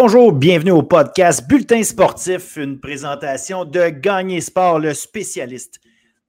[0.00, 5.80] Bonjour, bienvenue au podcast Bulletin sportif, une présentation de Gagner Sport, le spécialiste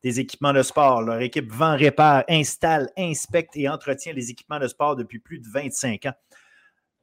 [0.02, 1.04] des équipements de sport.
[1.04, 5.48] Leur équipe vend, répare, installe, inspecte et entretient les équipements de sport depuis plus de
[5.48, 6.14] 25 ans.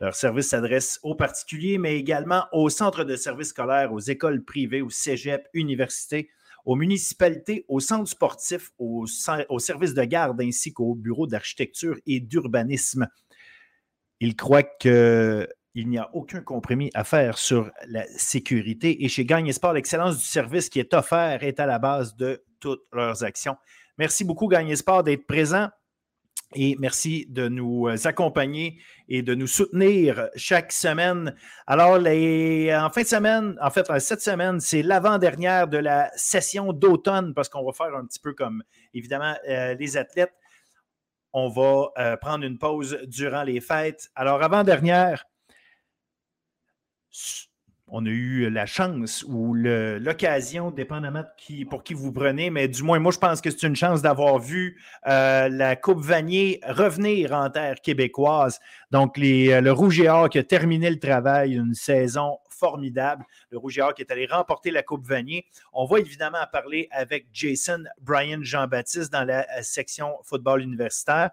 [0.01, 4.83] Leur service s'adresse aux particuliers, mais également aux centres de services scolaires, aux écoles privées,
[4.83, 6.31] aux cégeps, universités,
[6.65, 9.07] aux municipalités, aux centres sportifs, aux,
[9.49, 13.07] aux services de garde ainsi qu'aux bureaux d'architecture et d'urbanisme.
[14.19, 19.05] Ils croient que il n'y a aucun compromis à faire sur la sécurité.
[19.05, 22.43] Et chez Gagne Sport, l'excellence du service qui est offert est à la base de
[22.61, 23.57] toutes leurs actions.
[23.99, 25.69] Merci beaucoup, Gagne Sport, d'être présent.
[26.55, 31.35] Et merci de nous accompagner et de nous soutenir chaque semaine.
[31.67, 36.73] Alors, les, en fin de semaine, en fait, cette semaine, c'est l'avant-dernière de la session
[36.73, 38.63] d'automne parce qu'on va faire un petit peu comme,
[38.95, 40.33] évidemment, euh, les athlètes.
[41.35, 44.09] On va euh, prendre une pause durant les fêtes.
[44.15, 45.27] Alors, avant-dernière,
[47.89, 52.83] on a eu la chance ou l'occasion, dépendamment qui, pour qui vous prenez, mais du
[52.83, 57.33] moins, moi, je pense que c'est une chance d'avoir vu euh, la Coupe Vanier revenir
[57.33, 58.59] en terre québécoise.
[58.91, 63.25] Donc, euh, le Rouge et Or qui a terminé le travail, une saison formidable.
[63.51, 65.47] Le Rouge et Or qui est allé remporter la Coupe Vanier.
[65.73, 71.31] On va évidemment en parler avec Jason Brian Jean-Baptiste dans la euh, section football universitaire.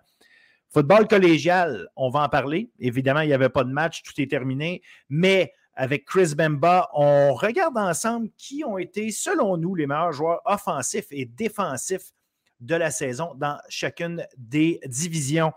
[0.70, 2.70] Football collégial, on va en parler.
[2.80, 6.90] Évidemment, il n'y avait pas de match, tout est terminé, mais avec Chris Bemba.
[6.94, 12.12] On regarde ensemble qui ont été, selon nous, les meilleurs joueurs offensifs et défensifs
[12.60, 15.52] de la saison dans chacune des divisions.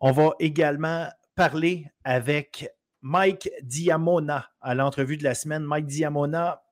[0.00, 2.68] On va également parler avec
[3.02, 5.62] Mike Diamona à l'entrevue de la semaine.
[5.62, 6.62] Mike Diamona,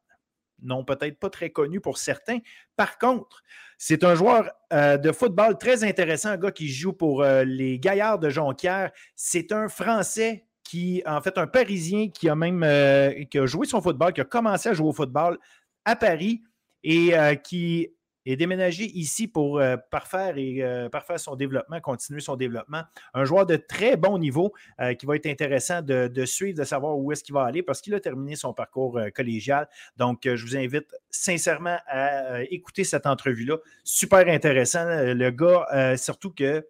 [0.60, 2.38] non, peut-être pas très connu pour certains.
[2.76, 3.42] Par contre,
[3.78, 7.78] c'est un joueur euh, de football très intéressant, un gars qui joue pour euh, les
[7.78, 8.90] Gaillards de Jonquière.
[9.14, 13.66] C'est un Français qui, en fait, un Parisien qui a même euh, qui a joué
[13.66, 15.38] son football, qui a commencé à jouer au football
[15.86, 16.42] à Paris
[16.84, 17.88] et euh, qui
[18.26, 20.62] est déménagé ici pour euh, parfaire, et,
[20.92, 22.82] parfaire son développement, continuer son développement.
[23.14, 24.52] Un joueur de très bon niveau
[24.98, 27.80] qui va être intéressant de, de suivre, de savoir où est-ce qu'il va aller parce
[27.80, 29.66] qu'il a terminé son parcours collégial.
[29.96, 33.56] Donc, je vous invite sincèrement à écouter cette entrevue-là.
[33.84, 34.84] Super intéressant.
[34.84, 36.62] Le gars, surtout que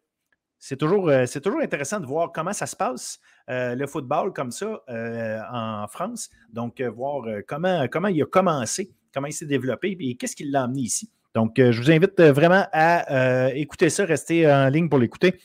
[0.59, 4.51] c'est toujours, euh, toujours intéressant de voir comment ça se passe, euh, le football comme
[4.51, 6.31] ça euh, en France.
[6.53, 10.65] Donc, voir comment, comment il a commencé, comment il s'est développé et qu'est-ce qui l'a
[10.65, 11.11] amené ici.
[11.35, 15.39] Donc, je vous invite vraiment à écouter ça, rester en ligne pour l'écouter.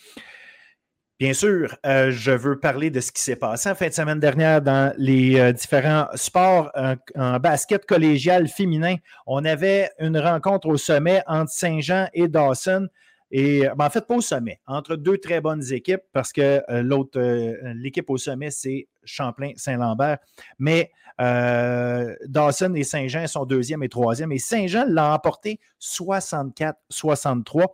[1.19, 4.61] Bien sûr, je veux parler de ce qui s'est passé en fin de semaine dernière
[4.61, 6.71] dans les différents sports
[7.15, 8.95] en basket collégial féminin.
[9.27, 12.87] On avait une rencontre au sommet entre Saint-Jean et Dawson.
[13.35, 16.83] Et ben, en fait, pas au sommet, entre deux très bonnes équipes, parce que euh,
[16.83, 20.19] l'autre, euh, l'équipe au sommet, c'est Champlain-Saint-Lambert.
[20.59, 24.31] Mais euh, Dawson et Saint-Jean sont deuxième et troisième.
[24.31, 27.65] Et Saint-Jean l'a emporté 64-63.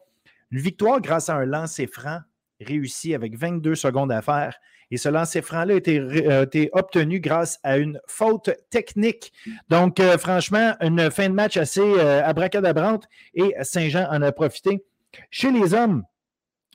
[0.52, 2.20] Une victoire grâce à un lancer franc
[2.62, 4.56] réussi avec 22 secondes à faire.
[4.92, 9.34] Et ce lancer franc-là a été, obtenu grâce à une faute technique.
[9.68, 14.84] Donc, franchement, une fin de match assez abracadabrante et Saint-Jean en a profité.
[15.32, 16.04] Chez les hommes,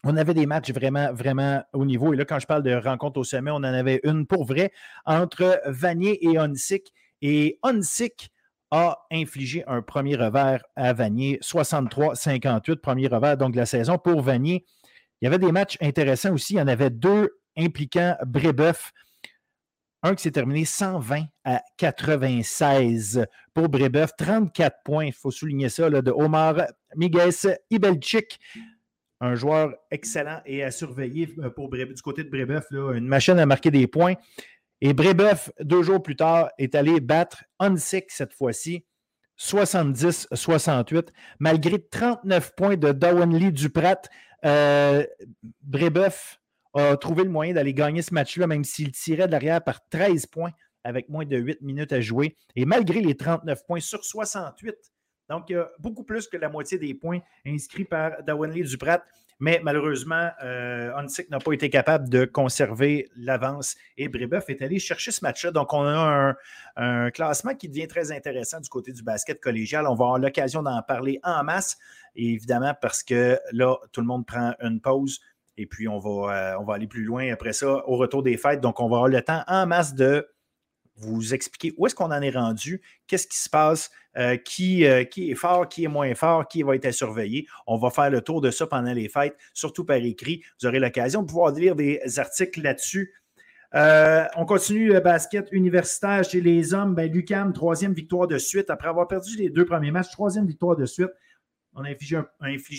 [0.05, 2.12] on avait des matchs vraiment, vraiment au niveau.
[2.12, 4.71] Et là, quand je parle de rencontre au sommet, on en avait une pour vrai
[5.06, 6.93] entre Vanier et Onsic.
[7.23, 8.31] Et Onsic
[8.71, 14.21] a infligé un premier revers à Vanier, 63-58, premier revers donc de la saison pour
[14.21, 14.67] Vanier.
[15.21, 16.55] Il y avait des matchs intéressants aussi.
[16.55, 18.93] Il y en avait deux impliquant Brébeuf.
[20.07, 24.11] Un qui s'est terminé 120 à 96 pour Brébeuf.
[24.19, 26.57] 34 points, il faut souligner ça, de Omar
[26.95, 27.31] Miguel
[27.71, 28.39] Ibelchik.
[29.23, 32.67] Un joueur excellent et à surveiller euh, pour du côté de Brébeuf.
[32.71, 34.13] une machine à marquer des points.
[34.83, 38.85] Et Brébeuf, deux jours plus tard, est allé battre Onsic cette fois-ci.
[39.39, 41.09] 70-68,
[41.39, 44.03] malgré 39 points de Dawan Lee Duprat.
[44.45, 45.03] Euh,
[45.62, 46.43] Brébeuf
[46.75, 50.26] a trouvé le moyen d'aller gagner ce match-là, même s'il tirait de l'arrière par 13
[50.26, 50.53] points
[50.85, 52.37] avec moins de 8 minutes à jouer.
[52.56, 54.75] Et malgré les 39 points sur 68,
[55.31, 59.03] donc a beaucoup plus que la moitié des points inscrits par Dawanley Duprat.
[59.41, 60.93] Mais malheureusement, euh,
[61.29, 65.50] n'a pas été capable de conserver l'avance et Brébeuf est allé chercher ce match-là.
[65.50, 66.35] Donc, on a
[66.76, 69.87] un, classement qui devient très intéressant du côté du basket collégial.
[69.87, 71.79] On va avoir l'occasion d'en parler en masse,
[72.15, 75.21] évidemment, parce que là, tout le monde prend une pause
[75.56, 78.37] et puis, on va, euh, on va aller plus loin après ça au retour des
[78.37, 78.61] fêtes.
[78.61, 80.29] Donc, on va avoir le temps en masse de
[80.97, 85.03] vous expliquer où est-ce qu'on en est rendu, qu'est-ce qui se passe, euh, qui, euh,
[85.05, 87.47] qui est fort, qui est moins fort, qui va être à surveiller.
[87.67, 90.43] On va faire le tour de ça pendant les fêtes, surtout par écrit.
[90.61, 93.12] Vous aurez l'occasion de pouvoir lire des articles là-dessus.
[93.73, 96.95] On continue le basket universitaire chez les hommes.
[96.95, 98.71] Ben, Lucam, troisième victoire de suite.
[98.71, 101.11] Après avoir perdu les deux premiers matchs, troisième victoire de suite.
[101.76, 102.17] On a infligé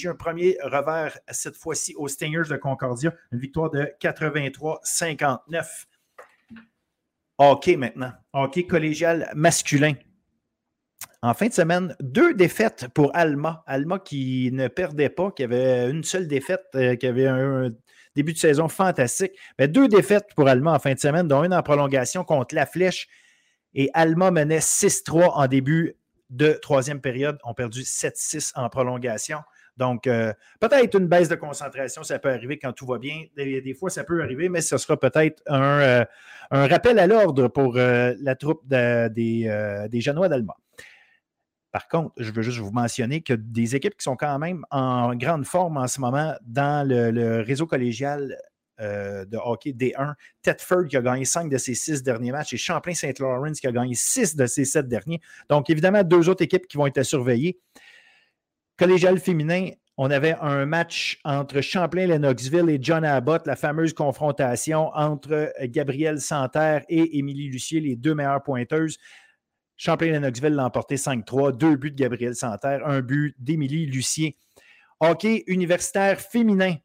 [0.07, 3.13] un, premier revers cette fois-ci aux Stingers de Concordia.
[3.33, 5.86] Une victoire de 83-59.
[7.38, 8.13] Hockey maintenant.
[8.31, 9.95] Hockey collégial masculin.
[11.21, 13.63] En fin de semaine, deux défaites pour Alma.
[13.68, 17.71] Alma qui ne perdait pas, qui avait une seule défaite, euh, qui avait un,
[18.15, 19.33] début de saison fantastique.
[19.59, 22.65] Mais deux défaites pour Alma en fin de semaine, dont une en prolongation contre La
[22.65, 23.07] Flèche.
[23.74, 25.97] Et Alma menait 6-3 en début
[26.35, 27.37] de troisième période.
[27.43, 29.39] ont perdu 7-6 en prolongation.
[29.77, 33.25] Donc, euh, peut-être une baisse de concentration, ça peut arriver quand tout va bien.
[33.35, 36.05] Des, fois, ça peut arriver, mais ce sera peut-être un, euh,
[36.51, 39.09] rappel à l'ordre pour euh, la troupe des,
[39.89, 40.55] des Genois d'Alma.
[41.75, 45.13] Par contre, je veux juste vous mentionner que des équipes qui sont quand même en
[45.13, 48.37] grande forme en ce moment dans le, réseau collégial
[48.80, 50.13] euh, de hockey D1.
[50.42, 53.95] Tedford qui a gagné cinq de ses six derniers matchs et Champlain-Saint-Laurent qui a gagné
[53.95, 55.22] six de ses sept derniers.
[55.50, 57.60] Donc, évidemment, deux autres équipes qui vont être surveillées.
[58.77, 65.54] Collégial féminin, on avait un match entre Champlain-Lennoxville et John Abbott, la fameuse confrontation entre
[65.63, 68.98] Gabrielle Santerre et Émilie Lucier, les deux meilleures pointeuses.
[69.78, 74.38] Champlain-Lennoxville l'a emporté 5-3, deux buts de Gabriel Santerre, un but d'Émilie Lucier.
[75.00, 76.75] Hockey universitaire féminin.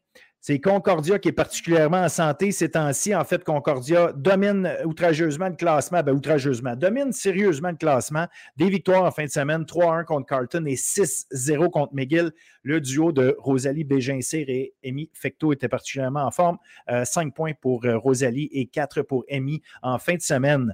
[0.43, 3.13] C'est Concordia qui est particulièrement en santé ces temps-ci.
[3.13, 6.01] En fait, Concordia domine outrageusement le classement.
[6.01, 6.75] Ben, outrageusement.
[6.75, 8.25] Domine sérieusement le classement.
[8.57, 9.65] Des victoires en fin de semaine.
[9.65, 12.31] 3-1 contre Carlton et 6-0 contre McGill.
[12.63, 16.57] Le duo de Rosalie Bégincir et Amy Fecto était particulièrement en forme.
[16.89, 20.73] 5 euh, points pour euh, Rosalie et 4 pour Amy en fin de semaine.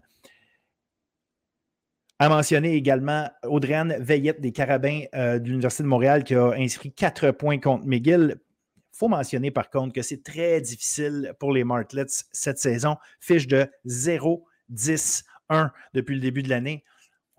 [2.20, 6.94] À mentionner également Audriane Veillette des Carabins euh, de l'Université de Montréal qui a inscrit
[6.94, 8.38] quatre points contre McGill.
[8.98, 12.98] Faut mentionner par contre que c'est très difficile pour les Martlets cette saison.
[13.20, 15.22] Fiche de 0-10-1
[15.94, 16.84] depuis le début de l'année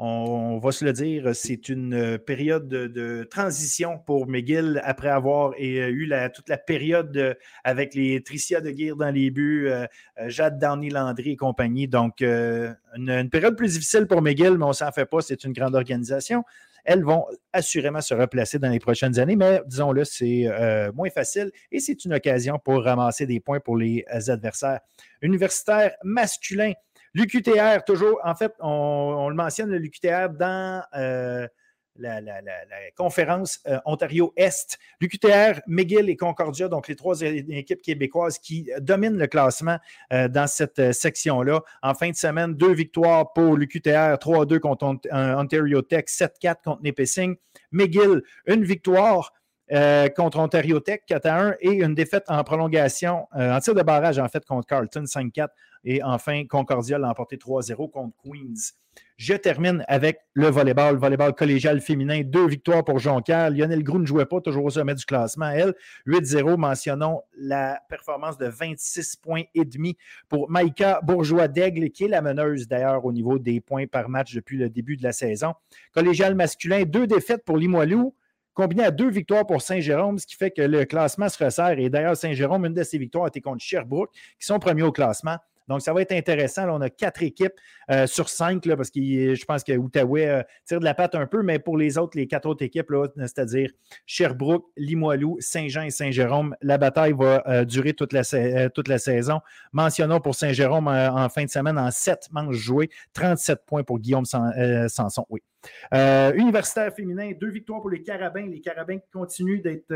[0.00, 5.50] on, va se le dire, c'est une euh, période de, transition pour McGill après avoir
[5.50, 9.86] euh, eu toute la période avec les Tricia de Guire dans les buts, euh,
[10.28, 11.88] Jade Downey Landry et compagnie.
[11.88, 15.74] Donc, une, période plus difficile pour McGill, mais on s'en fait pas, c'est une grande
[15.74, 16.44] organisation.
[16.90, 20.46] Elles vont assurément se replacer dans les prochaines années, mais disons-le, c'est
[20.94, 24.80] moins facile et c'est une occasion pour ramasser des points pour les adversaires.
[25.20, 26.72] Universitaire masculin,
[27.14, 31.48] L'UQTR, toujours, en fait, on, le mentionne, l'UQTR dans euh,
[31.98, 32.22] la,
[32.96, 34.78] conférence euh, Ontario-Est.
[35.00, 39.78] L'UQTR, McGill et Concordia, donc les trois équipes québécoises qui dominent le classement
[40.12, 41.60] euh, dans cette section-là.
[41.82, 47.36] En fin de semaine, deux victoires pour l'UQTR, 3-2 contre Ontario Tech, 7-4 contre Nipissing.
[47.72, 49.32] McGill, une victoire.
[50.16, 54.26] contre Ontario Tech 4 1 et une défaite en prolongation, en tir de barrage en
[54.26, 55.48] fait contre Carlton 5-4
[55.84, 58.72] et enfin, Concordia l'a emporté 3-0 contre Queens.
[59.16, 62.22] Je termine avec le volleyball, le volleyball collégial féminin.
[62.24, 63.50] Deux victoires pour Jonquière.
[63.50, 65.50] Lionel Grou ne jouait pas, toujours au sommet du classement.
[65.50, 65.74] Elle,
[66.06, 66.56] 8-0.
[66.56, 69.96] Mentionnons la performance de 26 points et demi
[70.28, 74.56] pour Maïka Bourgeois-Daigle, qui est la meneuse d'ailleurs au niveau des points par match depuis
[74.56, 75.54] le début de la saison.
[75.92, 78.14] Collégial masculin, deux défaites pour Limoilou
[78.58, 81.78] combiné à deux victoires pour Saint-Jérôme, ce qui fait que le classement se resserre.
[81.78, 84.90] Et d'ailleurs, Saint-Jérôme, une de ses victoires a été contre Sherbrooke, qui sont premiers au
[84.90, 85.36] classement.
[85.68, 86.68] Donc, ça va être intéressant.
[86.70, 87.52] On a quatre équipes
[87.90, 91.14] euh, sur cinq, là, parce que je pense que Outaouais euh, tire de la patte
[91.14, 93.70] un peu, mais pour les autres, les quatre autres équipes, c'est-à-dire
[94.06, 98.22] Sherbrooke, Limoilou, Saint-Jean et Saint-Jérôme, la bataille va euh, durer toute la,
[98.70, 99.40] toute la saison.
[99.72, 104.24] Mentionnons pour Saint-Jérôme en fin de semaine en sept manches jouées, 37 points pour Guillaume
[104.24, 105.26] Sanson.
[105.28, 105.40] Oui.
[105.92, 108.46] universitaire féminin, deux victoires pour les Carabins.
[108.46, 109.88] Les Carabins continuent d'être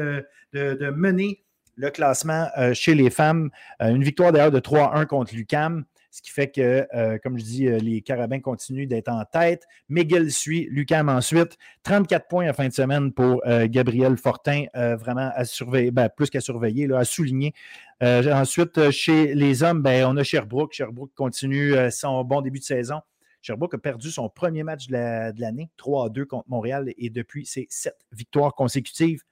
[0.53, 1.43] de mener
[1.77, 3.51] le classement euh, chez les femmes.
[3.81, 5.85] Euh, une victoire d'ailleurs de 3-1 contre l'UCAM.
[6.11, 9.67] Ce qui fait que, euh, comme je dis, les Carabins continuent d'être en tête.
[9.89, 11.57] Miguel suit, Lucam ensuite.
[11.85, 16.43] 34 points en fin de semaine pour Gabriel Fortin, vraiment à surveiller, ben, plus qu'à
[16.43, 17.55] surveiller, à souligner.
[18.03, 20.75] ensuite, chez les hommes, ben, on a Sherbrooke.
[20.75, 23.01] Sherbrooke continue son bon début de saison.
[23.41, 27.97] Sherbrooke a perdu son premier match de l'année, 3-2 contre Montréal, et depuis, c'est sept
[28.13, 29.23] victoires consécutives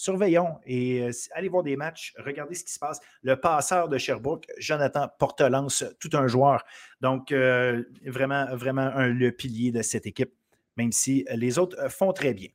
[0.00, 3.00] surveillons et euh, allez voir des matchs, regardez ce qui se passe.
[3.22, 6.64] Le passeur de Sherbrooke, Jonathan Portelance, tout un joueur.
[7.02, 10.32] Donc, euh, vraiment, vraiment le pilier de cette équipe,
[10.78, 12.48] même si les autres euh, font très bien.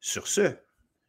[0.00, 0.56] Sur ce,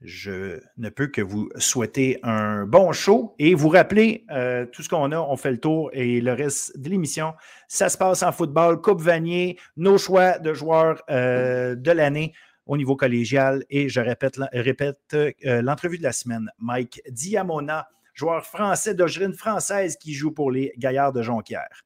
[0.02, 4.26] je ne peux que vous souhaiter un bon show et vous rappeler
[4.72, 7.34] tout ce qu'on a, on fait le tour et le reste de l'émission,
[7.68, 12.34] ça se passe en football, Coupe Vanier, nos choix de joueurs de l'année
[12.70, 13.66] au niveau collégial.
[13.70, 16.50] Et je répète, répète euh, l'entrevue de la semaine.
[16.60, 21.84] Mike Diamona, joueur français d'origine française qui joue pour les Gaillards de Jonquière.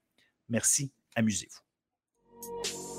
[0.49, 2.92] Merci, amusez-vous.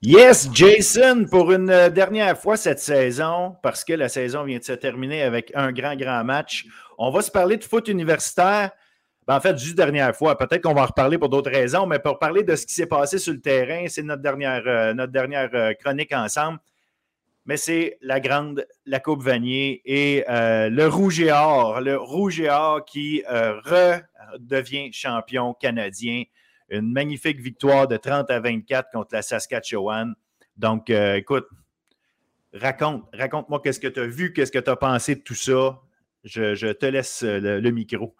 [0.00, 4.62] Yes, Jason, pour une euh, dernière fois cette saison, parce que la saison vient de
[4.62, 6.66] se terminer avec un grand, grand match.
[6.98, 8.70] On va se parler de foot universitaire.
[9.26, 10.38] Ben, en fait, juste dernière fois.
[10.38, 12.86] Peut-être qu'on va en reparler pour d'autres raisons, mais pour parler de ce qui s'est
[12.86, 16.60] passé sur le terrain, c'est notre dernière, euh, notre dernière euh, chronique ensemble.
[17.46, 22.50] Mais c'est la grande, la Coupe Vanier et le Rouge et Or, le Rouge et
[22.50, 26.24] Or qui redevient champion canadien
[26.70, 30.14] une magnifique victoire de 30 à 24 contre la Saskatchewan.
[30.56, 31.46] Donc, euh, écoute,
[32.52, 35.80] raconte, raconte-moi qu'est-ce que tu as vu, qu'est-ce que tu as pensé de tout ça.
[36.24, 38.14] Je, te laisse euh, le, micro.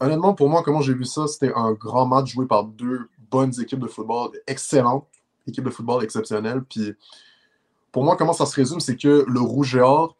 [0.00, 3.52] Honnêtement, pour moi, comment j'ai vu ça, c'était un grand match joué par deux bonnes
[3.60, 5.08] équipes de football, excellentes,
[5.46, 6.62] équipes de football exceptionnelles.
[6.62, 6.94] Puis,
[7.92, 10.16] pour moi, comment ça se résume, c'est que le Rouge et Or,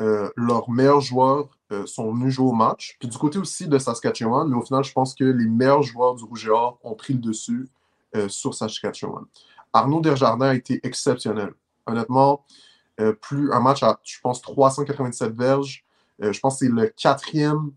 [0.00, 2.96] euh, leurs meilleurs joueurs euh, sont venus jouer au match.
[3.00, 6.14] Puis du côté aussi de Saskatchewan, mais au final, je pense que les meilleurs joueurs
[6.14, 7.68] du Rouge et Or ont pris le dessus
[8.14, 9.24] euh, sur Saskatchewan.
[9.72, 11.52] Arnaud Desjardins a été exceptionnel.
[11.86, 12.44] Honnêtement,
[13.20, 15.84] plus un match à, je pense, 397 verges.
[16.18, 17.70] je pense que c'est le quatrième.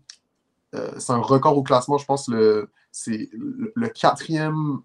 [0.72, 1.96] c'est un record au classement.
[1.96, 4.80] Je pense que c'est le, quatrième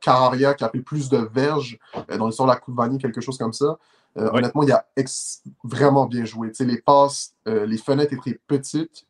[0.00, 1.78] carrière qui a fait plus de verges
[2.16, 3.78] dans l'histoire de la Coupe Vanille, quelque chose comme ça.
[4.16, 4.86] Euh, honnêtement, il a
[5.64, 6.52] vraiment bien joué.
[6.60, 9.06] les passes, euh, les fenêtres étaient petites.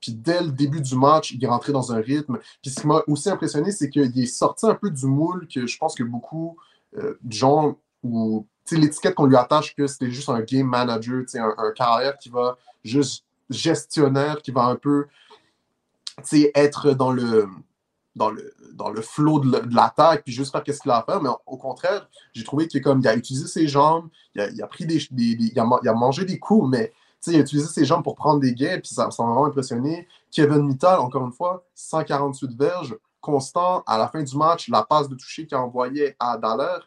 [0.00, 2.38] Puis dès le début du match, il est rentré dans un rythme.
[2.62, 5.66] Puis ce qui m'a aussi impressionné, c'est qu'il est sorti un peu du moule que
[5.66, 6.56] je pense que beaucoup
[6.96, 11.54] euh, de gens ou l'étiquette qu'on lui attache que c'était juste un game manager, un,
[11.56, 15.06] un carrière qui va juste gestionnaire, qui va un peu
[16.54, 17.48] être dans le
[18.16, 21.20] dans le, dans le flow de l'attaque, puis juste faire qu'est-ce qu'il a à faire.
[21.22, 24.86] Mais au contraire, j'ai trouvé qu'il a utilisé ses jambes, il a, il a pris
[24.86, 26.92] des, a, il, a, mangé des coups, mais
[27.26, 30.06] il a utilisé ses jambes pour prendre des gains, puis ça m'a vraiment impressionné.
[30.30, 33.82] Kevin Mittal, encore une fois, 148 verges, constant.
[33.86, 36.80] À la fin du match, la passe de toucher qu'il a envoyée à Daller.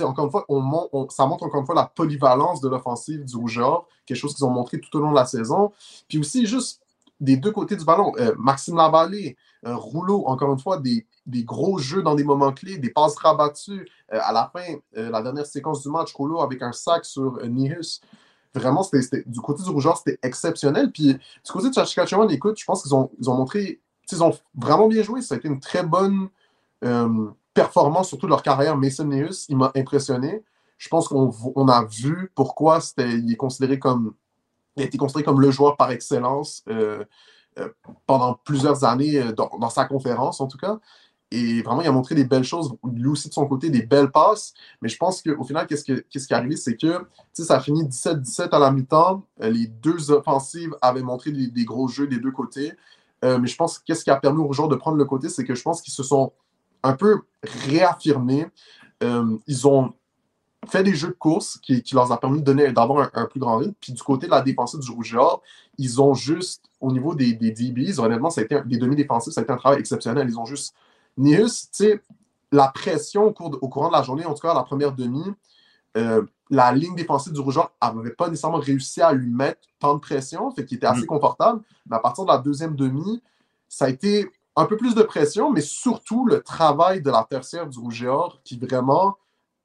[0.00, 3.86] encore une fois, on, ça montre encore une fois la polyvalence de l'offensive du Rougeur,
[4.06, 5.72] quelque chose qu'ils ont montré tout au long de la saison.
[6.08, 6.81] Puis aussi, juste
[7.22, 11.06] des deux côtés du ballon, euh, Maxime Lavallée, un rouleau, encore une fois, des,
[11.44, 13.88] gros jeux dans des moments clés, des passes rabattues.
[14.12, 17.36] Euh, à la fin, euh, la dernière séquence du match, rouleau avec un sac sur
[17.36, 18.00] euh, Nihus.
[18.54, 20.90] Vraiment, c'était, du côté du rougeur, c'était exceptionnel.
[20.90, 24.36] Puis du côté de Saskatchewan, écoute, je pense qu'ils ont, ils ont montré, ils ont
[24.54, 25.22] vraiment bien joué.
[25.22, 26.28] Ça a été une très bonne
[27.54, 28.76] performance, surtout leur carrière.
[28.76, 30.42] Mason Nihus, il m'a impressionné.
[30.76, 34.12] Je pense qu'on a vu pourquoi il est considéré comme
[34.76, 36.64] il a été considéré comme le joueur par excellence
[37.58, 37.68] euh,
[38.06, 40.78] pendant plusieurs années euh, dans, sa conférence, en tout cas.
[41.30, 44.10] Et vraiment, il a montré des belles choses, lui aussi de son côté, des belles
[44.10, 44.54] passes.
[44.80, 48.50] Mais je pense qu'au final, qu'est-ce, qui est arrivé, c'est que ça a fini 17-17
[48.50, 49.26] à la mi-temps.
[49.42, 52.72] Euh, les deux offensives avaient montré des, gros jeux des deux côtés.
[53.22, 55.44] mais je pense que qu'est-ce qui a permis aux joueurs de prendre le côté, c'est
[55.44, 56.32] que je pense qu'ils se sont
[56.82, 58.46] un peu réaffirmés.
[59.00, 59.94] ils ont
[60.68, 63.74] fait des jeux de course qui, leur a permis d'avoir un, plus grand rythme.
[63.80, 65.16] Puis du côté de la défensive du Rouge
[65.78, 69.40] ils ont juste, au niveau des, des DBs, honnêtement, ça a été, des demi-défensifs, ça
[69.40, 70.28] a été un travail exceptionnel.
[70.28, 70.74] Ils ont juste.
[71.18, 72.00] Nius, tu sais,
[72.52, 75.24] la pression au, cours au courant de la journée, en tout cas la première demi,
[75.96, 80.00] euh, la ligne défensive du Rouge n'avait pas nécessairement réussi à lui mettre tant de
[80.00, 81.06] pression, fait qu'il était assez mm.
[81.06, 81.60] confortable.
[81.86, 83.22] Mais à partir de la deuxième demi,
[83.68, 87.66] ça a été un peu plus de pression, mais surtout le travail de la tertiaire
[87.66, 88.06] du Rouge
[88.44, 89.16] qui vraiment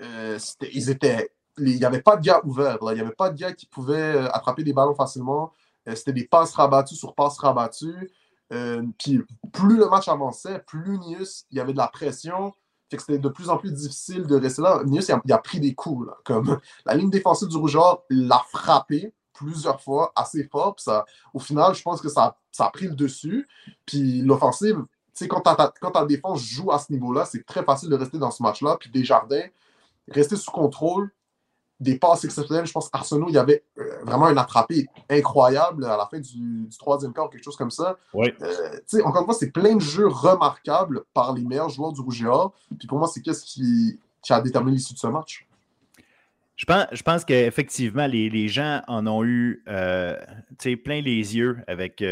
[0.01, 0.39] euh,
[0.73, 2.77] ils étaient, il n'y avait pas de gars ouverts.
[2.81, 5.53] Il n'y avait pas de gars qui pouvaient euh, attraper des ballons facilement.
[5.87, 8.11] Euh, c'était des passes rabattues sur passes rabattues.
[8.99, 12.53] puis plus le match avançait, plus Nius, il y avait de la pression.
[12.89, 14.81] Fait que c'était de plus en plus difficile de rester là.
[14.85, 16.07] Nius, il a, pris des coups.
[16.23, 20.75] comme la ligne défensive du Rougeur l'a frappé plusieurs fois, assez fort.
[20.79, 23.47] Ça, au final, je pense que ça, ça a pris le dessus.
[23.85, 24.83] Puis l'offensive,
[25.29, 25.43] quand,
[25.81, 28.77] quand ta défense joue à ce niveau-là, c'est très facile de rester dans ce match-là.
[28.79, 29.47] Puis Desjardins,
[30.09, 31.11] rester sous contrôle,
[31.79, 32.65] des passes exceptionnelles.
[32.65, 36.67] Je pense qu'Arsenault, il y avait euh, vraiment un attrapé incroyable à la fin du,
[36.77, 37.97] troisième quart, quelque chose comme ça.
[38.13, 38.33] Oui.
[38.41, 42.21] Euh, encore une fois, c'est plein de jeux remarquables par les meilleurs joueurs du Rouge
[42.23, 42.53] et Or.
[42.77, 43.99] Puis pour moi, c'est qu'est-ce qui,
[44.29, 45.47] a déterminé l'issue de ce match.
[46.57, 50.17] Je pense, je pense qu'effectivement, les, les, gens en ont eu euh,
[50.83, 52.03] plein les yeux avec.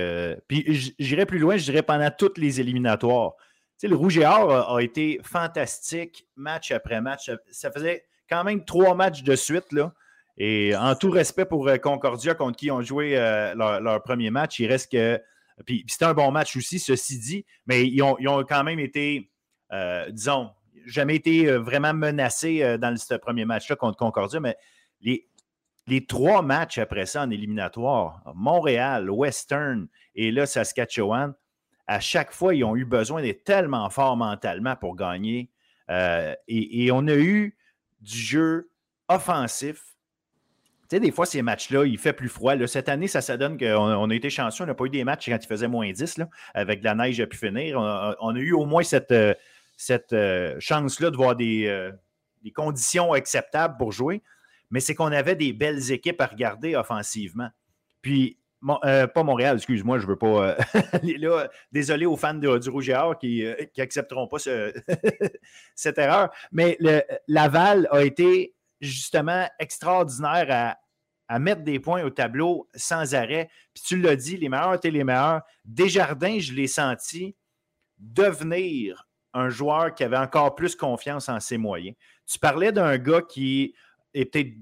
[0.48, 3.34] puis j'irai plus loin, je dirais pendant toutes les éliminatoires
[3.84, 7.29] le Rouge et Or a, été fantastique match après match.
[7.51, 9.65] Ça faisait quand même trois matchs de suite.
[10.38, 14.60] Et en tout respect pour euh, Concordia, contre qui ont joué euh, leur, premier match,
[14.60, 15.22] il reste que
[15.65, 19.32] Puis, c'était un bon match aussi, ceci dit, mais ils ont, quand même été,
[19.72, 20.51] euh, disons,
[20.86, 24.55] jamais été vraiment menacés dans ce premier match-là contre Concordia, mais
[25.01, 25.27] les,
[25.88, 31.34] les trois matchs après ça en éliminatoire, Montréal, Western et là Saskatchewan,
[31.88, 35.50] à chaque fois, ils ont eu besoin d'être tellement forts mentalement pour gagner.
[35.89, 37.58] et, on a eu
[38.01, 38.70] du jeu
[39.08, 39.96] offensif.
[40.88, 42.56] Tu sais, des fois, ces matchs-là, il fait plus froid.
[42.68, 44.63] cette année, ça, ça donne qu'on a été chanceux.
[44.63, 46.94] On n'a pas eu des matchs quand il faisait moins 10, là, avec de la
[46.94, 47.80] neige a pu finir.
[47.80, 49.34] On a, eu au moins cette, euh,
[50.13, 51.92] euh, chance-là de voir euh,
[52.44, 54.22] des, conditions acceptables pour jouer.
[54.70, 57.50] Mais c'est qu'on avait des belles équipes à regarder offensivement.
[58.04, 60.57] Puis, pas Montréal, excuse-moi, je ne veux pas.
[61.03, 63.45] là, désolé aux fans du Rouge et qui
[63.77, 64.38] n'accepteront pas
[65.75, 66.31] cette erreur.
[66.51, 66.77] Mais
[67.27, 70.77] Laval a été justement extraordinaire
[71.29, 73.50] à, mettre des points au tableau sans arrêt.
[73.74, 75.41] Puis tu l'as dit, les meilleurs étaient les meilleurs.
[75.63, 77.36] Desjardins, je l'ai senti
[77.98, 81.95] devenir un joueur qui avait encore plus confiance en ses moyens.
[82.25, 83.74] Tu parlais d'un gars qui
[84.13, 84.53] est peut-être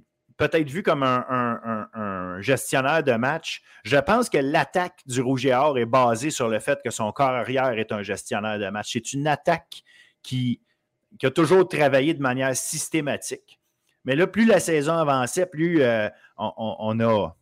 [0.66, 3.62] vu comme un, gestionnaire de match.
[3.84, 7.12] Je pense que l'attaque du Rouge et Or est basée sur le fait que son
[7.12, 8.92] corps arrière est un gestionnaire de match.
[8.94, 9.84] C'est une attaque
[10.22, 10.62] qui,
[11.20, 13.60] qui, a toujours travaillé de manière systématique.
[14.06, 17.36] Mais là, plus la saison avançait, plus euh, on, a.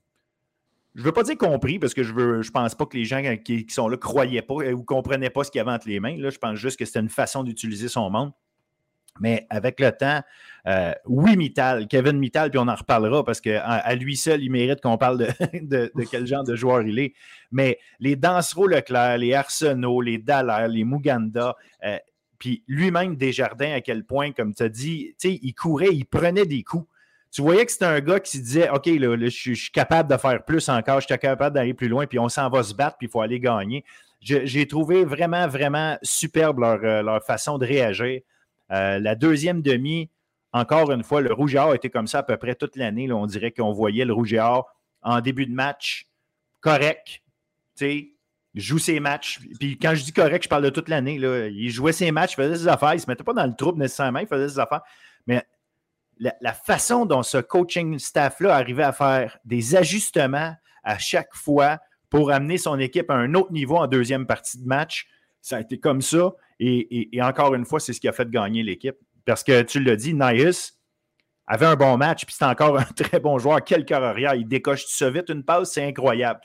[0.94, 3.06] Je ne veux pas dire compris, parce que je ne je pense pas que les
[3.06, 6.00] gens qui, sont là croyaient pas ou comprenaient pas ce qu'il y avait entre les
[6.00, 6.18] mains.
[6.18, 8.32] Là, je pense juste que c'était une façon d'utiliser son monde.
[9.20, 10.22] Mais avec le temps,
[10.68, 14.50] euh, oui, Mittal, Kevin Mittal, puis on en reparlera parce qu'à à lui seul, il
[14.50, 15.18] mérite qu'on parle
[15.54, 17.14] de, quel genre de joueur il est.
[17.52, 21.98] Mais les Dansereau Leclerc, les Arsenault, les Dallaire, les Muganda, euh,
[22.42, 26.64] puis lui-même, Desjardins, à quel point, comme tu as dit, il courait, il prenait des
[26.64, 26.88] coups.
[27.32, 30.18] Tu voyais que c'était un gars qui se disait OK, là, je, suis capable de
[30.18, 32.98] faire plus encore, je suis capable d'aller plus loin, puis on s'en va se battre,
[32.98, 33.86] puis il faut aller gagner.
[34.22, 38.22] J'ai trouvé vraiment, vraiment superbe leur, euh, façon de réagir.
[38.72, 40.10] Euh, la deuxième demi,
[40.54, 43.12] encore une fois, le Rouge et Or était comme ça à peu près toute l'année.
[43.12, 44.40] On dirait qu'on voyait le Rouge et
[45.04, 46.08] en début de match
[46.62, 47.22] correct.
[48.54, 49.40] joue ses matchs.
[49.60, 51.16] Puis quand je dis correct, je parle de toute l'année.
[51.16, 52.94] Il jouait ses matchs, il faisait ses affaires.
[52.94, 54.82] Il ne se mettait pas dans le trouble nécessairement, il faisait ses affaires.
[55.28, 55.44] Mais
[56.20, 61.80] la, façon dont ce coaching staff-là arrivait à faire des ajustements à chaque fois
[62.10, 65.08] pour amener son équipe à un autre niveau en deuxième partie de match,
[65.42, 66.32] ça a été comme ça.
[66.64, 68.96] Et, encore une fois, c'est ce qui a fait gagner l'équipe.
[69.26, 70.74] Parce que tu l'as dit, Nias
[71.48, 73.64] avait un bon match, puis c'est encore un très bon joueur.
[73.64, 74.36] Quel carrière.
[74.36, 76.40] Il décoche tout ça vite, une passe, c'est incroyable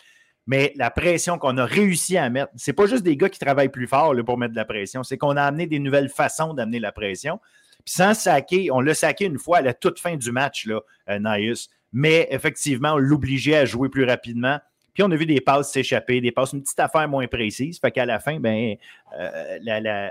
[0.46, 3.68] mais la pression qu'on a réussi à mettre, c'est pas juste des gars qui travaillent
[3.68, 6.78] plus fort pour mettre de la pression, c'est qu'on a amené des nouvelles façons d'amener
[6.78, 7.40] la pression.
[7.84, 10.80] Puis sans saquer, on l'a saqué une fois à la toute fin du match, là,
[11.10, 11.54] euh,
[11.92, 14.60] Mais effectivement, on l'obligeait à jouer plus rapidement.
[14.96, 17.78] Puis on a vu des passes s'échapper, des passes, une petite affaire moins précise.
[17.78, 18.76] Fait qu'à la fin, ben,
[19.20, 20.08] euh,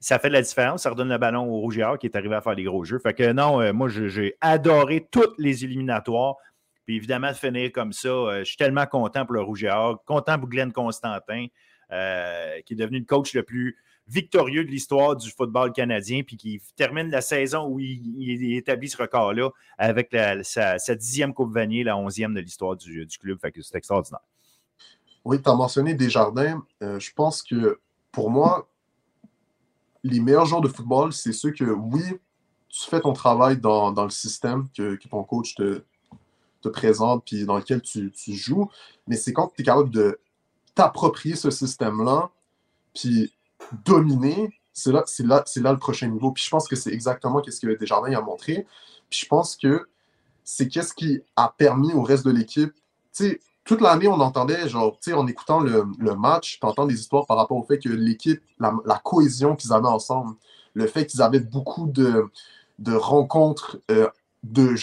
[0.00, 0.84] ça fait de la différence.
[0.84, 2.98] Ça redonne le ballon au Rouge qui est arrivé à faire des gros jeux.
[2.98, 6.36] Fait que non, euh, moi, j'ai adoré toutes les éliminatoires.
[6.86, 10.38] Puis évidemment, de finir comme ça, euh, je suis tellement content pour le Or, content
[10.38, 11.48] pour Glenn Constantin,
[11.90, 13.76] qui est devenu le coach le plus
[14.08, 18.96] victorieux de l'histoire du football canadien, puis qui termine la saison où il, établit ce
[18.96, 23.38] record-là avec sa, dixième Coupe Vanier, la onzième de l'histoire du, club.
[23.42, 24.20] C'est extraordinaire.
[25.24, 26.64] Oui, tu as mentionné Desjardins.
[26.82, 27.78] Euh, je pense que
[28.10, 28.68] pour moi,
[30.02, 32.02] les meilleurs joueurs de football, c'est ceux que, oui,
[32.68, 35.84] tu fais ton travail dans, le système que, ton coach te,
[36.62, 38.70] te présente puis dans lequel tu, joues,
[39.06, 40.18] mais c'est quand tu es capable de
[40.74, 42.30] t'approprier ce système-là,
[42.94, 43.32] puis
[43.84, 46.32] dominer, c'est là, c'est là, c'est là le prochain niveau.
[46.32, 48.66] Puis je pense que c'est exactement ce que Desjardins a montré.
[49.10, 49.88] Puis je pense que
[50.44, 52.72] c'est qu'est-ce qui a permis au reste de l'équipe.
[53.14, 55.84] Tu toute l'année, on entendait, genre, tu en écoutant le,
[56.16, 59.86] match, tu entends des histoires par rapport au fait que l'équipe, la, cohésion qu'ils avaient
[59.86, 60.34] ensemble,
[60.74, 62.28] le fait qu'ils avaient beaucoup de,
[62.92, 64.08] rencontres euh,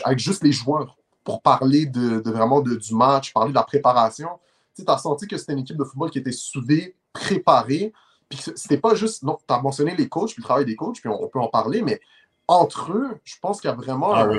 [0.06, 4.30] avec juste les joueurs pour parler de, vraiment du match, parler de la préparation.
[4.76, 7.92] Tu as senti que c'était une équipe de football qui était soudée, préparée.
[8.30, 9.24] Puis c'était pas juste.
[9.24, 11.48] Non, tu as mentionné les coachs, puis le travail des coachs, puis on, peut en
[11.48, 12.00] parler, mais
[12.48, 14.30] entre eux, je pense qu'il y a vraiment ah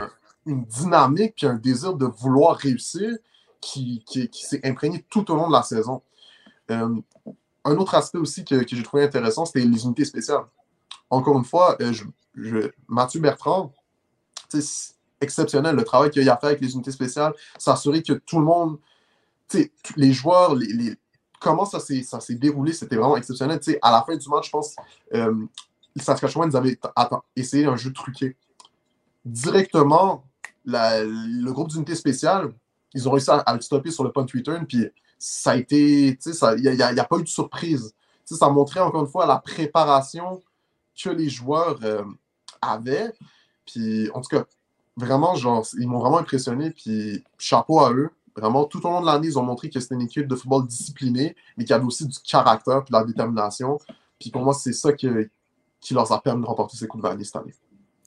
[0.46, 3.10] une dynamique puis un désir de vouloir réussir
[3.60, 6.02] qui, qui, s'est imprégné tout au long de la saison.
[6.70, 6.96] Euh,
[7.64, 10.44] un autre aspect aussi que, que j'ai trouvé intéressant, c'était les unités spéciales.
[11.10, 13.72] Encore une fois, euh, je, Mathieu Bertrand,
[15.20, 18.78] exceptionnel, le travail qu'il a fait avec les unités spéciales, s'assurer que tout le monde,
[19.96, 20.96] les joueurs, les,
[21.40, 23.58] comment ça s'est déroulé, c'était vraiment exceptionnel.
[23.82, 24.76] à la fin du match, je pense,
[25.14, 25.34] euh,
[25.96, 26.78] Saskatchewan, ils avaient
[27.34, 28.36] essayé un jeu truqué.
[29.24, 30.24] Directement,
[30.64, 32.52] le groupe d'unités spéciales,
[32.94, 34.86] ils ont réussi à, le stopper sur le punt return, puis
[35.18, 37.94] ça a été, il n'y a, pas eu de surprise.
[38.24, 40.42] ça montrait encore une fois la préparation
[41.02, 42.04] que les joueurs euh,
[42.60, 43.12] avaient.
[43.66, 44.44] Puis, en tout cas,
[44.96, 46.70] vraiment, genre, ils m'ont vraiment impressionné.
[46.70, 48.10] Puis, chapeau à eux.
[48.36, 50.66] Vraiment, tout au long de l'année, ils ont montré que c'était une équipe de football
[50.66, 53.78] disciplinée, mais qui avait aussi du caractère et de la détermination.
[54.18, 55.08] Puis pour moi, c'est ça qui,
[55.80, 57.54] qui leur a permis de remporter ces coups de vanille cette année.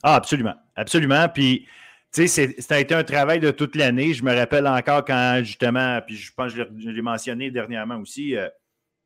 [0.02, 0.54] Ah, absolument.
[0.76, 1.28] Absolument.
[1.28, 1.66] Puis,
[2.12, 4.14] tu sais, ça a été un travail de toute l'année.
[4.14, 8.36] Je me rappelle encore quand, justement, puis je pense que je l'ai mentionné dernièrement aussi,
[8.36, 8.48] euh,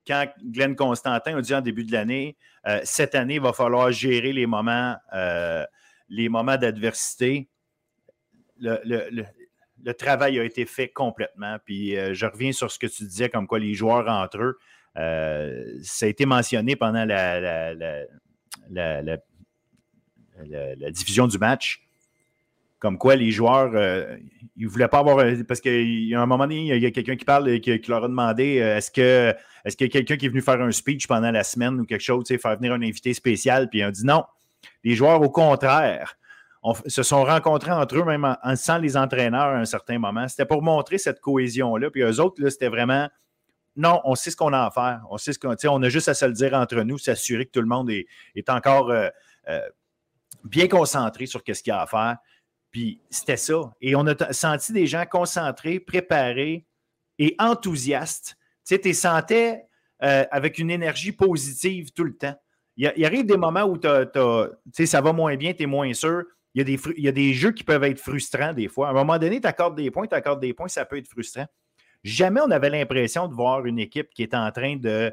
[0.07, 3.93] quand Glenn Constantin a dit en début de l'année, euh, cette année, il va falloir
[3.93, 5.65] gérer les moments, euh,
[6.09, 7.49] les moments d'adversité.
[8.61, 9.25] Le,
[9.99, 11.57] travail a été fait complètement.
[11.65, 14.59] Puis je reviens sur ce que tu disais, comme quoi les joueurs entre eux,
[15.83, 17.75] ça a été mentionné pendant la,
[20.91, 21.83] diffusion du match
[22.79, 24.17] comme quoi les joueurs, euh,
[24.57, 25.25] ils ne voulaient pas avoir.
[25.47, 27.91] Parce qu'il y a un moment donné, il y a, quelqu'un qui parle qui, qui,
[27.91, 30.61] leur a demandé euh, est-ce que est-ce qu'il y a quelqu'un qui est venu faire
[30.61, 33.91] un speech pendant la semaine ou quelque chose, faire venir un invité spécial, puis ont
[33.91, 34.25] dit non.
[34.85, 36.17] Les joueurs, au contraire,
[36.87, 40.27] se sont rencontrés entre eux, même sans les entraîneurs à un certain moment.
[40.29, 41.91] C'était pour montrer cette cohésion-là.
[41.91, 43.09] Puis eux autres, c'était vraiment
[43.79, 45.03] non, on sait ce qu'on a à faire.
[45.09, 47.53] On sait ce qu'on on a juste à se le dire entre nous, s'assurer que
[47.53, 49.09] tout le monde est, encore euh,
[49.49, 49.61] euh,
[50.43, 52.17] bien concentré sur ce qu'il y a à faire.
[52.73, 53.73] Puis c'était ça.
[53.81, 56.67] Et on a senti des gens concentrés, préparés
[57.21, 58.37] et enthousiastes.
[58.67, 59.65] Tu sais, tu sentais
[60.03, 62.37] euh, avec une énergie positive tout le temps.
[62.77, 66.25] Il, arrive des moments où ça va moins bien, tu es moins sûr.
[66.59, 68.89] Il y, a des, jeux qui peuvent être frustrants des fois.
[68.89, 71.07] À un moment donné, tu accordes des points, tu accordes des points, ça peut être
[71.07, 71.47] frustrant.
[72.03, 75.13] Jamais on avait l'impression de voir une équipe qui est en train de.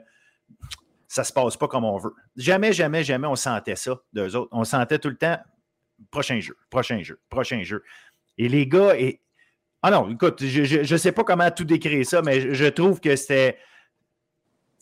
[1.07, 2.13] Ça ne se passe pas comme on veut.
[2.35, 4.49] Jamais, jamais, jamais on sentait ça d'eux autres.
[4.51, 5.37] On sentait tout le temps
[6.09, 7.83] prochain jeu, prochain jeu, prochain jeu.
[8.39, 8.97] Et les gars.
[8.97, 9.21] Et...
[9.83, 13.15] Ah non, écoute, je ne sais pas comment tout décrire ça, mais je, trouve que
[13.15, 13.59] c'était.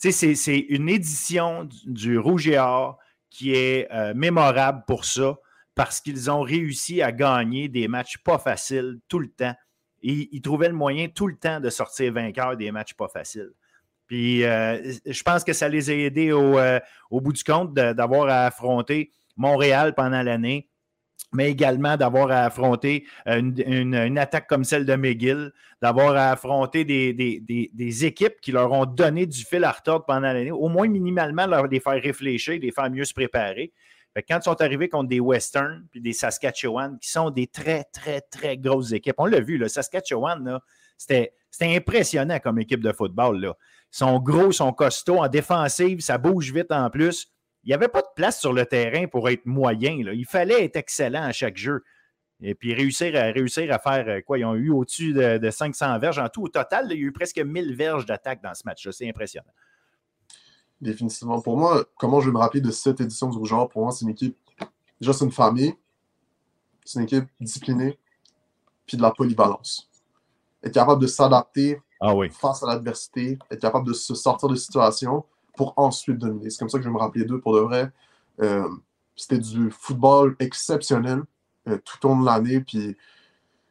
[0.00, 2.98] Tu c'est une édition du, Rouge et Or
[3.28, 5.36] qui est euh, mémorable pour ça
[5.74, 9.54] parce qu'ils ont réussi à gagner des matchs pas faciles tout le temps
[10.04, 13.50] ils, trouvaient le moyen tout le temps de sortir vainqueur des matchs pas faciles.
[14.06, 16.78] Puis euh, je pense que ça les a aidés au, euh,
[17.10, 20.68] bout du compte d'avoir à affronter Montréal pendant l'année,
[21.32, 28.04] mais également d'avoir à affronter une, attaque comme celle de McGill, d'avoir à affronter des,
[28.04, 31.66] équipes qui leur ont donné du fil à retordre pendant l'année, au moins minimalement leur,
[31.66, 33.72] les faire réfléchir, les faire mieux se préparer
[34.22, 38.20] quand ils sont arrivés contre des Western puis des Saskatchewan, qui sont des très, très,
[38.20, 40.60] très grosses équipes, on l'a vu, le Saskatchewan,
[40.96, 43.40] c'était impressionnant comme équipe de football.
[43.40, 43.56] Là.
[43.92, 47.28] Ils sont gros, ils sont costauds, en défensive, ça bouge vite en plus.
[47.64, 49.92] Il n'y avait pas de place sur le terrain pour être moyen.
[49.92, 51.82] Il fallait être excellent à chaque jeu.
[52.42, 54.38] Et puis réussir à, réussir à faire euh, quoi?
[54.38, 56.42] Ils ont eu au-dessus de, 500 verges en tout.
[56.42, 58.92] Au total, il y a eu presque 1000 verges d'attaque dans ce match-là.
[58.92, 59.52] C'est impressionnant
[60.84, 61.40] définitivement.
[61.40, 64.04] Pour moi, comment je vais me rappeler de cette édition du Rouge Pour moi, c'est
[64.04, 64.36] une équipe.
[65.00, 65.74] Déjà, c'est une famille.
[66.84, 67.98] C'est une équipe disciplinée.
[68.86, 69.90] Puis de la polyvalence.
[70.62, 73.38] Être capable de s'adapter ah face à l'adversité.
[73.50, 75.24] Être capable de se sortir de situation
[75.56, 76.50] pour ensuite dominer.
[76.50, 77.90] C'est comme ça que je vais me rappeler d'eux pour de vrai.
[78.40, 78.68] Euh,
[79.16, 81.22] c'était du football exceptionnel
[81.68, 82.60] euh, tout au long de l'année.
[82.60, 82.96] Puis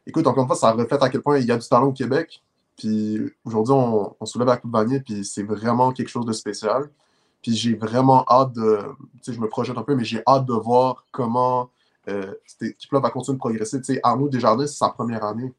[0.08, 1.94] écoute, encore une fois, ça reflète à quel point il y a du talent au
[1.94, 2.42] Québec.
[2.78, 6.90] Puis aujourd'hui, on, soulève la Coupe Vanier, puis c'est vraiment quelque chose de spécial.
[7.44, 8.80] Puis j'ai vraiment hâte de.
[9.22, 11.70] Tu sais, je me projette un peu, mais j'ai hâte de voir comment
[12.08, 13.80] euh, cette équipe-là va continuer de progresser.
[13.82, 15.54] Tu sais, Arnaud Desjardins, c'est sa première année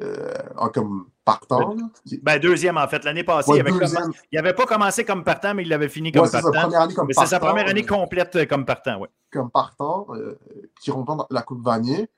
[0.00, 0.32] euh,
[0.72, 1.74] comme partant.
[2.22, 3.04] Ben, deuxième, en fait.
[3.04, 6.70] L'année passée, il n'avait pas commencé comme partant, mais il l'avait fini comme partant.
[7.10, 9.08] C'est sa première année complète euh, comme partant, oui.
[9.32, 10.06] Comme partant,
[10.80, 12.08] qui rentre la Coupe Vanier.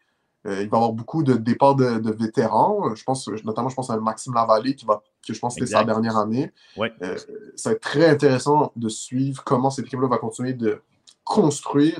[0.46, 2.94] Euh, il va y avoir beaucoup de départs de, vétérans.
[2.94, 5.78] Je pense, notamment, je pense à Maxime Lavallée, qui va, que je pense que c'était
[5.78, 6.52] sa dernière année.
[6.78, 7.16] Euh,
[7.56, 10.82] ça va être très intéressant de suivre comment cette équipe-là va continuer de
[11.24, 11.98] construire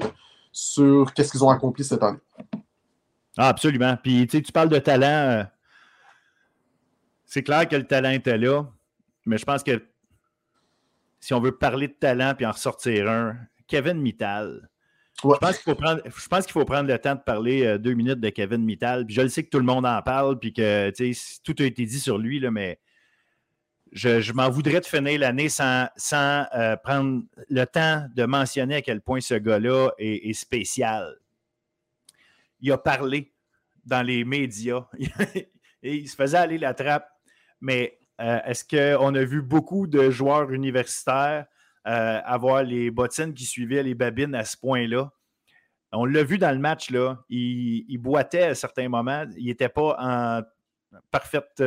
[0.53, 2.19] sur qu'est-ce qu'ils ont accompli cette année.
[3.37, 3.97] Ah, absolument.
[4.03, 5.07] Puis, tu parles de talent.
[5.07, 5.45] Euh,
[7.25, 8.65] c'est clair que le talent était là,
[9.25, 9.85] mais je pense que
[11.21, 13.37] si on veut parler de talent puis en ressortir un,
[13.69, 14.69] Kevin Mittal,
[15.23, 17.79] je pense qu'il faut prendre, je pense qu'il faut prendre le temps de parler euh,
[17.79, 19.05] deux minutes de Kevin Mittal.
[19.09, 20.91] je le sais que tout le monde en parle, puis que
[21.45, 22.81] tout a été dit sur lui, là, mais
[23.93, 28.83] je, m'en voudrais de finir l'année sans, sans euh, prendre le temps de mentionner à
[28.83, 31.17] quel point ce gars-là est, spécial.
[32.61, 33.33] Il a parlé
[33.85, 34.87] dans les médias
[35.83, 37.09] et il se faisait aller la trappe.
[37.61, 41.47] Mais euh, est-ce qu'on a vu beaucoup de joueurs universitaires
[41.87, 45.11] euh, avoir les bottines qui suivaient les babines à ce point-là?
[45.93, 47.25] On l'a vu dans le match, là.
[47.29, 49.25] Il, boitait à certains moments.
[49.37, 50.43] Il n'était pas en
[51.11, 51.63] parfaite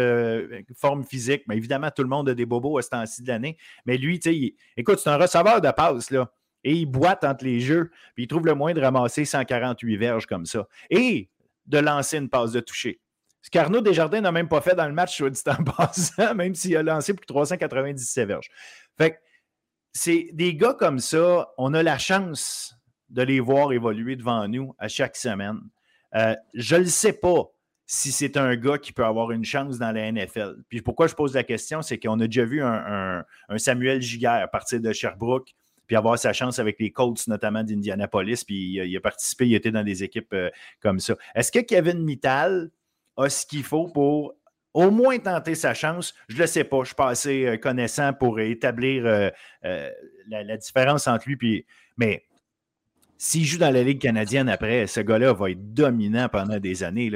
[0.76, 1.44] forme physique.
[1.48, 3.58] Mais évidemment, tout le monde a des bobos à ce temps-ci de l'année.
[3.86, 4.20] Mais lui,
[4.78, 6.32] écoute, c'est un receveur de passe, là.
[6.64, 10.26] Et il boite entre les jeux, puis il trouve le moyen de ramasser 148 verges
[10.26, 10.68] comme ça.
[10.90, 11.30] Et
[11.66, 13.02] de lancer une passe de toucher.
[13.42, 16.56] Ce qu'Arnaud Desjardins n'a même pas fait dans le match, soit dit en passant, même
[16.56, 18.50] s'il a lancé plus de 397 verges.
[18.98, 19.18] Fait que
[19.92, 22.76] c'est des gars comme ça, on a la chance
[23.10, 25.60] de les voir évoluer devant nous à chaque semaine.
[26.16, 27.53] Euh, je ne sais pas
[27.94, 30.64] si c'est un gars qui peut avoir une chance dans la NFL.
[30.68, 33.24] Puis pourquoi je pose la question, c'est qu'on a déjà vu un,
[33.58, 35.54] Samuel Giguère partir de Sherbrooke,
[35.86, 39.70] puis avoir sa chance avec les Colts, notamment d'Indianapolis, puis il a, participé, il était
[39.70, 41.16] dans des équipes euh, comme ça.
[41.36, 42.72] Est-ce que Kevin Mittal
[43.16, 44.34] a ce qu'il faut pour
[44.74, 46.16] au moins tenter sa chance?
[46.30, 49.04] Je ne le sais pas, je suis pas assez euh, connaissant pour établir
[49.62, 52.24] la, différence entre lui, puis, mais
[53.20, 57.12] s'il joue dans la Ligue canadienne après, ce gars-là va être dominant pendant des années.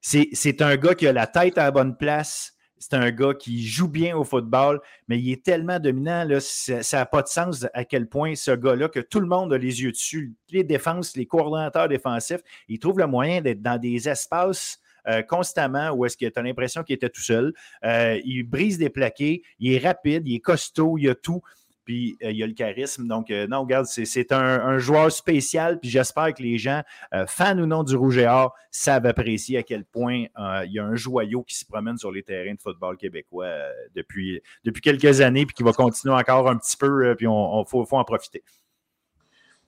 [0.00, 2.52] C'est un gars qui a la tête à la bonne place.
[2.78, 7.06] C'est un gars qui joue bien au football, mais il est tellement dominant, ça n'a
[7.06, 9.92] pas de sens à quel point ce gars-là, que tout le monde a les yeux
[9.92, 14.78] dessus, les défenses, les coordonnateurs défensifs, il trouve le moyen d'être dans des espaces
[15.08, 17.54] euh, constamment où est-ce que tu as l'impression qu'il était tout seul.
[17.84, 21.42] Euh, il brise des plaqués, il est rapide, il est costaud, il a tout
[21.86, 23.06] puis euh, il y a le charisme.
[23.06, 26.82] Donc, euh, non, regarde, c'est un, joueur spécial, puis j'espère que les gens,
[27.14, 30.24] euh, fans ou non du Rouge et Or, savent apprécier à quel point
[30.64, 33.46] il y a un joyau qui se promène sur les terrains de football québécois
[33.94, 37.86] depuis, depuis quelques années, puis qui va continuer encore un petit peu, puis on, faut,
[37.92, 38.42] en profiter.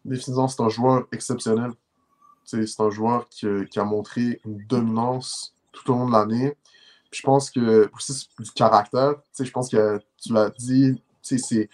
[0.05, 1.71] Définitivement, c'est un joueur exceptionnel.
[2.45, 6.55] C'est un joueur qui, a montré une dominance tout au long de l'année.
[7.13, 11.69] Je pense que aussi du caractère, je pense que tu l'as dit, c'est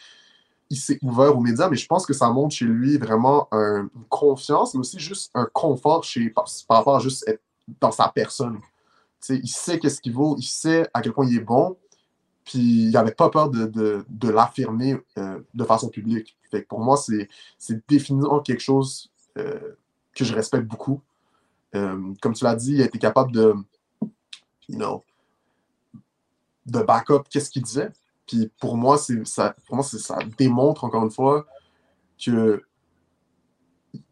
[0.70, 3.88] il s'est ouvert aux médias, mais je pense que ça montre chez lui vraiment une
[4.09, 7.42] confiance, mais aussi juste un confort chez, par, rapport à juste être
[7.81, 8.59] dans sa personne.
[9.29, 11.77] il sait qu'est-ce qu'il vaut, il sait à quel point il est bon,
[12.44, 16.37] puis il n'avait pas peur de, l'affirmer euh, de façon publique.
[16.50, 17.29] Fait pour moi, c'est
[17.88, 19.77] définitivement quelque chose euh,
[20.14, 21.00] que je respecte beaucoup.
[21.74, 23.55] Euh, comme tu l'as dit, il a été capable de,
[24.68, 25.05] you know,
[26.66, 27.90] de back-up qu'est-ce qu'il disait.
[28.27, 31.47] Puis pour moi, ça, pour moi ça démontre encore une fois
[32.23, 32.63] que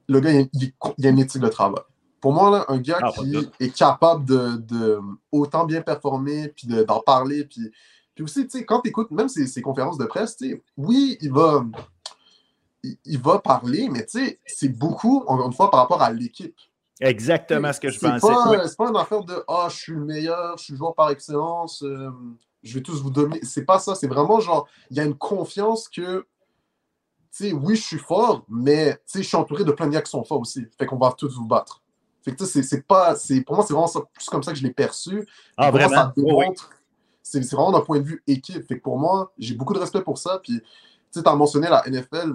[0.08, 1.82] le gars, il, a une éthique de travail.
[2.20, 5.00] Pour moi, un gars ah, qui est capable de,
[5.32, 7.70] autant bien performer, puis d'en parler, puis,
[8.14, 11.16] puis aussi, tu sais, quand tu écoutes même ses, conférences de presse, tu sais, oui,
[11.20, 11.64] il va,
[13.04, 16.56] il, va parler, mais tu sais, c'est beaucoup, encore une fois, par rapport à l'équipe.
[17.00, 18.68] Exactement ce que je pensais.
[18.68, 21.10] C'est pas une affaire de Ah, je suis le meilleur, je suis le joueur par
[21.10, 21.82] excellence.
[21.82, 22.10] Euh,
[22.62, 23.40] je vais tous vous donner.
[23.42, 26.26] C'est pas ça, c'est vraiment genre, il y a une confiance que,
[27.34, 29.92] tu sais, oui, je suis fort, mais tu sais, je suis entouré de plein de
[29.92, 30.66] gars qui sont forts aussi.
[30.78, 31.82] Fait qu'on va tous vous battre.
[32.22, 33.16] Fait que tu sais, c'est pas.
[33.46, 35.26] Pour moi, c'est vraiment ça, plus comme ça que je l'ai perçu.
[35.56, 36.12] Ah, vraiment?
[37.22, 38.66] C'est vraiment d'un point de vue équipe.
[38.66, 40.38] Fait que pour moi, j'ai beaucoup de respect pour ça.
[40.42, 42.34] Puis, tu sais, as mentionné la NFL.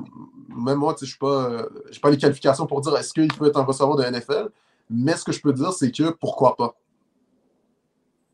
[0.49, 1.67] Même moi, tu sais, je suis pas.
[1.89, 4.49] j'ai pas les qualifications pour dire est-ce qu'il peut être un receveur de NFL.
[4.89, 6.75] Mais ce que je peux dire, c'est que pourquoi pas?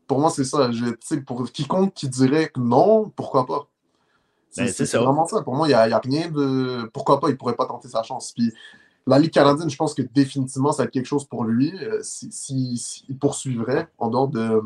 [0.06, 0.70] Pour moi, c'est ça.
[0.72, 3.68] Je, pour quiconque qui dirait que non, pourquoi pas?
[4.50, 5.42] C'est ben, vraiment ça.
[5.42, 6.88] Pour moi, il n'y a, rien de.
[6.92, 7.28] Pourquoi pas?
[7.28, 8.32] Il ne pourrait pas tenter sa chance.
[8.32, 8.52] Puis
[9.06, 12.00] la Ligue canadienne, je pense que définitivement, ça va être quelque chose pour lui euh,
[12.02, 14.60] s'il si, poursuivrait en dehors de.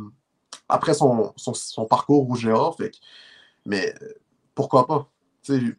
[0.69, 2.77] Après son, son, parcours rouge et or.
[2.77, 2.93] Fait
[3.65, 3.95] mais
[4.55, 5.09] pourquoi pas?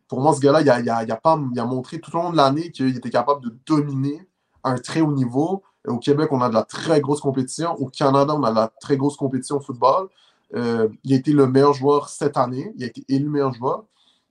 [0.08, 2.16] pour moi, ce gars-là, il a, il, a, il, a pas, il a montré tout
[2.18, 4.28] au long de l'année qu'il était capable de dominer
[4.64, 7.74] à un très haut niveau au Québec, on a de la très grosse compétition.
[7.76, 10.10] Au Canada, on a de la très grosse compétition au football.
[10.56, 12.72] Euh, il a été le meilleur joueur cette année.
[12.76, 13.86] Il a été élu meilleur joueur.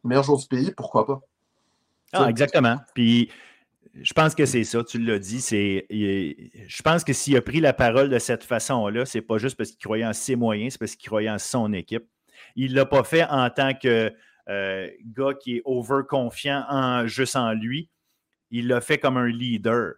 [0.05, 1.21] Meilleur joueur du pays, pourquoi pas?
[2.13, 2.79] Ah, exactement.
[2.95, 3.31] Puis
[3.95, 5.41] je pense que c'est ça, tu l'as dit.
[5.41, 9.71] Je pense que s'il a pris la parole de cette façon-là, c'est pas juste parce
[9.71, 12.05] qu'il croyait en ses moyens, c'est parce qu'il croyait en son équipe.
[12.57, 14.13] Il l'a pas fait en tant que
[14.49, 17.89] euh, gars qui est over-confiant en, juste en lui.
[18.51, 19.95] Il l'a fait comme un leader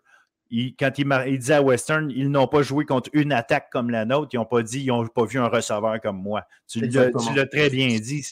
[0.79, 4.05] quand il, il, disait à Western, ils n'ont pas joué contre une attaque comme la
[4.05, 4.31] nôtre.
[4.33, 6.45] Ils n'ont pas dit, ils n'ont pas vu un receveur comme moi.
[6.67, 8.27] Tu l'as très bien dit.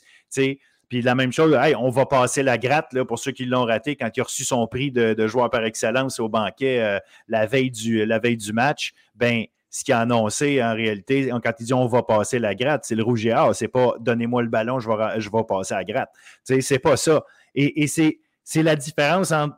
[0.89, 3.95] Puis la même chose, on va passer la gratte là, pour ceux qui l'ont raté
[3.95, 7.71] quand il a reçu son prix de, joueur par excellence au banquet euh, la, veille
[7.71, 8.93] du, la veille du match.
[9.15, 12.87] Ben, ce qu'il a annoncé en réalité, quand il dit on va passer la gratte,
[12.87, 13.55] c'est le rouge et or.
[13.55, 16.11] C'est pas donnez-moi le ballon, je vais, je vais passer la gratte.
[16.43, 17.23] C'est pas ça.
[17.55, 19.57] Et, et c'est la différence entre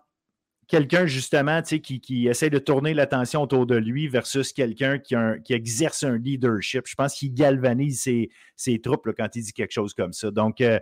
[0.70, 5.52] quelqu'un justement qui, qui essaie de tourner l'attention autour de lui versus quelqu'un qui, qui,
[5.52, 6.86] exerce un leadership.
[6.86, 8.08] Je pense qu'il galvanise
[8.56, 10.30] ses, troupes quand il dit quelque chose comme ça.
[10.30, 10.78] Donc, euh,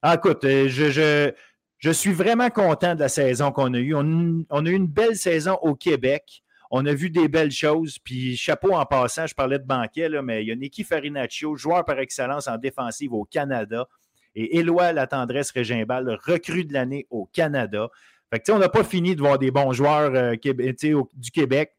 [0.00, 1.32] ah, écoute, euh, je,
[1.78, 3.94] je, suis vraiment content de la saison qu'on a eue.
[3.94, 6.44] On, a eu une belle saison au Québec.
[6.70, 7.98] On a vu des belles choses.
[7.98, 11.56] Puis chapeau en passant, je parlais de banquet, là, mais il y a Nicky Farinaccio,
[11.56, 13.88] joueur par excellence en défensive au Canada.
[14.34, 17.90] Et Éloi La Tendresse Régimbal, recrue de l'année au Canada.
[18.48, 21.72] On n'a pas fini de voir des bons joueurs euh, du Québec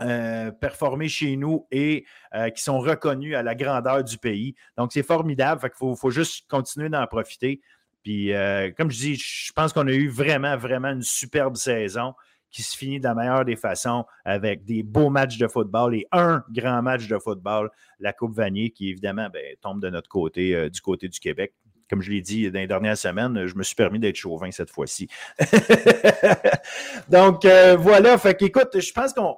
[0.00, 4.54] euh, performer chez nous et euh, qui sont reconnus à la grandeur du pays.
[4.76, 5.60] Donc, c'est formidable.
[5.74, 7.60] Faut, faut, juste continuer d'en profiter.
[8.02, 8.32] Puis,
[8.76, 12.14] comme je dis, je pense qu'on a eu vraiment, vraiment une superbe saison
[12.50, 16.06] qui se finit de la meilleure des façons avec des beaux matchs de football et
[16.12, 20.70] un grand match de football, la Coupe Vanier, qui évidemment ben, tombe de notre côté,
[20.70, 21.52] du côté du Québec
[21.88, 24.70] comme je l'ai dit dans les dernières semaines, je me suis permis d'être chauvin cette
[24.70, 25.08] fois-ci.
[27.08, 28.18] Donc, euh, voilà.
[28.18, 29.36] Fait qu'écoute, je pense qu'on.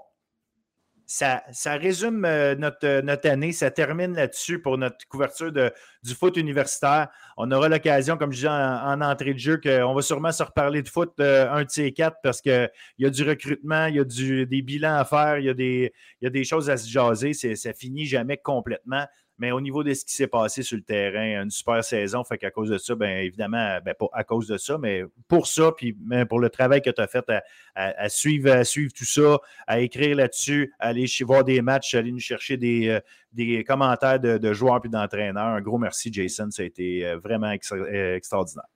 [1.06, 3.50] Ça, ça, résume euh, notre, notre, année.
[3.50, 5.72] Ça termine là-dessus pour notre couverture de,
[6.04, 7.08] du foot universitaire.
[7.36, 10.82] On aura l'occasion, comme je disais en, entrée de jeu, qu'on va sûrement se reparler
[10.82, 13.98] de foot euh, un de ces quatre parce qu'il y a du recrutement, il y
[13.98, 16.76] a du, des bilans à faire, il y a des, y a des choses à
[16.76, 17.32] se jaser.
[17.32, 19.04] Ça finit jamais complètement.
[19.40, 22.22] Mais au niveau de ce qui s'est passé sur le terrain, une super saison.
[22.24, 25.46] Fait qu'à cause de ça, bien évidemment, ben, pas à cause de ça, mais pour
[25.46, 25.96] ça, puis
[26.29, 27.24] pour le travail que tu as fait
[27.74, 32.18] à, suivre, suivre tout ça, à écrire là-dessus, à aller voir des matchs, aller nous
[32.18, 33.00] chercher des, euh,
[33.33, 35.46] des commentaires de, joueurs puis d'entraîneurs.
[35.46, 36.50] Un gros merci, Jason.
[36.50, 38.68] Ça a été euh, vraiment euh, extraordinaire.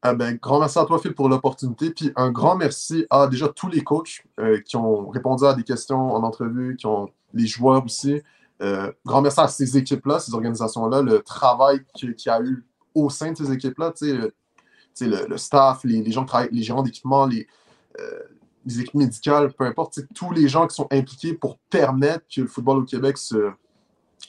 [0.00, 1.90] Ah ben, grand merci à toi, Phil, pour l'opportunité.
[1.90, 4.24] Puis un grand merci à déjà tous les coachs
[4.64, 8.22] qui ont répondu à des questions en entrevue, qui ont les joueurs aussi.
[8.62, 12.64] Euh, grand merci à ces équipes-là, ces organisations-là, le travail qu'il y a eu
[12.94, 14.32] au sein de ces équipes-là, le,
[15.00, 17.46] le, staff, les, gens qui travaillent, les gérants d'équipement, les,
[18.00, 18.22] euh,
[18.66, 22.78] équipes médicales, peu importe, tous les gens qui sont impliqués pour permettre que le football
[22.78, 23.16] au Québec,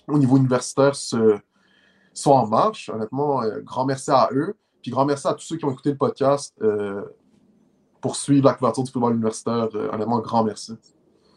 [0.07, 2.89] au niveau universitaire, soit en marche.
[2.89, 4.55] Honnêtement, euh, grand merci à eux.
[4.81, 6.53] Puis grand merci à tous ceux qui ont écouté le podcast
[8.01, 9.69] pour suivre la couverture du football universitaire.
[9.73, 10.73] honnêtement, grand merci.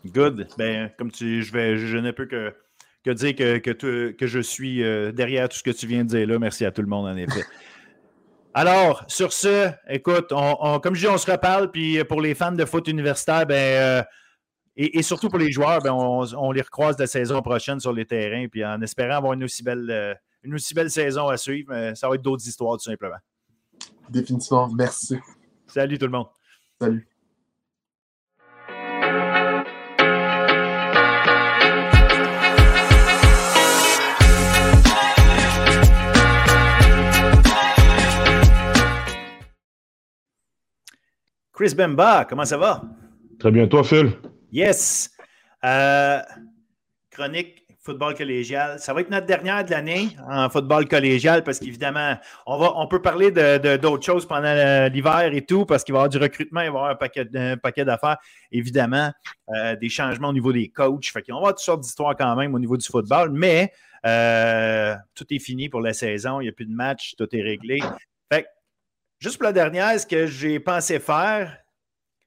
[0.05, 0.49] Good.
[0.59, 2.55] Ben, comme tu, je vais, je que
[3.05, 6.27] que dire que, que, je suis euh, derrière tout ce que tu viens de dire
[6.27, 6.39] là.
[6.39, 7.45] Merci à tout le monde, en effet.
[8.55, 12.65] Alors, sur ce, écoute, comme je dis, on se reparle, puis pour les fans de
[12.65, 14.03] foot universitaire, ben, euh,
[14.77, 18.49] et, surtout pour les joueurs, ben, on, les recroise la saison prochaine sur les terrains,
[18.49, 22.09] puis en espérant avoir une aussi belle, euh, une aussi belle saison à suivre, ça
[22.09, 23.19] va être d'autres histoires, tout simplement.
[24.09, 24.69] Définitivement.
[24.75, 25.17] Merci.
[25.69, 26.27] Salut tout le monde.
[26.81, 27.10] Salut.
[41.61, 42.81] Chris Bemba, comment ça va?
[43.39, 44.13] Très bien, toi, Phil?
[44.51, 45.11] Yes.
[45.63, 46.19] Euh,
[47.11, 48.79] chronique football collégial.
[48.79, 52.87] Ça va être notre dernière de l'année en football collégial parce qu'évidemment, on, va, on
[52.87, 56.17] peut parler de, d'autres choses pendant l'hiver et tout parce qu'il va y avoir du
[56.17, 57.29] recrutement, il va y avoir un paquet,
[57.63, 58.17] paquet d'affaires.
[58.51, 59.13] Évidemment,
[59.55, 61.11] euh, des changements au niveau des coachs.
[61.13, 63.71] Fait qu'on va avoir toutes sortes d'histoires quand même au niveau du football, mais
[64.07, 66.41] euh, tout est fini pour la saison.
[66.41, 67.81] Il n'y a plus de match, tout est réglé.
[69.21, 71.59] Juste pour la dernière, ce que j'ai pensé faire,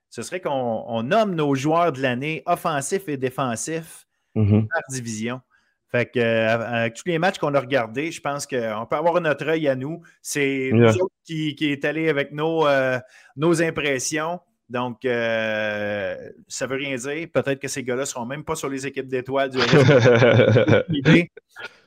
[0.10, 4.68] ce serait qu'on nomme nos joueurs de l'année offensifs et défensifs mm-hmm.
[4.68, 5.42] par division.
[5.90, 9.20] Fait que, euh, avec tous les matchs qu'on a regardés, je pense qu'on peut avoir
[9.22, 10.02] notre œil à nous.
[10.22, 13.00] C'est nous autres qui, qui, est allé avec nos, euh,
[13.36, 14.40] nos impressions.
[14.74, 16.16] Donc, euh,
[16.48, 17.28] ça ne veut rien dire.
[17.32, 19.60] Peut-être que ces gars-là ne seront même pas sur les équipes d'étoiles du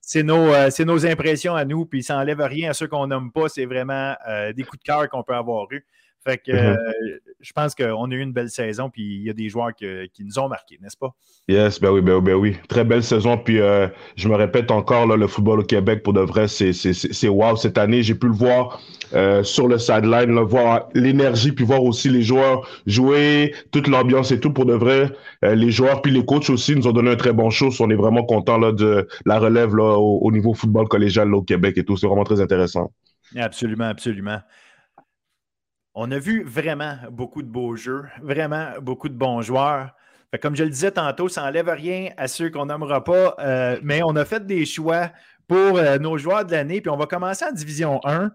[0.01, 3.33] c'est nos, euh, nos, impressions à nous, puis ça n'enlève rien à ceux qu'on nomme
[3.33, 3.49] pas.
[3.49, 5.85] C'est vraiment euh, des coups de cœur qu'on peut avoir eu.
[6.27, 6.77] Fait que mm-hmm.
[6.77, 9.73] euh, je pense qu'on a eu une belle saison, puis il y a des joueurs
[9.75, 11.15] qui nous ont marqués, n'est-ce pas?
[11.47, 12.57] Yes, ben oui, ben, ben oui.
[12.69, 13.39] Très belle saison.
[13.39, 13.59] Puis
[14.17, 17.55] je me répète encore, le football au Québec, pour de vrai, c'est wow.
[17.55, 18.81] Cette année, j'ai pu le voir
[19.45, 24.53] sur le sideline, voir l'énergie, puis voir aussi les joueurs jouer, toute l'ambiance et tout.
[24.53, 25.13] Pour de vrai,
[25.43, 27.71] les joueurs, puis les coachs aussi nous ont donné un très bon show.
[27.79, 31.85] On est vraiment contents de la relève là, au, niveau football collégial au Québec et
[31.85, 31.97] tout.
[31.97, 32.91] C'est vraiment très intéressant.
[33.37, 34.41] Absolument, absolument.
[35.99, 39.93] On a vu vraiment beaucoup de beaux jeux, vraiment beaucoup de bons joueurs.
[40.43, 44.03] comme je le disais tantôt, ça n'enlève rien à ceux qu'on n'aimera pas, euh, mais
[44.05, 45.11] on a fait des choix
[45.49, 48.31] pour euh, nos joueurs de l'année, puis on va commencer en Division 1.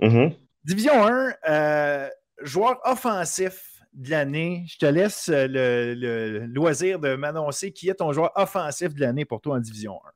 [0.00, 0.36] Mm-hmm.
[0.64, 2.08] Division 1, euh,
[2.42, 3.62] joueur offensif
[3.92, 4.64] de l'année.
[4.66, 9.40] Je te laisse le, loisir de m'annoncer qui est ton joueur offensif de l'année pour
[9.40, 10.10] toi en Division 1.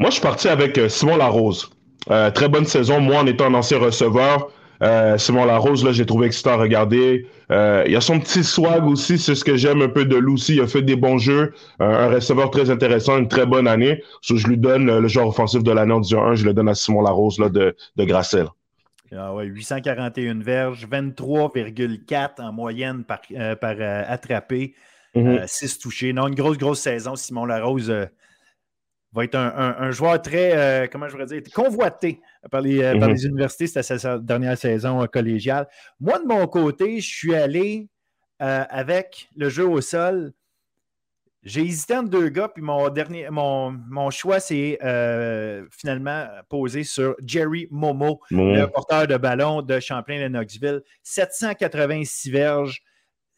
[0.00, 1.70] Moi, je suis parti avec Simon Larose.
[2.34, 4.52] très bonne saison, moi en étant un ancien receveur.
[4.82, 7.26] Euh, Simon Larose, là, j'ai trouvé excitant à regarder.
[7.50, 10.16] Euh, il y a son petit swag aussi, c'est ce que j'aime un peu de
[10.16, 10.54] lui aussi.
[10.54, 14.02] Il a fait des bons jeux, un receveur très intéressant, une très bonne année.
[14.22, 16.68] je lui donne euh, le joueur offensif de l'année en disant 1, je le donne
[16.68, 18.46] à Simon Larose là, de, de Grassel.
[19.16, 23.20] Ah ouais, 841 verges, 23,4 en moyenne par,
[23.58, 24.74] par attrapé.
[25.14, 25.40] mhm.
[25.46, 26.12] six touchés.
[26.12, 27.16] Non, une grosse, grosse saison.
[27.16, 27.90] Simon Larose
[29.18, 33.14] va être un, joueur très, comment je voudrais dire, convoité par les, par mhm.
[33.14, 33.66] les universités.
[33.66, 35.68] C'était sa, dernière saison collégiale.
[36.00, 37.88] Moi, de mon côté, je suis allé
[38.38, 40.32] avec le jeu au sol.
[41.44, 47.14] J'ai hésité entre deux gars, puis mon, dernier, mon, choix s'est euh, finalement posé sur
[47.24, 50.82] Jerry Momo, le porteur de ballon de Champlain-Lennoxville.
[51.04, 52.82] 786 verges,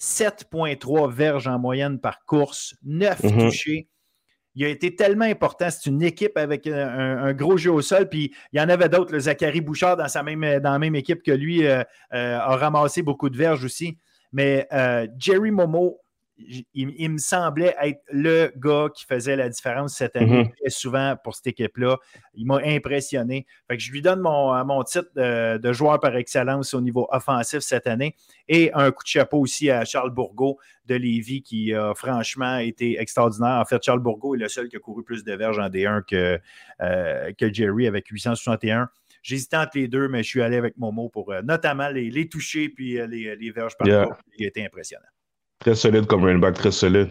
[0.01, 3.39] 7,3 verges en moyenne par course, 9 mhm.
[3.39, 3.89] touchés.
[4.61, 5.71] Il a été tellement important.
[5.71, 8.11] C'est une équipe avec un, gros jeu au sol.
[8.11, 9.19] Puis il y en avait d'autres.
[9.19, 11.83] Zachary Bouchard, dans la même équipe que lui, euh,
[12.13, 13.97] euh, a ramassé beaucoup de verges aussi.
[14.35, 14.69] Mais
[15.19, 15.99] Jerry Momo,
[16.75, 20.61] il, me semblait être le gars qui faisait la différence cette année, mm-hmm.
[20.61, 21.97] très souvent pour cette équipe-là.
[22.35, 23.47] Il m'a impressionné.
[23.69, 27.61] Fait que je lui donne mon, mon titre de, joueur par excellence au niveau offensif
[27.61, 28.15] cette année
[28.49, 33.01] et un coup de chapeau aussi à Charles Bourgault de Lévis qui a franchement été
[33.01, 33.61] extraordinaire.
[33.61, 36.03] En fait, Charles Bourgault est le seul qui a couru plus de verges en D1
[36.05, 36.41] que,
[36.81, 38.89] euh, que Jerry avec 861.
[39.23, 42.29] J'hésitais entre les deux, mais je suis allé avec Momo pour euh, notamment les, les
[42.29, 44.09] toucher puis euh, les, les verges par yeah.
[44.39, 45.07] Il a été impressionnant.
[45.61, 47.11] Très solide comme running back, très solide.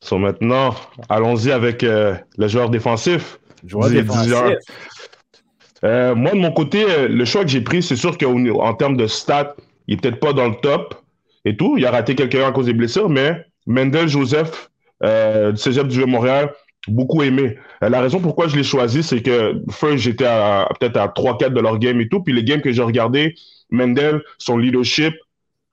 [0.00, 0.74] So maintenant,
[1.08, 3.38] allons-y avec euh, le joueur défensif.
[3.66, 4.34] Joueur défensif.
[5.84, 8.96] Euh, moi, de mon côté, euh, le choix que j'ai pris, c'est sûr qu'en termes
[8.96, 9.56] de stats,
[9.88, 10.94] il n'est peut-être pas dans le top
[11.44, 11.76] et tout.
[11.76, 14.70] Il a raté quelqu'un à cause des blessures, mais Mendel Joseph
[15.02, 16.52] du Cégep du Montréal,
[16.86, 17.58] beaucoup aimé.
[17.80, 20.24] la raison pourquoi je l'ai choisi, c'est que first, j'étais
[20.78, 22.22] peut-être à 3-4 de leur game et tout.
[22.22, 23.34] Puis les games que j'ai regardés,
[23.70, 25.14] Mendel, son leadership,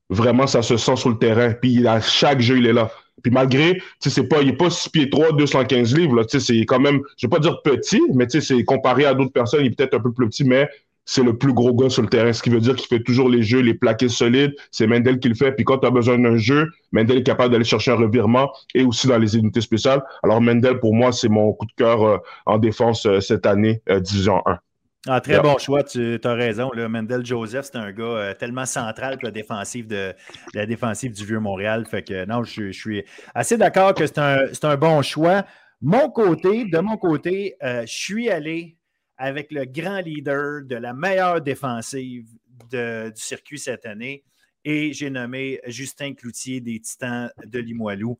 [0.10, 1.54] vraiment, ça se sent sur le terrain.
[1.54, 2.92] Puis à chaque jeu, il est là.
[3.22, 6.24] Puis malgré, tu sais, c'est pas, il est pas 6 pieds 3, 215 livres, là.
[6.24, 9.34] Tu sais, c'est quand même, je vais pas dire petit, mais c'est comparé à d'autres
[9.34, 10.70] personnes, il est peut-être un peu plus petit, mais
[11.10, 13.30] c'est le plus gros gars sur le terrain, ce qui veut dire qu'il fait toujours
[13.30, 14.54] les jeux, les plaqués solides.
[14.70, 15.52] C'est Mendel qui le fait.
[15.54, 18.84] Puis quand tu as besoin d'un jeu, Mendel est capable d'aller chercher un revirement et
[18.84, 20.04] aussi dans les unités spéciales.
[20.22, 23.82] Alors Mendel, pour moi, c'est mon coup de cœur euh, en défense euh, cette année,
[23.90, 24.60] euh, Division 1.
[25.08, 26.72] Ah, très bon choix, tu as raison.
[26.76, 30.14] Mendel Joseph, c'est un gars euh, tellement central pour la défensive, de,
[30.54, 31.86] la défensive du Vieux-Montréal.
[31.86, 35.46] Fait que non, je, suis assez d'accord que c'est un, bon choix.
[35.82, 38.78] Mon côté, de mon côté, euh, je suis allé
[39.18, 42.28] avec le grand leader de la meilleure défensive
[42.70, 44.26] du circuit cette année
[44.66, 48.18] et j'ai nommé Justin Cloutier des Titans de Limoilou.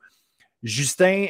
[0.64, 1.28] Justin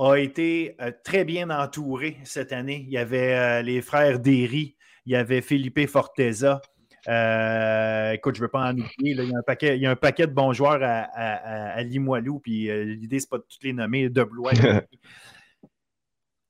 [0.00, 2.84] a été euh, très bien entouré cette année.
[2.86, 6.62] Il y avait euh, les frères Derry, il y avait Philippe Forteza.
[7.08, 8.88] Euh, écoute, je ne veux pas en oublier.
[8.98, 12.40] il, y a un paquet, il y a un paquet de bons joueurs à, Limoilou,
[12.40, 14.52] puis l'idée, ce n'est pas de tous les nommer de Blois.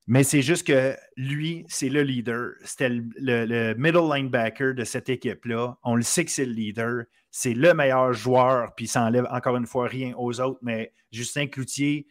[0.07, 2.55] Mais c'est juste que lui, c'est le leader.
[2.65, 5.79] C'était le, middle linebacker de cette équipe-là.
[5.85, 7.05] On le sait que c'est le leader.
[7.31, 10.59] C'est le meilleur joueur, puis ça enlève encore une fois rien aux autres.
[10.63, 12.09] Mais Justin Cloutier,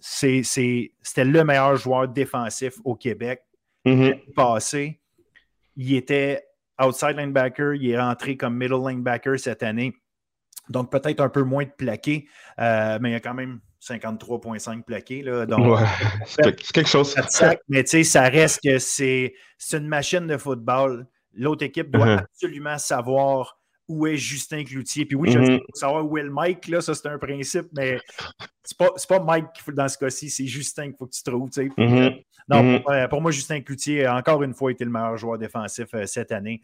[0.00, 3.42] c'était le meilleur joueur défensif au Québec.
[3.84, 4.34] Mm-hmm.
[4.34, 5.00] Passé,
[5.76, 6.44] il était
[6.80, 9.94] outside linebacker, il est rentré comme middle linebacker cette année.
[10.68, 12.28] Donc peut-être un peu moins de plaqué,
[12.58, 15.22] euh, mais il y a quand même 53,5 plaqués.
[15.22, 15.78] Là, donc,
[16.26, 17.14] c'est quelque chose.
[17.68, 19.34] mais tu sais, ça reste que c'est
[19.72, 21.06] une machine de football.
[21.34, 22.18] L'autre équipe doit mm-hmm.
[22.18, 23.57] absolument savoir
[23.88, 25.06] où est Justin Cloutier.
[25.06, 25.60] Puis oui, je veux mhm.
[25.74, 27.98] savoir où est le Mike, là, ça c'est un principe, mais
[28.62, 31.22] c'est pas, pas Mike qu'il faut dans ce cas-ci, c'est Justin qu'il faut que tu
[31.22, 31.50] trouves.
[31.50, 31.82] Tu sais.
[31.82, 31.96] Mhm.
[31.96, 32.10] Euh,
[32.48, 32.82] non, mhm.
[32.88, 36.06] euh, pour, moi, Justin Cloutier a encore une fois été le meilleur joueur défensif euh,
[36.06, 36.60] cette année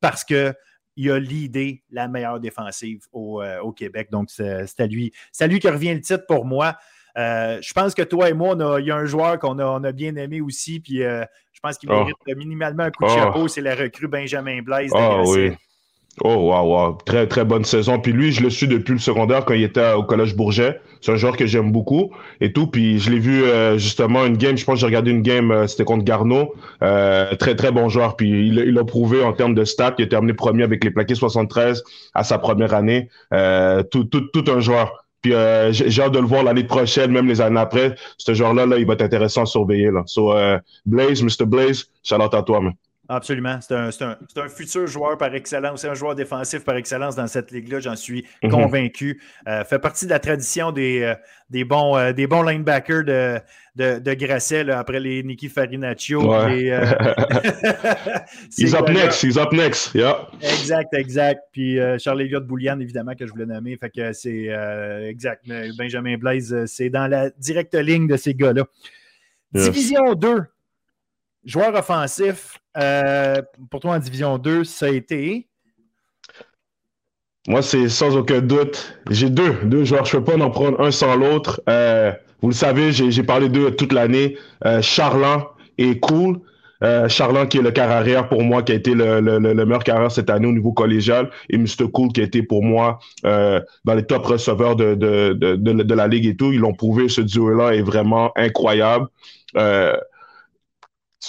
[0.00, 0.54] parce que
[0.94, 4.08] il a l'idée la meilleure défensive au, Québec.
[4.10, 5.10] Donc, c'est à lui.
[5.32, 6.76] C'est lui qui revient le titre pour moi.
[7.16, 9.90] je pense que toi et moi, il y a un joueur qu'on a, on a
[9.90, 12.04] bien aimé aussi, puis je pense qu'il oh.
[12.04, 13.14] mérite minimalement un coup de oh.
[13.14, 14.92] chapeau, c'est la recrue Benjamin Blaise.
[14.94, 15.56] Oh, oui.
[16.20, 16.98] Oh, wow, wow.
[17.06, 17.98] Très, très bonne saison.
[17.98, 20.78] Puis lui, je le suis depuis le secondaire quand il était au Collège Bourget.
[21.00, 22.10] C'est un joueur que j'aime beaucoup
[22.40, 22.66] et tout.
[22.66, 25.50] Puis je l'ai vu euh, justement une game, je pense que j'ai regardé une game,
[25.50, 26.54] euh, c'était contre Garneau.
[26.82, 28.16] Euh, très, très bon joueur.
[28.16, 29.94] Puis il, il, a prouvé en termes de stats.
[29.98, 31.82] Il a terminé premier avec les plaqués 73
[32.12, 33.08] à sa première année.
[33.90, 35.06] tout, tout, tout un joueur.
[35.22, 35.32] Puis
[35.70, 37.94] j'ai hâte de le voir l'année prochaine, même les années après.
[38.18, 39.90] Ce joueur-là, là, il va être intéressant à surveiller.
[39.90, 40.02] Là.
[40.06, 40.34] So,
[40.84, 41.46] Blaze, Mr.
[41.46, 42.74] Blaze, shout out à toi, man.
[43.14, 43.58] Absolument.
[43.60, 45.82] C'est un, futur joueur par excellence.
[45.82, 48.50] C'est un joueur défensif par excellence dans cette ligue-là, j'en suis mhm.
[48.50, 49.20] convaincu.
[49.46, 51.14] Euh, fait partie de la tradition des, euh,
[51.50, 53.38] des, bons, euh, des bons linebackers de,
[53.76, 56.22] de, de Grasset après les Nicky Farinaccio.
[56.22, 56.70] Ouais.
[58.56, 59.22] he's up next.
[59.22, 59.94] He's up next.
[59.94, 60.28] Yeah.
[60.40, 61.42] Exact, exact.
[61.52, 63.76] Puis Charles Elliott Boulian, évidemment, que je voulais nommer.
[63.76, 64.48] Fait que c'est
[65.06, 65.46] exact.
[65.76, 68.64] Benjamin Blaise, c'est dans la directe ligne de ces gars-là.
[69.52, 70.44] Division 2.
[71.44, 75.48] Joueur offensif, euh, pour toi en Division 2, ça a été?
[77.48, 78.96] Moi, c'est sans aucun doute.
[79.10, 80.04] J'ai deux, deux joueurs.
[80.04, 81.60] Je ne peux pas en prendre un sans l'autre.
[81.68, 84.36] Euh, vous le savez, j'ai parlé d'eux toute l'année.
[84.64, 85.44] Euh, Charland
[85.78, 86.40] et Cool.
[86.82, 87.06] Euh,
[87.48, 90.10] qui est le carrière arrière pour moi, qui a été le, le, le, meilleur carrière
[90.10, 91.88] cette année au niveau collégial, et Mr.
[91.92, 96.08] Cool qui a été pour moi euh, dans les top receveurs de, de, de, la
[96.08, 96.50] ligue et tout.
[96.52, 99.06] Ils l'ont prouvé, ce duo-là est vraiment incroyable.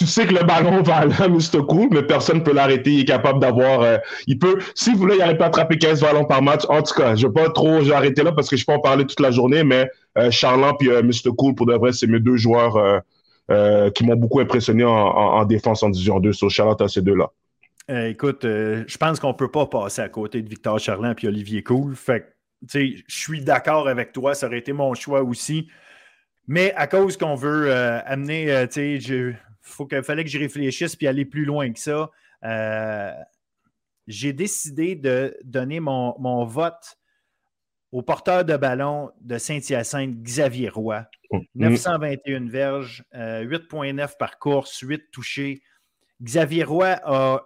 [0.04, 1.28] Tu sais que le ballon va aller à.
[1.62, 2.90] Cool, mais personne ne peut l'arrêter.
[2.90, 3.80] Il est capable d'avoir.
[3.80, 4.58] Euh, il peut.
[4.74, 6.62] Si vous voulez, il n'arrive pas attraper 15 ballons par match.
[6.68, 8.80] En tout cas, je ne vais pas trop arrêter là parce que je peux en
[8.80, 9.88] parler toute la journée, mais
[10.18, 11.34] euh, Charland et Mr.
[11.36, 13.02] Cool, pour de vrai, c'est mes deux joueurs
[13.50, 16.32] euh, qui m'ont beaucoup impressionné en, défense en division 2.
[16.32, 17.30] Sur Charlotte à ces deux-là.
[17.90, 21.14] Euh, écoute, euh, je pense qu'on ne peut pas passer à côté de Victor Charland
[21.22, 21.94] et Olivier Cool.
[21.94, 22.34] Fait
[22.72, 25.68] je suis d'accord avec toi, ça aurait été mon choix aussi.
[26.48, 31.24] Mais à cause qu'on veut amener, tu sais, il fallait que je réfléchisse puis aller
[31.24, 32.10] plus loin que ça.
[34.06, 36.98] j'ai décidé de donner mon, mon vote
[37.94, 41.06] au porteur de ballon de Saint-Hyacinthe, Xavier Roy.
[41.54, 42.48] 921 mm.
[42.48, 45.62] verges, 8,9 euh, par course, 8 touchés.
[46.20, 47.44] Xavier Roy a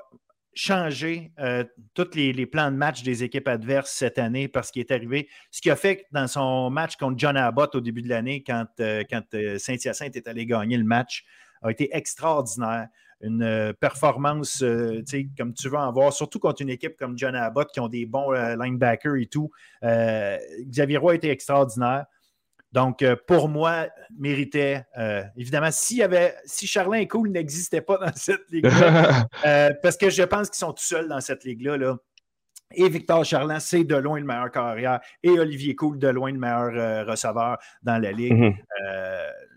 [0.54, 4.90] changé euh, tous les, plans de match des équipes adverses cette année parce qu'il est
[4.90, 5.28] arrivé.
[5.50, 8.68] Ce qui a fait dans son match contre John Abbott au début de l'année, quand,
[8.80, 9.24] euh, quand
[9.58, 11.26] Saint-Hyacinthe est allé gagner le match,
[11.62, 12.88] a été extraordinaire
[13.20, 15.02] une euh, performance euh,
[15.36, 18.06] comme tu veux en voir, surtout contre une équipe comme John Abbott qui ont des
[18.06, 19.50] bons euh, linebackers et tout.
[19.82, 22.06] Xavier Roy a été extraordinaire.
[22.70, 23.86] Donc, pour moi,
[24.18, 24.84] méritait.
[25.38, 29.26] évidemment, y avait, si Charlin et Cool n'existait pas dans cette ligue-là,
[29.82, 31.78] parce que je pense qu'ils sont tout seuls dans cette ligue-là.
[31.78, 31.96] Là.
[32.74, 35.00] Et Victor Charland, c'est de loin le meilleur carrière.
[35.22, 38.34] Et Olivier Cool, de loin le meilleur receveur dans la ligue.
[38.34, 39.47] Mm-hmm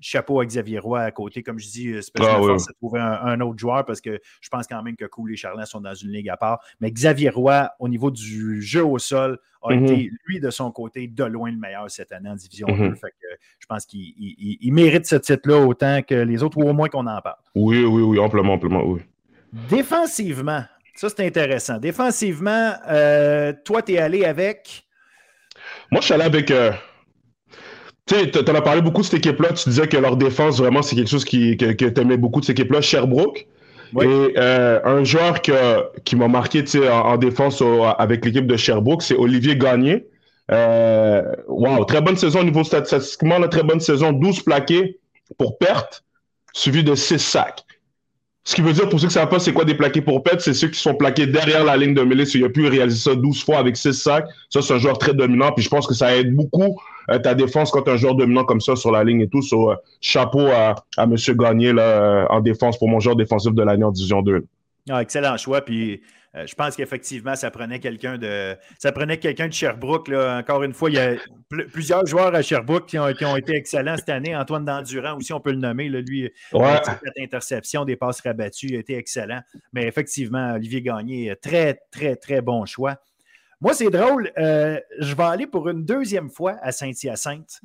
[0.00, 1.42] chapeau à Xavier Roy à côté.
[1.42, 4.66] Comme je dis, c'est pas ah, de trouver un, autre joueur parce que je pense
[4.66, 6.60] quand même que Cool et Charlin sont dans une ligue à part.
[6.80, 9.84] Mais Xavier Roy, au niveau du jeu au sol, a mhm.
[9.84, 12.72] été, lui, de son côté, de loin le meilleur cette année en Division 2.
[12.72, 12.96] Mhm.
[12.96, 13.26] Fait que
[13.58, 17.20] je pense qu'il mérite ce titre-là autant que les autres, ou au moins qu'on en
[17.20, 17.38] parle.
[17.54, 19.00] Oui, oui, oui, amplement, amplement, oui.
[19.68, 20.62] Défensivement,
[20.94, 21.78] ça c'est intéressant.
[21.78, 24.86] Défensivement, euh, toi, tu es allé avec?
[25.90, 26.50] Moi, je suis allé avec.
[26.50, 26.72] Euh,
[28.10, 29.52] tu sais, tu en as parlé beaucoup de cette équipe-là.
[29.52, 32.40] Tu disais que leur défense, vraiment, c'est quelque chose qui, que, que tu aimais beaucoup
[32.40, 33.46] de cette équipe-là, Sherbrooke.
[34.00, 35.52] Et euh, un joueur que,
[36.04, 37.62] qui m'a marqué en, en défense
[37.98, 40.06] avec l'équipe de Sherbrooke, c'est Olivier Gagné.
[40.50, 44.98] Euh, wow, très bonne saison au niveau statistiquement, très bonne saison, 12 plaqués
[45.38, 46.04] pour perte,
[46.52, 47.64] suivi de 6 sacs.
[48.44, 50.22] Ce qui veut dire, pour ceux qui ne savent pas c'est quoi des plaqués pour
[50.22, 52.24] perte, c'est ceux qui sont plaqués derrière la ligne de mêlée.
[52.34, 54.26] Il a pu réaliser ça 12 fois avec 6 sacs.
[54.48, 55.52] Ça, c'est un joueur très dominant.
[55.52, 56.80] Puis je pense que ça aide beaucoup
[57.10, 59.42] euh, ta défense quand tu un joueur dominant comme ça sur la ligne et tout.
[59.42, 61.14] So, euh, chapeau à, à M.
[61.36, 64.46] Gagné là, euh, en défense pour mon joueur défensif de l'année en Division 2.
[64.88, 65.60] Ah, excellent choix.
[65.60, 66.00] Puis
[66.34, 68.56] je pense qu'effectivement, ça prenait quelqu'un de.
[68.78, 70.08] Ça prenait quelqu'un de Sherbrooke.
[70.08, 70.38] Là.
[70.38, 71.14] Encore une fois, il y a
[71.72, 74.36] plusieurs joueurs à Sherbrooke qui ont, qui ont, été excellents cette année.
[74.36, 75.88] Antoine Dandurand aussi, on peut le nommer.
[75.88, 76.80] Là, lui, ouais.
[76.84, 79.40] cette interception, des passes rabattues, il a été excellent.
[79.72, 82.96] Mais effectivement, Olivier Gagné, très, très, très bon choix.
[83.60, 84.32] Moi, c'est drôle.
[84.38, 87.60] Euh, je vais aller pour une deuxième fois à Saint-Hyacinthe.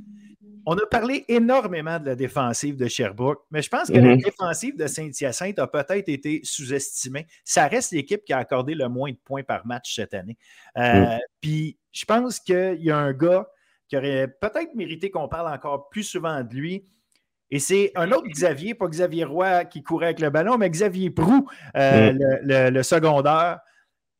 [0.65, 4.17] On a parlé énormément de la défensive de Sherbrooke, mais je pense que la mhm.
[4.17, 7.27] défensive de Saint-Hyacinthe a peut-être été sous-estimée.
[7.43, 10.37] Ça reste l'équipe qui a accordé le moins de points par match cette année.
[10.77, 11.19] Euh, mhm.
[11.39, 13.47] Puis je pense qu'il y a un gars
[13.87, 16.85] qui aurait peut-être mérité qu'on parle encore plus souvent de lui.
[17.51, 21.11] Et c'est un autre Xavier, pas Xavier Roy qui courait avec le ballon, mais Xavier
[21.11, 22.19] Prou, euh, mhm.
[22.41, 23.59] le, le, secondaire.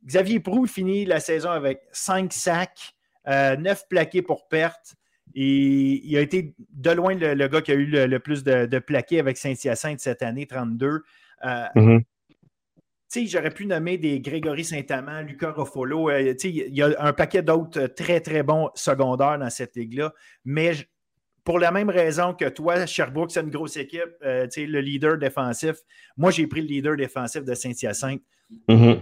[0.06, 2.96] Xavier Prou finit la saison avec 5 sacs,
[3.28, 4.96] 9 euh, plaqués pour perte.
[5.34, 9.20] Et il a été de loin le, gars qui a eu le, plus de, plaqués
[9.20, 11.04] avec Saint-Hyacinthe cette année, 32.
[11.44, 12.04] Euh, mm-hmm.
[13.24, 16.10] J'aurais pu nommer des Grégory Saint-Amand, Lucas Ruffolo.
[16.10, 20.14] Euh, il y a un paquet d'autres très, très bons secondaires dans cette ligue-là.
[20.44, 20.74] Mais
[21.46, 25.76] pour la même raison que toi, Sherbrooke, c'est une grosse équipe, le leader défensif.
[26.18, 28.22] Moi, j'ai pris le leader défensif de Saint-Hyacinthe.
[28.70, 29.00] Mm-hmm.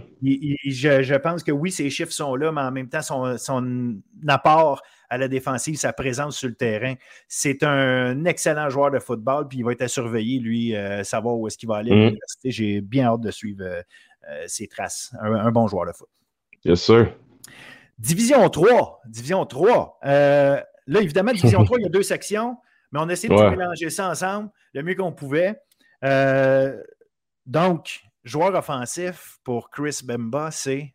[1.02, 3.96] je, pense que oui, ses chiffres sont là, mais en même temps, son,
[4.28, 6.94] apport à la défensive, sa présence sur le terrain,
[7.28, 11.36] c'est un excellent joueur de football, puis il va être à surveiller, lui, euh, savoir
[11.36, 12.06] où est-ce qu'il va aller à mm-hmm.
[12.06, 12.50] l'université.
[12.50, 13.82] J'ai bien hâte de suivre euh,
[14.30, 15.14] euh, ses traces.
[15.20, 16.08] Un, bon joueur de foot.
[16.64, 17.14] Yes, sir.
[17.98, 19.02] Division 3.
[19.06, 20.00] Division 3.
[20.86, 22.56] Là, évidemment, Division 3, il y a deux sections,
[22.92, 25.56] mais on a essayé de mélanger ça ensemble le mieux qu'on pouvait.
[27.46, 30.94] donc, joueur offensif pour Chris Bemba, c'est?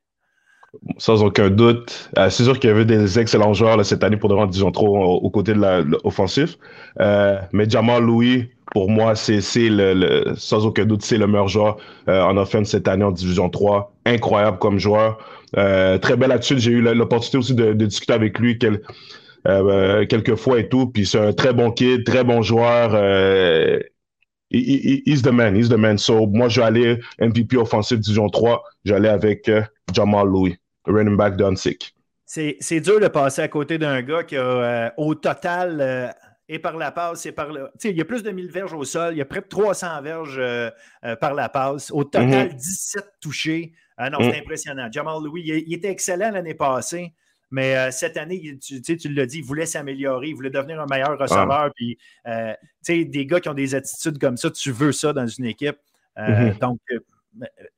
[0.98, 2.12] Sans aucun doute.
[2.18, 4.98] Euh, c'est sûr qu'il y avait des excellents joueurs cette année pour devenir, disons, trop
[4.98, 6.58] aux côtés de l'offensif.
[7.00, 11.78] Euh, mais Jamal Louis, pour moi, c'est le, sans aucun doute, c'est le meilleur joueur
[12.08, 13.92] en offense cette année en Division 3.
[14.06, 15.18] Incroyable comme joueur.
[15.54, 16.60] très belle attitude.
[16.60, 18.60] J'ai eu l'opportunité aussi de, discuter avec lui
[19.46, 20.88] quelques fois et tout.
[20.88, 22.96] Puis c'est un très bon kid, très bon joueur
[24.52, 25.98] he's the man, he's the man.
[25.98, 28.64] So, moi, je vais aller MVP offensif Division 3.
[28.86, 29.62] J'allais avec euh,
[29.94, 31.96] Jamal Louis, running back d'Unsick.
[32.26, 36.08] C'est dur de passer à côté d'un gars qui a euh, au total, euh,
[36.48, 37.70] et par la passe, et par le.
[37.84, 40.02] Il y a plus de 1000 verges au sol, il y a près de 300
[40.02, 40.42] verges
[41.20, 41.92] par la passe.
[41.92, 43.08] Au total, 17 mm-hmm.
[43.22, 43.72] touchés.
[43.98, 44.42] Ah non, c'est mm.
[44.42, 44.88] impressionnant.
[44.92, 47.14] Jamal Louis, il était excellent l'année passée.
[47.52, 50.86] Mais euh, cette année, tu, tu l'as dit, il voulait s'améliorer, il voulait devenir un
[50.86, 51.72] meilleur receveur.
[51.76, 51.98] Puis,
[52.28, 52.54] euh,
[52.88, 55.78] des gars qui ont des attitudes comme ça, tu veux ça dans une équipe.
[56.18, 56.60] Euh, mm-hmm.
[56.60, 56.80] Donc,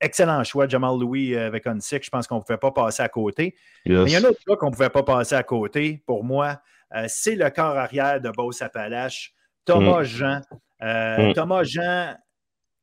[0.01, 2.03] excellent choix, Jamal Louis avec Onsick.
[2.03, 3.55] Je pense qu'on ne pouvait pas passer à côté.
[3.86, 6.24] Mais il y a un autre gars qu'on ne pouvait pas passer à côté, pour
[6.24, 6.61] moi,
[7.07, 10.05] c'est le corps arrière de Beauce Appalaches, Thomas mm.
[10.05, 10.41] Jean.
[10.82, 11.34] Mm.
[11.34, 12.15] Thomas Jean,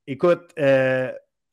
[0.07, 0.55] écoute,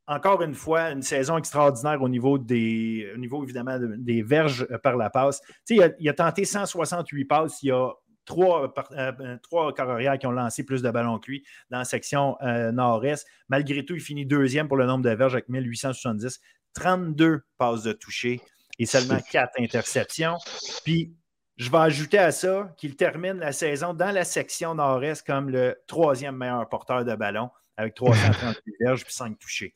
[0.07, 4.77] encore une fois, une saison extraordinaire au niveau des, au niveau évidemment des verges euh,
[4.77, 5.41] par la passe.
[5.69, 7.63] Il a, il a, tenté 168 passes.
[7.63, 7.91] Il y a
[8.25, 11.85] trois, euh, euh, trois carrières qui ont lancé plus de ballons que lui dans la
[11.85, 13.25] section nord-est.
[13.49, 16.39] Malgré tout, il finit deuxième pour le nombre de verges avec 1870.
[16.73, 18.41] 32 passes de toucher
[18.77, 20.37] et seulement quatre interceptions.
[20.83, 21.15] Puis,
[21.57, 25.77] je vais ajouter à ça qu'il termine la saison dans la section nord-est comme le
[25.87, 29.73] troisième meilleur porteur de ballon avec 338 verges et 5 touchés.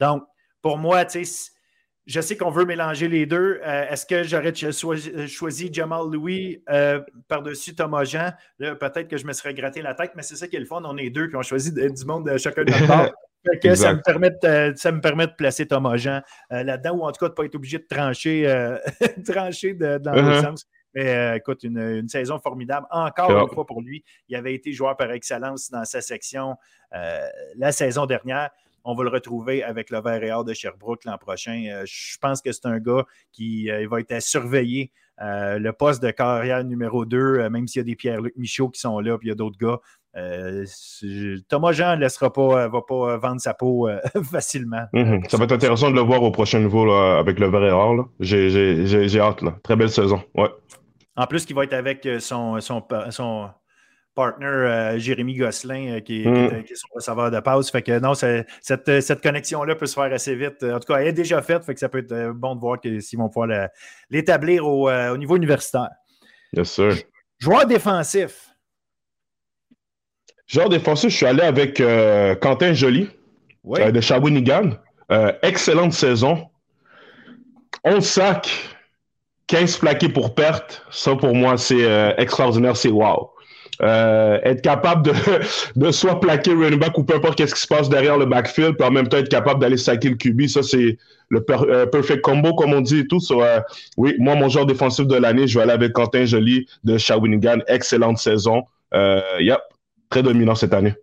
[0.00, 0.24] Donc,
[0.62, 1.50] pour moi, tu sais,
[2.08, 3.60] je sais qu'on veut mélanger les deux.
[3.62, 8.32] Euh, est-ce que j'aurais choisi, Jamal Louis euh, par-dessus Thomas Jean?
[8.58, 10.80] Peut-être que je me serais gratté la tête, mais c'est ça qui est le fun.
[10.84, 13.10] On est deux, puis on choisit du monde de chacun de notre part.
[13.74, 17.12] ça, me permet de, ça me permet de placer Thomas Jean euh, là-dedans, ou en
[17.12, 18.70] tout cas de ne pas être obligé de trancher,
[19.26, 20.42] trancher dans le uh-huh.
[20.42, 20.66] sens.
[20.94, 22.86] Mais écoute, une, saison formidable.
[22.90, 24.02] Encore une fois pour lui.
[24.30, 26.56] Il avait été joueur par excellence dans sa section
[26.90, 28.48] la saison dernière
[28.88, 31.62] on va le retrouver avec le Vert et Or de Sherbrooke l'an prochain.
[31.70, 34.90] Euh, je pense que c'est un gars qui euh, va être à surveiller.
[35.20, 38.80] Euh, le poste de carrière numéro 2, même s'il y a des Pierre-Luc Michaud qui
[38.80, 39.78] sont là, puis il y a d'autres gars.
[41.48, 43.88] Thomas Jean ne laissera pas, va pas vendre sa peau
[44.30, 44.86] facilement.
[44.94, 45.22] Mhm.
[45.28, 48.08] Ça va être intéressant de le voir au prochain niveau avec le et Or.
[48.20, 49.44] J'ai hâte.
[49.62, 50.22] Très belle saison.
[50.34, 50.48] Ouais.
[51.16, 53.50] En plus, qu'il va être avec son, son, son
[54.18, 56.64] partner euh, Jérémy Gosselin euh, qui, mm.
[56.68, 57.70] est, son receveur de passe.
[57.70, 60.64] Fait que non, cette, connexion-là peut se faire assez vite.
[60.64, 62.60] En tout cas, elle est déjà faite, fait que ça peut être euh, bon de
[62.60, 63.68] voir s'ils vont pouvoir
[64.10, 65.90] l'établir au, niveau universitaire.
[66.52, 66.94] Bien sûr.
[67.38, 68.48] Joueur défensif.
[70.48, 71.80] Joueur défensif, je suis allé avec
[72.40, 73.08] Quentin Joly
[73.64, 74.70] de Shawinigan.
[75.42, 76.48] excellente saison.
[77.84, 78.50] 11 sacs,
[79.46, 80.82] 15 plaqués pour perte.
[80.90, 82.76] Ça, pour moi, c'est extraordinaire.
[82.76, 83.30] C'est wow.
[83.80, 85.12] Euh, être capable de,
[85.76, 88.76] de soit plaquer running back ou peu importe qu'est-ce qui se passe derrière le backfield,
[88.76, 90.98] puis en même temps être capable d'aller saquer le QB, ça c'est
[91.28, 93.20] le euh, perfect combo comme on dit et tout.
[93.30, 93.60] Euh,
[93.96, 97.58] oui, moi mon joueur défensif de l'année, je vais aller avec Quentin Joly de Shawinigan,
[97.68, 98.64] excellente saison.
[99.38, 99.60] yep,
[100.10, 100.94] très dominant cette année.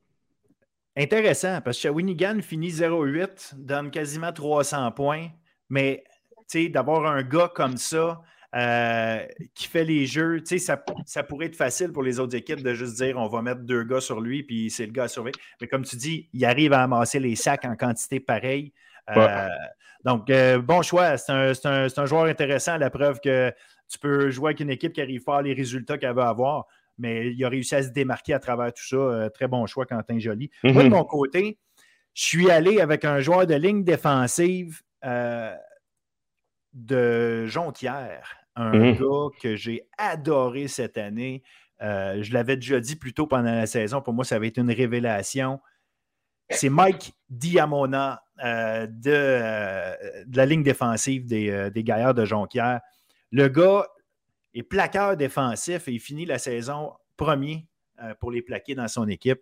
[0.98, 5.28] Intéressant, parce que Shawinigan finit 0-8, donne quasiment 300 points,
[5.70, 6.04] mais
[6.70, 8.22] d'avoir un gars comme ça,
[8.56, 9.20] euh,
[9.54, 10.40] qui fait les jeux.
[10.40, 13.28] Tu sais, ça, ça, pourrait être facile pour les autres équipes de juste dire on
[13.28, 15.36] va mettre deux gars sur lui, puis c'est le gars à surveiller.
[15.60, 18.72] Mais comme tu dis, il arrive à amasser les sacs en quantité pareille.
[19.18, 19.50] Euh,
[20.06, 21.18] donc, euh, bon choix.
[21.18, 21.52] C'est un,
[21.98, 23.54] un, joueur intéressant, la preuve que
[23.90, 26.66] tu peux jouer avec une équipe qui arrive pas à les résultats qu'elle veut avoir.
[26.98, 29.30] Mais il a réussi à se démarquer à travers tout ça.
[29.32, 30.50] très bon choix, Quentin Joly.
[30.64, 30.96] Moi, de mhm.
[30.96, 31.58] mon côté,
[32.14, 34.82] je suis allé avec un joueur de ligne défensive
[36.74, 38.96] de Jonquière un mmh.
[38.98, 41.44] gars que j'ai adoré cette année.
[41.82, 44.02] Euh, je l'avais déjà dit plus tôt pendant la saison.
[44.02, 45.60] Pour moi, ça avait été une révélation.
[46.50, 49.96] C'est Mike Diamona euh, euh,
[50.26, 52.82] de, la ligne défensive des, des Gaillards de Jonquière.
[53.32, 53.88] Le gars
[54.54, 57.68] est plaqueur défensif et il finit la saison premier
[58.20, 59.42] pour les plaquer dans son équipe.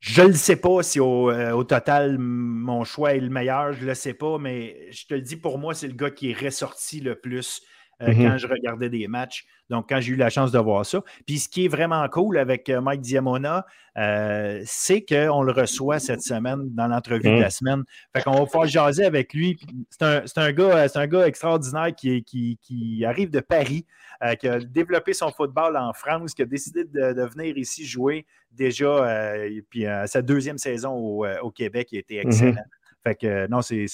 [0.00, 3.94] Je ne sais pas si au, total mon choix est le meilleur, je ne le
[3.94, 7.00] sais pas, mais je te le dis, pour moi, c'est le gars qui est ressorti
[7.00, 7.62] le plus
[8.02, 9.44] euh, quand je regardais des matchs.
[9.68, 11.02] Donc, quand j'ai eu la chance de voir ça.
[11.26, 15.98] Puis, ce qui est vraiment cool avec euh, Mike Diamona, euh, c'est qu'on le reçoit
[15.98, 17.50] cette semaine dans l'entrevue de la mm.
[17.50, 17.84] semaine.
[18.14, 19.58] Fait qu'on va pouvoir jaser avec lui.
[19.90, 23.86] C'est un, un, gars, un gars extraordinaire qui, qui, qui arrive de Paris.
[24.22, 28.26] Euh, qui a développé son football en France, qui a décidé de, venir ici jouer
[28.52, 29.32] déjà,
[29.70, 32.26] puis sa deuxième saison au, Québec, qui a été mhm.
[32.26, 32.64] excellent.
[33.02, 33.86] Fait que non, c'est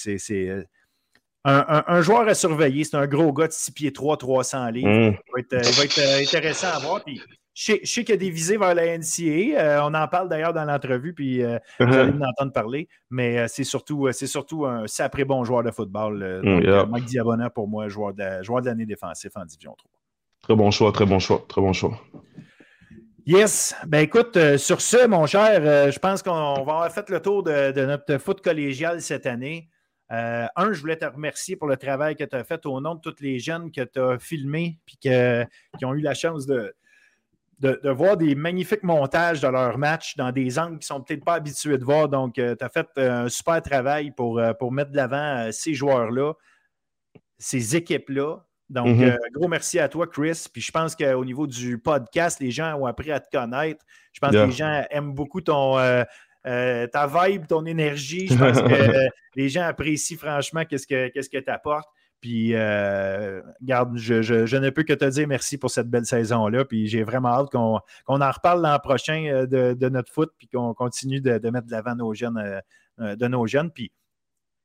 [1.47, 2.83] un, joueur à surveiller.
[2.83, 4.89] C'est un gros gars de 6 pieds 3, 300 livres.
[4.89, 5.17] Mhm.
[5.37, 7.03] Il, va être, intéressant à voir.
[7.03, 7.21] Puis,
[7.53, 9.59] je sais, qu'il y a des visées vers la NCA.
[9.59, 12.87] Euh, on en parle d'ailleurs dans l'entrevue, puis euh, vous allez en entendre parler.
[13.09, 16.41] Mais c'est surtout, c'est surtout un sacré bon joueur de football.
[16.43, 19.91] Mm, Mike Diabona, pour moi, joueur de, joueur de l'année défensif en Division 3.
[20.43, 21.99] Très bon choix, très bon choix, très bon choix.
[23.25, 23.75] Yes.
[23.87, 27.71] Ben écoute, sur ce, mon cher, je pense qu'on va avoir fait le tour de,
[27.71, 29.69] de notre foot collégial cette année.
[30.11, 32.95] Euh, un, je voulais te remercier pour le travail que tu as fait au nom
[32.95, 35.45] de tous les jeunes que tu as filmés et
[35.77, 36.73] qui ont eu la chance de,
[37.59, 41.25] de, voir des magnifiques montages de leurs matchs dans des angles qui ne sont peut-être
[41.25, 42.07] pas habitués de voir.
[42.07, 45.73] Donc, euh, tu as fait euh, un super travail pour, pour mettre de l'avant ces
[45.73, 46.33] joueurs-là,
[47.37, 48.37] ces équipes-là.
[48.69, 49.17] Donc, mm-hmm.
[49.31, 50.45] gros merci à toi, Chris.
[50.51, 53.85] Puis je pense qu'au niveau du podcast, les gens ont appris à te connaître.
[54.11, 56.03] Je pense que les gens aiment beaucoup ton, euh,
[56.87, 58.27] ta vibe, ton énergie.
[58.27, 58.67] Je pense que
[59.05, 61.89] euh, les gens apprécient franchement qu'est-ce que tu apportes.
[62.19, 66.65] Puis, euh, garde, je, ne peux que te dire merci pour cette belle saison-là.
[66.65, 71.21] Puis, j'ai vraiment hâte qu'on en reparle l'an prochain de, notre foot, puis qu'on continue
[71.21, 72.61] de, mettre de l'avant nos jeunes,
[72.97, 73.71] de nos jeunes.
[73.71, 73.91] Puis,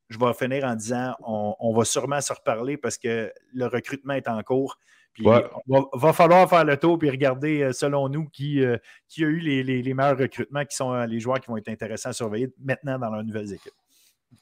[0.09, 4.15] je vais finir en disant on, on, va sûrement se reparler parce que le recrutement
[4.15, 4.79] est en cours.
[5.15, 9.29] Puis va, falloir faire le tour et regarder, euh, selon nous, qui, euh, qui a
[9.29, 12.49] eu les, meilleurs recrutements, qui sont euh, les joueurs qui vont être intéressants à surveiller
[12.65, 13.73] maintenant dans leurs nouvelles équipes.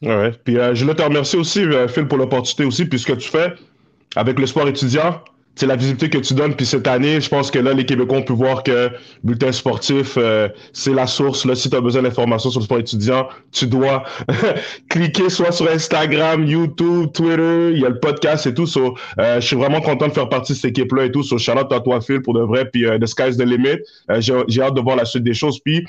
[0.03, 0.31] Ouais.
[0.45, 3.55] Puis je voulais te remercier aussi, Phil, pour l'opportunité aussi, puisque tu fais
[4.15, 5.23] avec le sport étudiant
[5.57, 6.55] c'est la visibilité que tu donnes.
[6.55, 8.91] Puis cette année, je pense que là, les Québécois ont pu voir que
[9.25, 11.45] bulletin sportif, euh, c'est la source.
[11.45, 14.05] Là, si tu as besoin d'informations sur le sport étudiant, tu dois
[14.89, 18.67] cliquer soit sur Instagram, YouTube, Twitter, il y a le podcast et tout.
[18.77, 21.23] Euh, je suis vraiment content de faire partie de cette équipe-là et tout.
[21.23, 21.53] So, shout
[21.85, 22.65] toi, Phil, pour de vrai.
[22.71, 23.81] Puis euh, The Sky's the Limit.
[24.19, 25.61] J'ai hâte de voir la suite des choses.
[25.61, 25.85] Puis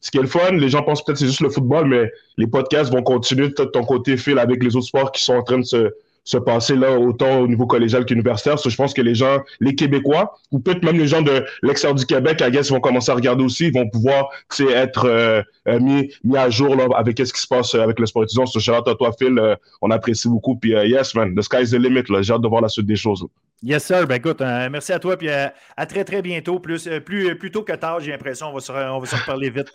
[0.00, 2.12] ce qui est le fun, les gens pensent peut-être que c'est juste le football, mais
[2.36, 5.42] les podcasts vont continuer de ton côté, Phil, avec les autres sports qui sont en
[5.42, 5.90] train de se
[6.26, 8.58] se passer là autant au niveau collégial qu'universitaire.
[8.58, 12.04] je pense que les gens, les Québécois, ou peut-être même les gens de l'extérieur du
[12.04, 16.12] Québec, à guess, vont commencer à regarder aussi, ils vont pouvoir être euh, euh, mis,
[16.24, 18.44] mis à jour là, avec ce qui se passe euh, avec le sport étudiant.
[18.44, 19.56] So, shout à toi, Phil.
[19.80, 20.56] on apprécie beaucoup.
[20.56, 22.02] Puis yes, man, the sky's the limit.
[22.08, 23.24] J'ai hâte de voir la suite des choses.
[23.62, 24.04] Yes, sir.
[24.08, 25.16] Ben écoute, merci à toi.
[25.16, 26.58] Puis à très, très bientôt.
[26.58, 28.48] Plus, plus, plus tôt que tard, j'ai l'impression.
[28.48, 29.72] On va se, on va se reparler vite.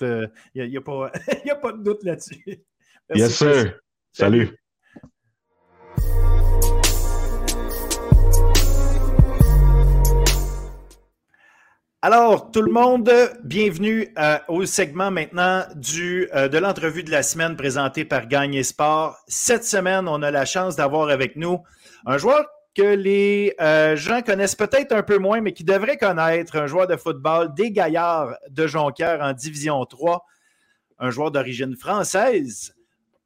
[0.54, 1.12] Il n'y a, a, pas,
[1.50, 2.44] a pas de doute là-dessus.
[3.14, 3.74] Yes, sir.
[4.14, 4.56] Salut.
[12.04, 13.12] Alors, tout le monde,
[13.44, 18.64] bienvenue euh, au segment maintenant du, euh, de l'entrevue de la semaine présentée par Gagné
[18.64, 19.20] Sport.
[19.28, 21.62] Cette semaine, on a la chance d'avoir avec nous
[22.08, 22.44] un joueur
[22.74, 26.88] que les euh, gens connaissent peut-être un peu moins, mais qui devraient connaître, un joueur
[26.88, 30.26] de football des Gaillards de Jonquière en Division 3,
[30.98, 32.74] un joueur d'origine française,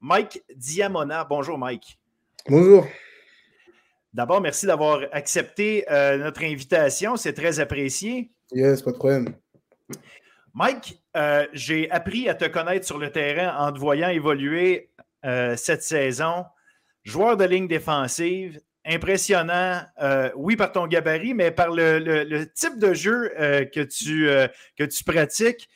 [0.01, 1.23] Mike Diamona.
[1.23, 1.97] Bonjour, Mike.
[2.49, 2.85] Bonjour.
[4.13, 7.15] D'abord, merci d'avoir accepté notre invitation.
[7.15, 8.31] C'est très apprécié.
[8.51, 9.35] Yes, pas de problème.
[10.55, 14.89] Mike, euh, j'ai appris à te connaître sur le terrain en te voyant évoluer
[15.25, 16.45] euh, cette saison.
[17.03, 22.93] Joueur de ligne défensive, impressionnant, euh, oui, par ton gabarit, mais par le, type de
[22.93, 23.31] jeu
[23.73, 24.29] que, tu,
[24.77, 25.67] que tu pratiques.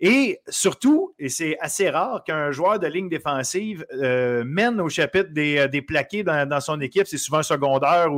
[0.00, 3.86] Et surtout, et c'est assez rare qu'un joueur de ligne défensive
[4.44, 7.06] mène au chapitre des, plaqués dans, son équipe.
[7.06, 8.08] C'est souvent secondaire.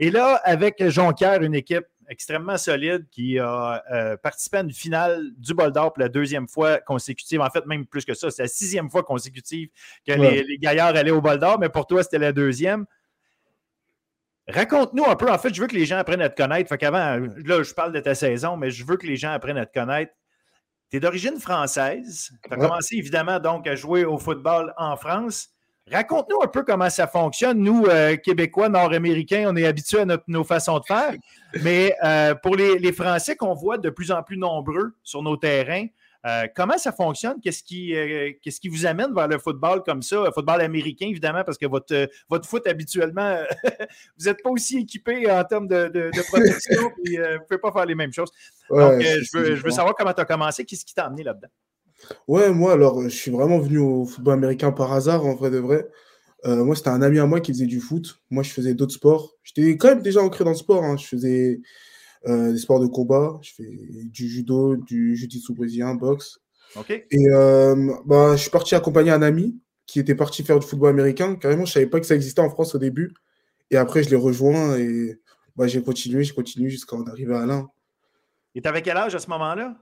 [0.00, 5.30] Et là, avec Jonquière, une équipe extrêmement solide qui a euh, participé à une finale
[5.36, 7.40] du Bol d'Or pour la deuxième fois consécutive.
[7.40, 9.68] En fait, même plus que ça, c'est la sixième fois consécutive
[10.06, 12.86] que les, Gaillards allaient au Bol d'Or, mais pour toi, c'était la deuxième.
[14.48, 15.30] Raconte-nous un peu.
[15.30, 16.68] En fait, je veux que les gens apprennent à te connaître.
[16.68, 19.56] Fait qu'avant, là, je parle de ta saison, mais je veux que les gens apprennent
[19.56, 20.12] à te connaître.
[20.90, 22.30] Tu es d'origine française.
[22.46, 25.53] Tu as commencé évidemment donc à jouer au football en France.
[25.90, 27.58] Raconte-nous un peu comment ça fonctionne.
[27.58, 31.12] Nous, euh, Québécois, Nord-Américains, on est habitués à nos façons de faire.
[31.62, 35.86] Mais euh, pour les, Français qu'on voit de plus en plus nombreux sur nos terrains,
[36.26, 37.38] euh, comment ça fonctionne?
[37.42, 37.94] Qu'est-ce qui,
[38.40, 40.24] qu'est-ce qui vous amène vers le football comme ça?
[40.34, 43.40] football américain, évidemment, parce que votre, votre foot, habituellement,
[44.18, 47.84] vous n'êtes pas aussi équipé en termes de, protection et vous ne pouvez pas faire
[47.84, 48.30] les mêmes choses.
[48.70, 50.64] Donc, je, veux, je veux savoir comment tu as commencé.
[50.64, 51.48] Qu'est-ce qui t'a amené là-dedans?
[52.28, 55.58] Ouais, moi, alors, je suis vraiment venu au football américain par hasard, en vrai de
[55.58, 55.88] vrai.
[56.46, 58.20] Euh, moi, c'était un ami à moi qui faisait du foot.
[58.30, 59.34] Moi, je faisais d'autres sports.
[59.42, 60.84] J'étais quand même déjà ancré dans le sport.
[60.84, 60.96] Hein.
[60.96, 61.60] Je faisais
[62.26, 63.38] euh, des sports de combat.
[63.42, 63.70] Je fais
[64.04, 66.40] du judo, du jiu-jitsu brésilien, boxe.
[66.90, 70.90] Et euh, bah, je suis parti accompagner un ami qui était parti faire du football
[70.90, 71.36] américain.
[71.36, 73.14] Carrément, je savais pas que ça existait en France au début.
[73.70, 75.20] Et après, je l'ai rejoint et
[75.56, 77.68] bah, j'ai continué, j'ai continué jusqu'à en arriver à Alain.
[78.54, 79.76] Et tu avais quel âge à ce moment-là?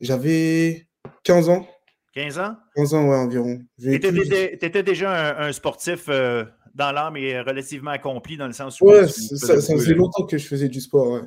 [0.00, 0.88] J'avais
[1.24, 1.66] 15 ans.
[2.14, 2.56] 15 ans?
[2.76, 3.58] 15 ans, ouais, environ.
[3.80, 6.44] Tu étais, déjà un, sportif euh,
[6.74, 8.86] dans l'âme et relativement accompli dans le sens où.
[8.86, 11.22] Ouais, ça, faisait longtemps que je faisais du sport, ouais.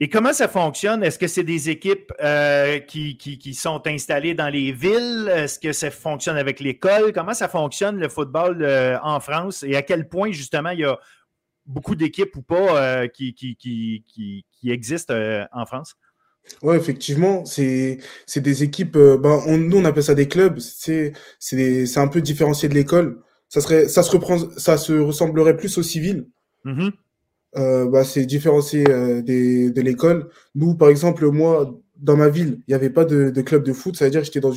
[0.00, 1.02] Et comment ça fonctionne?
[1.02, 5.28] Est-ce que c'est des équipes euh, qui, qui, sont installées dans les villes?
[5.34, 7.12] Est-ce que ça fonctionne avec l'école?
[7.12, 9.64] Comment ça fonctionne le football euh, en France?
[9.64, 10.96] Et à quel point, justement, il y a
[11.66, 13.34] beaucoup d'équipes ou pas euh, qui,
[14.66, 15.14] existent
[15.50, 15.96] en France?
[16.62, 17.98] Oui, effectivement, c'est
[18.36, 21.12] des équipes, ben, nous on appelle ça des clubs, c'est
[21.96, 23.22] un peu différencié de l'école.
[23.48, 26.26] Ça, serait, ça, se reprend, ça se ressemblerait plus au civil.
[26.64, 26.92] Mm-hmm.
[27.56, 30.28] Euh, bah, c'est différencié euh, des, de l'école.
[30.54, 33.72] Nous, par exemple, moi, dans ma ville, il n'y avait pas de, de, club de
[33.72, 33.96] foot.
[33.96, 34.52] Ça veut dire que j'étais dans,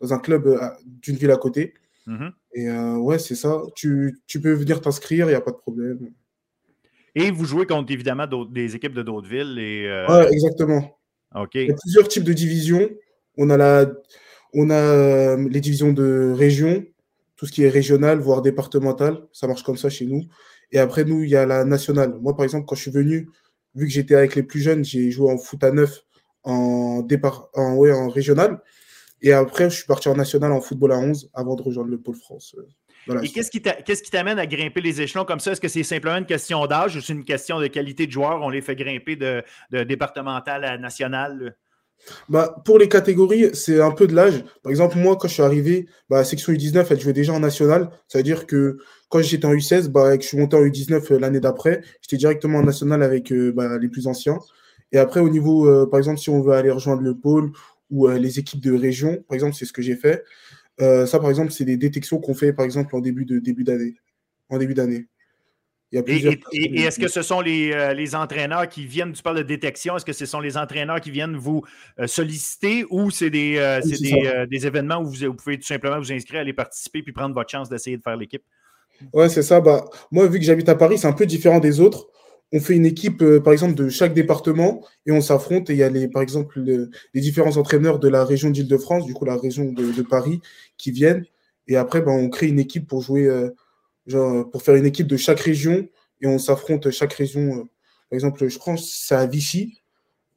[0.00, 1.74] dans un club euh, d'une ville à côté.
[2.06, 2.32] Mhm.
[2.54, 3.62] Et ouais, c'est ça.
[3.74, 6.10] Tu, tu, peux venir t'inscrire, il n'y a pas de problème.
[7.14, 9.58] Et vous jouez contre évidemment des équipes de d'autres villes.
[9.58, 10.98] Et, Ouais, exactement.
[11.34, 11.54] OK.
[11.54, 12.88] Il y a plusieurs types de divisions.
[13.36, 13.86] On a, la,
[14.52, 16.84] on a les divisions de région,
[17.36, 19.26] tout ce qui est régional, voire départemental.
[19.32, 20.22] Ça marche comme ça chez nous.
[20.72, 22.14] Et après, nous, il y a la nationale.
[22.20, 23.28] Moi, par exemple, quand je suis venu,
[23.74, 26.04] vu que j'étais avec les plus jeunes, j'ai joué en foot à neuf
[26.44, 28.60] en, départ, en, en régional.
[29.22, 31.98] Et après, je suis parti en national en football à 11 avant de rejoindre le
[31.98, 32.54] Pôle France.
[33.22, 33.50] Et qu'est-ce
[34.02, 35.52] qui t'amène à grimper les échelons comme ça?
[35.52, 38.40] Est-ce que c'est simplement une question d'âge ou c'est une question de qualité de joueur?
[38.42, 41.56] On les fait grimper de, de départemental à national?
[42.28, 44.44] Bah, pour les catégories, c'est un peu de l'âge.
[44.62, 47.40] Par exemple, moi, quand je suis arrivé, bah, la section U19, elle jouait déjà en
[47.40, 47.90] national.
[48.08, 48.78] Ça veut dire que
[49.08, 52.16] quand j'étais en U16, bah, que je suis monté en U19 euh, l'année d'après, j'étais
[52.16, 54.38] directement en national avec euh, bah, les plus anciens.
[54.92, 57.52] Et après, au niveau, euh, par exemple, si on veut aller rejoindre le pôle
[57.90, 60.24] ou les équipes de région, par exemple, c'est ce que j'ai fait.
[60.78, 63.94] Ça, par exemple, c'est des détections qu'on fait, par exemple, en début de début d'année.
[64.48, 65.06] En début d'année.
[65.92, 70.04] Et, est-ce que ce sont euh, les, entraîneurs qui viennent, tu parles de détection, est-ce
[70.04, 71.62] que ce sont les entraîneurs qui viennent vous
[72.00, 76.40] euh, solliciter ou c'est des, euh, des, événements où vous, pouvez tout simplement vous inscrire,
[76.40, 78.42] aller participer puis prendre votre chance d'essayer de faire l'équipe?
[79.12, 79.60] Ouais, c'est ça.
[79.60, 82.08] Bah, moi, vu que j'habite à Paris, c'est un peu différent des autres.
[82.54, 85.68] On fait une équipe, par exemple, de chaque département et on s'affronte.
[85.68, 89.26] Et il y a, par exemple, les différents entraîneurs de la région d'Île-de-France, du coup,
[89.26, 90.40] la région de, Paris,
[90.78, 91.24] qui viennent.
[91.66, 93.28] Et après, bah, on crée une équipe pour jouer
[94.06, 95.88] genre, pour faire une équipe de chaque région
[96.20, 97.40] et on s'affronte chaque région.
[97.40, 97.64] Euh,
[98.10, 99.82] par exemple, je que c'est à Vichy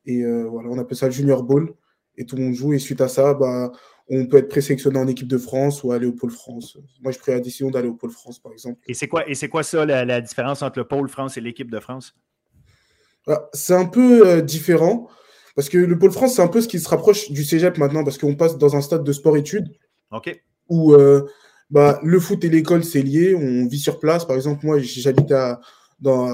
[0.05, 1.70] et euh, voilà, on appelle ça le Junior Ball
[2.15, 2.74] et tout le monde joue.
[2.74, 3.72] Et suite à ça, bah,
[4.10, 6.78] on peut être présélectionné en équipe de France ou aller au Pôle France.
[7.01, 8.80] Moi, je pris la décision d'aller au Pôle France, par exemple.
[8.88, 11.70] Et c'est quoi, et c'est quoi ça, la, différence entre le Pôle France et l'équipe
[11.70, 12.16] de France?
[13.28, 15.10] Ah, c'est un peu euh, différent
[15.55, 18.03] parce que le Pôle France, c'est un peu ce qui se rapproche du cégep maintenant
[18.03, 19.70] parce qu'on passe dans un stade de sport-études.
[20.12, 20.41] OK.
[20.70, 20.95] Où
[21.70, 23.36] bah, le foot et l'école, c'est lié.
[23.36, 24.26] On vit sur place.
[24.26, 25.60] Par exemple, moi, j'habite à,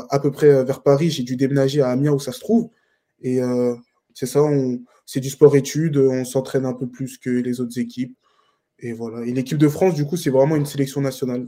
[0.09, 1.09] à peu près euh, vers Paris.
[1.09, 2.69] J'ai dû déménager à Amiens où ça se trouve.
[3.21, 3.75] Et euh,
[4.13, 4.41] c'est ça,
[5.05, 5.97] c'est du sport-études.
[5.97, 8.17] On s'entraîne un peu plus que les autres équipes.
[8.79, 9.25] Et voilà.
[9.25, 11.47] Et l'équipe de France, du coup, c'est vraiment une sélection nationale.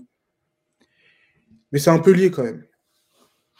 [1.71, 2.65] Mais c'est un peu lié quand même.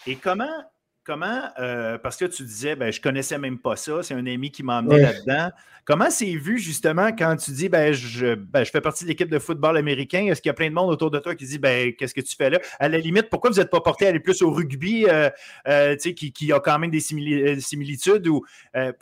[0.08, 0.64] Et comment,
[1.06, 4.52] comment euh, parce que tu disais, ben, je connaissais même pas ça, c'est un ami
[4.52, 5.52] qui m'a emmené là-dedans.
[5.86, 9.30] Comment c'est vu justement quand tu dis, ben, je, ben, je fais partie de l'équipe
[9.30, 10.26] de football américain?
[10.26, 12.22] Est-ce qu'il y a plein de monde autour de toi qui dit, ben, qu'est-ce que
[12.22, 12.60] tu fais là?
[12.80, 15.30] À la limite, pourquoi vous n'êtes pas porté à aller plus au rugby, euh,
[15.68, 18.44] euh, qui, qui, a quand même des similitudes ou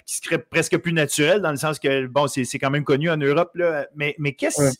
[0.06, 3.18] qui serait presque plus naturel dans le sens que, bon, c'est quand même connu en
[3.18, 4.74] Europe, là, mais, mais qu'est-ce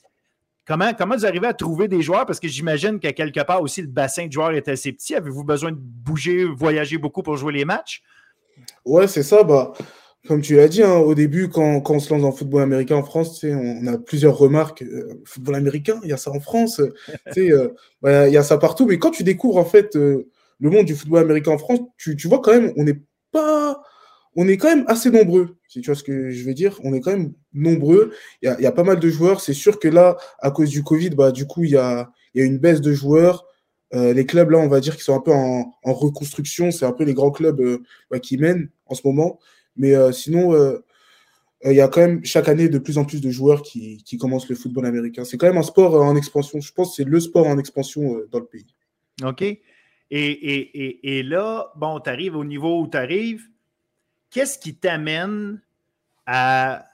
[0.66, 2.26] Comment, comment vous arrivez à trouver des joueurs?
[2.26, 5.14] Parce que j'imagine qu'à quelque part aussi, le bassin de joueurs est assez petit.
[5.14, 8.02] Avez-vous besoin de bouger, voyager beaucoup pour jouer les matchs?
[8.86, 9.44] Ouais, c'est ça.
[9.44, 9.74] Bah,
[10.26, 12.62] comme tu l'as dit, hein, au début, quand, quand, on se lance dans le football
[12.64, 14.84] américain en France, on a plusieurs remarques.
[14.84, 16.80] Euh, football américain, il y a ça en France.
[16.80, 18.86] euh, bah, il y a ça partout.
[18.86, 22.16] Mais quand tu découvres en fait euh, le monde du football américain en France, tu,
[22.16, 23.02] tu vois quand même, on n'est
[23.32, 23.83] pas
[24.36, 26.80] on est quand même assez nombreux, si tu vois ce que je veux dire.
[26.84, 28.14] On est quand même nombreux.
[28.42, 29.42] Il y a, pas mal de joueurs.
[29.42, 32.58] C'est sûr que là, à cause du Covid, bah, du coup, il y a, une
[32.58, 33.46] baisse de joueurs.
[33.94, 36.72] Euh, les clubs, là, on va dire qu'ils sont un peu en, reconstruction.
[36.72, 39.40] C'est un peu les grands clubs euh, bah, qui mènent en ce moment.
[39.76, 40.56] Mais euh, sinon,
[41.66, 44.50] il y a quand même chaque année de plus en plus de joueurs qui, commencent
[44.50, 45.26] le football américain.
[45.26, 46.60] C'est quand même un sport en expansion.
[46.60, 48.74] Je pense que c'est le sport en expansion dans le pays.
[49.24, 49.44] OK.
[49.44, 49.60] Et,
[50.12, 53.48] et, et là, bon, tu arrives au niveau où tu arrives
[54.34, 55.62] qu'est-ce qui t'amène
[56.26, 56.86] à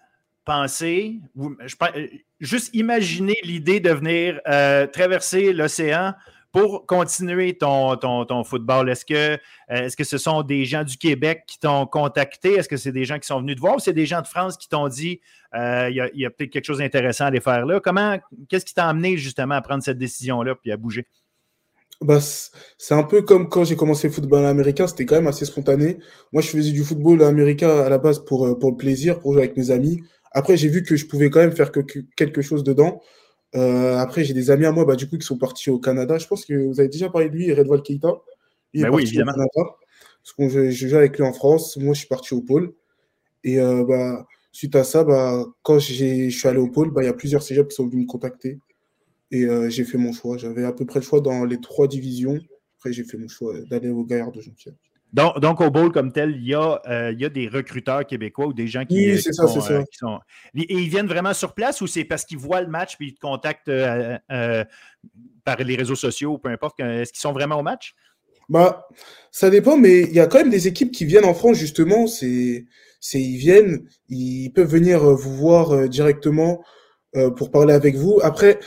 [0.43, 1.19] penser,
[2.39, 6.13] juste imaginer l'idée de venir euh, traverser l'océan
[6.51, 8.89] pour continuer ton, ton, football?
[8.89, 9.37] Est-ce que, euh,
[9.67, 12.55] est que ce sont des gens du Québec qui t'ont contacté?
[12.55, 14.27] Est-ce que c'est des gens qui sont venus te voir ou c'est des gens de
[14.27, 15.21] France qui t'ont dit
[15.55, 17.79] euh, il y a, peut-être quelque chose d'intéressant à aller faire là?
[17.79, 18.17] Comment,
[18.49, 21.05] qu'est-ce qui t'a amené justement à prendre cette décision-là puis à bouger?
[22.01, 25.43] Bah, c'est un peu comme quand j'ai commencé le football américain, c'était quand même assez
[25.43, 25.99] spontané.
[26.31, 29.33] Moi, je faisais du football américain à la base pour, euh, pour le plaisir, pour
[29.33, 30.01] jouer avec mes amis.
[30.31, 31.81] Après, j'ai vu que je pouvais quand même faire que,
[32.15, 33.01] quelque chose dedans.
[33.55, 36.17] Euh, après, j'ai des amis à moi bah, du coup, qui sont partis au Canada.
[36.17, 38.13] Je pense que vous avez déjà parlé de lui, Redwall Keita.
[38.73, 39.31] Il est bah oui, évidemment.
[39.31, 39.75] Au Canada.
[40.23, 41.75] Parce que je, jouais avec lui en France.
[41.75, 42.73] Moi, je suis parti au pôle.
[43.43, 47.09] Et bah, suite à ça, bah, quand je suis allé au pôle, bah, il y
[47.09, 48.59] a plusieurs cégeps qui sont venus me contacter.
[49.31, 50.37] Et j'ai fait mon choix.
[50.37, 52.39] J'avais à peu près le choix dans les trois divisions.
[52.77, 54.73] Après, j'ai fait mon choix d'aller au Gaillard de Jonquière.
[55.11, 58.05] Donc, donc, au bowl comme tel, il y, a, euh, il y a des recruteurs
[58.05, 59.81] québécois ou des gens qui, oui, c'est ça, c'est ça.
[59.91, 60.19] sont.
[60.55, 63.13] Et ils viennent vraiment sur place ou c'est parce qu'ils voient le match puis ils
[63.15, 64.63] te contactent euh, euh,
[65.43, 66.79] par les réseaux sociaux ou peu importe.
[66.79, 67.95] Est-ce qu'ils sont vraiment au match?
[68.49, 68.87] Bah,
[69.31, 72.05] ça dépend, mais il y a quand même des équipes qui viennent en France, justement.
[72.05, 72.65] C'est,
[72.99, 76.63] c'est ils viennent, ils peuvent venir vous voir directement
[77.35, 78.19] pour parler avec vous.
[78.21, 78.59] Après,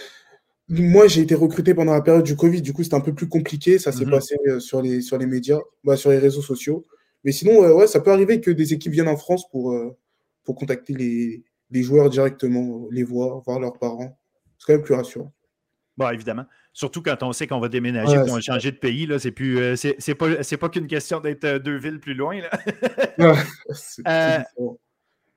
[0.80, 3.28] moi, j'ai été recruté pendant la période du Covid, du coup, c'était un peu plus
[3.28, 3.78] compliqué.
[3.78, 4.10] Ça s'est mhm.
[4.10, 6.84] passé euh, sur les, sur les médias, bah, sur les réseaux sociaux.
[7.24, 9.96] Mais sinon, euh, ouais, ça peut arriver que des équipes viennent en France pour, euh,
[10.44, 14.18] pour contacter les, les, joueurs directement, les voir, voir leurs parents.
[14.58, 15.32] C'est quand même plus rassurant.
[15.98, 16.46] Bon, évidemment.
[16.72, 19.76] Surtout quand on sait qu'on va déménager, qu'on va changer de pays, là, c'est plus,
[19.76, 22.40] c'est, pas, c'est pas qu'une question d'être deux villes plus loin.
[23.18, 23.36] Là.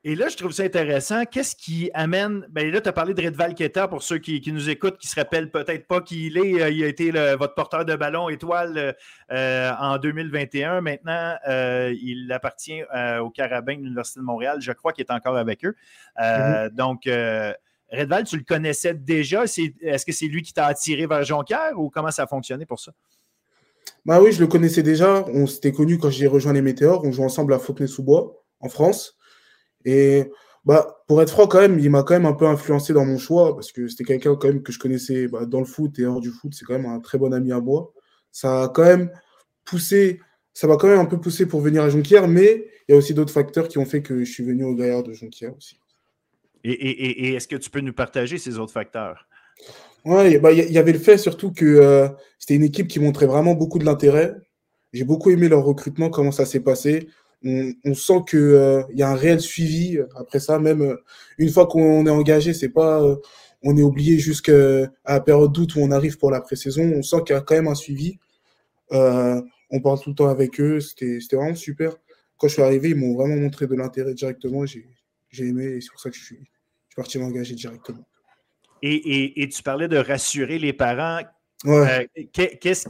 [0.08, 1.26] Et là, je trouve ça intéressant.
[1.26, 2.46] Qu'est-ce qui amène.
[2.52, 5.10] Ben là, tu as parlé de Redval Keta pour ceux qui, nous écoutent, qui ne
[5.10, 6.62] se rappellent peut-être pas qui il est.
[6.62, 8.96] Euh, il a été votre porteur de ballon étoile
[9.32, 10.82] euh, en 2021.
[10.82, 12.84] Maintenant, euh, il appartient
[13.20, 14.60] au Carabin de l'Université de Montréal.
[14.62, 15.76] Je crois qu'il est encore avec eux.
[16.20, 16.70] Mm-hmm.
[16.76, 17.06] Donc,
[17.92, 19.46] Redval, tu le connaissais déjà.
[19.46, 22.80] Est-ce que c'est lui qui t'a attiré vers Jonquière ou comment ça a fonctionné pour
[22.80, 22.92] ça?
[24.06, 25.26] Bah oui, je le connaissais déjà.
[25.30, 27.04] On s'était connus quand j'ai rejoint les Météores.
[27.04, 29.15] On jouait ensemble à Fontenay-sous-Bois, en France.
[29.86, 30.32] Et
[30.66, 33.20] bah, pour être franc, quand même, il m'a quand même un peu influencé dans mon
[33.20, 36.06] choix parce que c'était quelqu'un quand même que je connaissais bah, dans le foot et
[36.06, 36.54] hors du foot.
[36.56, 37.94] C'est quand même un très bon ami à moi.
[38.32, 39.12] Ça a quand même
[39.64, 40.20] poussé,
[40.54, 42.98] ça m'a quand même un peu poussé pour venir à Jonquière, mais il y a
[42.98, 45.80] aussi d'autres facteurs qui ont fait que je suis venu au Gaillard de Jonquière aussi.
[46.64, 49.28] Et, est-ce que tu peux nous partager ces autres facteurs?
[50.04, 52.10] Oui, bah, il y, avait le fait surtout que euh,
[52.40, 54.34] c'était une équipe qui montrait vraiment beaucoup de l'intérêt.
[54.92, 57.08] J'ai beaucoup aimé leur recrutement, comment ça s'est passé
[57.44, 60.00] on, sent qu'il euh, y a un réel suivi.
[60.16, 60.96] Après ça, même euh,
[61.38, 63.16] une fois qu'on est engagé, c'est pas euh,
[63.64, 64.54] on est oublié jusqu'à
[65.08, 66.84] la période d'août où on arrive pour la pré-saison.
[66.96, 68.20] On sent qu'il y a quand même un suivi.
[68.92, 70.80] on parle tout le temps avec eux.
[70.80, 71.98] C'était vraiment super.
[72.38, 74.66] Quand je suis arrivé, ils m'ont vraiment montré de l'intérêt directement.
[74.66, 74.86] J'ai
[75.40, 76.40] aimé et c'est pour ça que je suis,
[76.96, 78.06] parti m'engager directement.
[78.82, 81.22] et, tu parlais de rassurer les parents.
[81.66, 82.88] Euh, qu'est-ce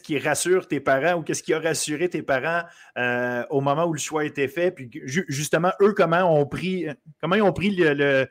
[0.00, 2.62] qui, rassure tes parents ou qu'est-ce qui a rassuré tes parents
[2.98, 4.70] euh, au moment où le choix a été fait?
[4.70, 4.90] Puis
[5.28, 6.86] justement, eux, comment ont pris,
[7.20, 8.26] comment ils ont pris le,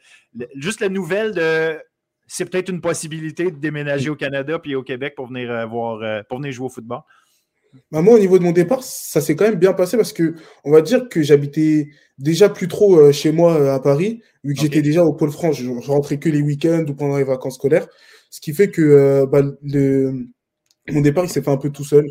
[0.56, 1.80] juste la nouvelle de
[2.28, 6.26] c'est peut-être une possibilité de déménager au Canada puis au Québec pour venir euh, voir
[6.28, 7.02] pour venir jouer au football?
[7.92, 10.36] Bah, moi, au niveau de mon départ, ça s'est quand même bien passé parce que
[10.64, 14.82] on va dire que j'habitais déjà plus trop chez moi à Paris, vu que j'étais
[14.82, 15.58] déjà au Pôle France.
[15.58, 17.88] Je, je, rentrais que les week-ends ou pendant les vacances scolaires.
[18.30, 20.28] Ce qui fait que euh, bah, le,
[20.90, 22.06] mon départ, il s'est fait un peu tout seul.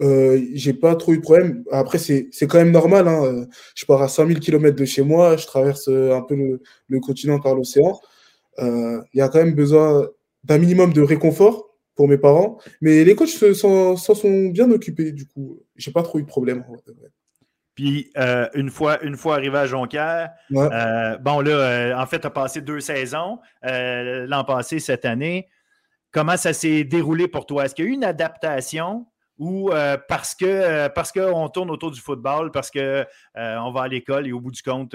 [0.00, 1.64] Euh, j'ai pas trop eu de problème.
[1.70, 3.06] Après, c'est quand même normal.
[3.08, 3.46] Hein.
[3.74, 6.36] Je pars à 5000 km de chez moi, je traverse euh, un peu
[6.88, 8.00] le, continent par l'océan.
[8.58, 10.06] Euh, il y a quand même besoin
[10.44, 12.58] d'un minimum de réconfort pour mes parents.
[12.80, 15.60] Mais les coachs s'en sont bien occupés, du coup.
[15.76, 16.64] J'ai pas trop eu de problème.
[17.74, 22.20] Puis euh, une, fois, une fois arrivé à Jonquière, euh, bon là, euh, en fait,
[22.20, 25.48] tu as passé deux saisons, l'an passé, cette année.
[26.10, 27.64] Comment ça s'est déroulé pour toi?
[27.64, 29.06] Est-ce qu'il y a eu une adaptation
[29.42, 29.70] ou
[30.08, 34.32] parce que parce qu'on tourne autour du football, parce qu'on on va à l'école et
[34.32, 34.94] au bout du compte,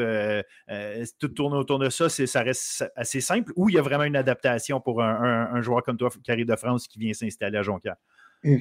[1.19, 4.15] tout tourne autour de ça, ça reste assez simple, ou il y a vraiment une
[4.15, 7.95] adaptation pour un, joueur comme toi qui arrive de France qui vient s'installer à Jonquière?
[8.43, 8.57] Mmh.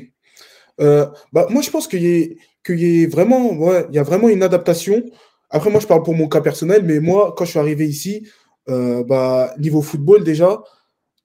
[1.32, 5.04] bah, moi, je pense qu'il y a vraiment, y a vraiment une adaptation.
[5.50, 8.26] Après, moi, je parle pour mon cas personnel, mais moi, quand je suis arrivé ici,
[8.68, 10.60] euh, bah, niveau football, déjà,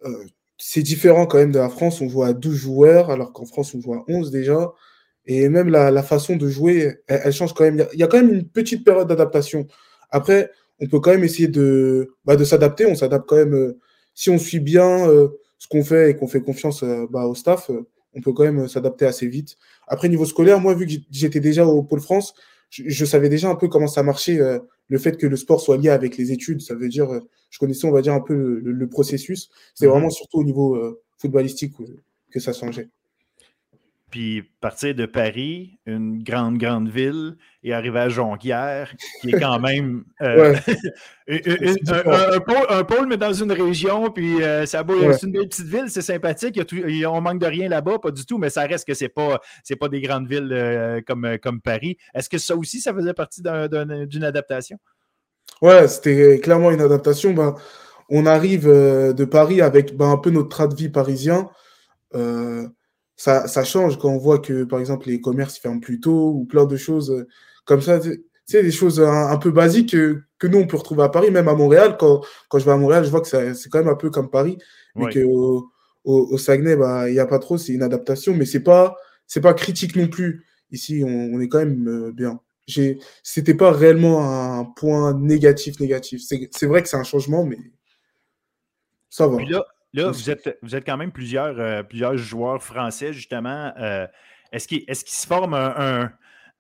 [0.06, 0.26] euh,
[0.62, 2.02] c'est différent quand même de la France.
[2.02, 4.72] On joue à 12 joueurs, alors qu'en France, on joue à 11 déjà.
[5.26, 7.86] Et même la, façon de jouer, elle, change quand même.
[7.94, 9.68] Il y, a, quand même une petite période d'adaptation.
[10.10, 12.86] Après, on peut quand même essayer de, bah, de s'adapter.
[12.86, 13.54] On s'adapte quand même.
[13.54, 13.80] Euh,
[14.14, 15.08] si on suit bien
[15.58, 17.72] ce qu'on fait et qu'on fait confiance bah, au staff,
[18.14, 19.58] on peut quand même s'adapter assez vite.
[19.88, 22.34] Après, niveau scolaire, moi, vu que j'étais déjà au Pôle France,
[22.72, 24.60] je, savais déjà un peu comment ça marchait, euh,
[24.92, 26.62] le fait que le sport soit lié avec les études.
[26.62, 29.50] Ça veut dire, euh, je connaissais, on va dire, un peu le, processus.
[29.74, 29.92] C'est mhm.
[29.94, 31.74] vraiment surtout au niveau euh, footballistique
[32.30, 32.90] que ça changeait.
[34.12, 38.92] Puis partir de Paris, une grande, grande ville, et arriver à Jonquière,
[39.22, 40.54] qui est quand même euh,
[41.28, 44.84] un, pôle, mais dans une région, puis euh, ça
[45.14, 46.60] c'est une belle petite ville, c'est sympathique,
[47.08, 49.40] on manque de rien là-bas, pas du tout, mais ça reste que c'est pas,
[49.80, 51.98] pas des grandes villes euh, comme, comme Paris.
[52.14, 54.78] Est-ce que ça aussi, ça faisait partie d'une adaptation?
[55.62, 57.34] Ouais, c'était clairement une adaptation.
[57.34, 57.56] Ben,
[58.10, 61.50] on arrive de Paris avec ben, un peu notre train de vie parisien
[63.22, 66.46] ça, ça, change quand on voit que, par exemple, les commerces ferment plus tôt ou
[66.46, 67.26] plein de choses
[67.66, 68.00] comme ça.
[68.00, 71.30] Tu sais, des choses un, peu basiques que, que, nous, on peut retrouver à Paris,
[71.30, 71.98] même à Montréal.
[72.00, 74.32] Quand, quand je vais à Montréal, je vois que c'est quand même un peu comme
[74.32, 74.58] Paris,
[74.96, 75.70] mais qu'au
[76.04, 78.96] au, au, Saguenay, bah, il n'y a pas trop, c'est une adaptation, mais c'est pas,
[79.28, 80.44] c'est pas critique non plus.
[80.72, 82.40] Ici, on, on est quand même bien
[83.24, 86.22] c'était pas réellement un point négatif négatif.
[86.24, 87.58] C'est vrai que c'est un changement, mais
[89.10, 89.44] ça va.
[89.44, 93.74] là, là vous, êtes, vous êtes quand même plusieurs, euh, plusieurs joueurs français, justement.
[93.78, 94.08] Euh,
[94.52, 96.12] Est-ce qu'il est se forme un,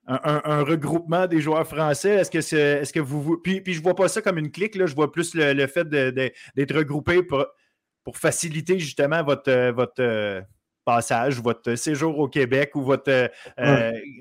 [0.07, 2.11] un, un, un, regroupement des joueurs français?
[2.15, 3.37] Est-ce que, est, -ce que vous.
[3.37, 5.67] Puis, puis je vois pas ça comme une clique, là, je vois plus le, le
[5.67, 7.45] fait d'être regroupé pour,
[8.03, 9.71] pour faciliter justement votre.
[9.71, 10.43] votre
[10.85, 13.29] passage, votre séjour au Québec ou votre euh,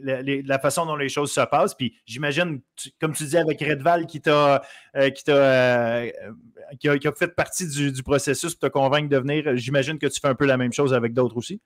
[0.03, 1.75] la, la, façon dont les choses se passent.
[1.75, 2.61] Puis j'imagine,
[3.01, 4.63] comme tu dis avec Redval qui t'a
[4.97, 6.11] euh, qui, euh,
[6.79, 9.99] qui, a, qui, a, fait partie du, du, processus pour te convaincre de venir, j'imagine
[9.99, 11.61] que tu fais un peu la même chose avec d'autres aussi.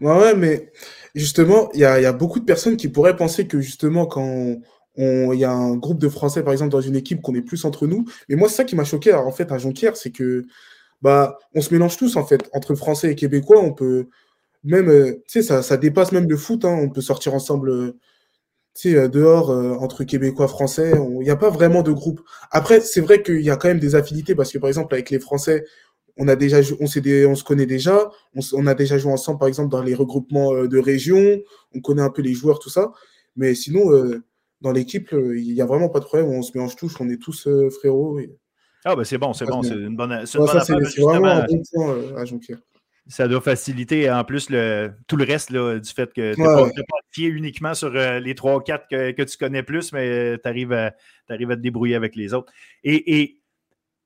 [0.00, 0.72] Ouais, ouais, mais
[1.14, 4.56] justement, il y a, y a, beaucoup de personnes qui pourraient penser que justement, quand
[4.96, 7.64] il y a un groupe de Français, par exemple, dans une équipe, qu'on est plus
[7.64, 8.04] entre nous.
[8.28, 10.46] Mais moi, c'est ça qui m'a choqué, en fait, à Jonquière, c'est que
[11.02, 12.48] bah, on se mélange tous en fait.
[12.52, 14.08] Entre Français et Québécois, on peut
[14.64, 16.64] même, euh, ça, ça, dépasse même le foot.
[16.64, 17.92] Hein, on peut sortir ensemble, euh,
[18.86, 19.50] euh, dehors
[19.82, 20.92] entre Québécois, Français.
[20.96, 22.20] Il n'y a pas vraiment de groupe.
[22.50, 25.10] Après, c'est vrai qu'il y a quand même des affinités parce que par exemple avec
[25.10, 25.64] les Français,
[26.16, 28.10] on a déjà, se connaît déjà.
[28.54, 31.38] On, a déjà joué ensemble, par exemple, dans les regroupements de régions.
[31.74, 32.92] On connaît un peu les joueurs, tout ça.
[33.36, 33.90] Mais sinon,
[34.60, 36.28] dans l'équipe, il n'y a vraiment pas de problème.
[36.28, 36.94] On se mélange tous.
[37.00, 38.18] On est tous frérots.
[38.84, 39.62] Ah, ben c'est bon, c'est bon.
[39.62, 40.24] C'est une bonne.
[40.26, 42.58] C'est vraiment un bon point euh, à Jonquière.
[43.06, 46.46] Ça doit faciliter en plus le, tout le reste là, du fait que tu n'es
[46.46, 46.72] ouais.
[46.74, 50.74] pas, uniquement sur euh, les 3 ou 4 que, tu connais plus, mais tu arrives,
[50.74, 50.92] à,
[51.30, 52.52] arrives à te débrouiller avec les autres.
[52.84, 53.38] Et, et,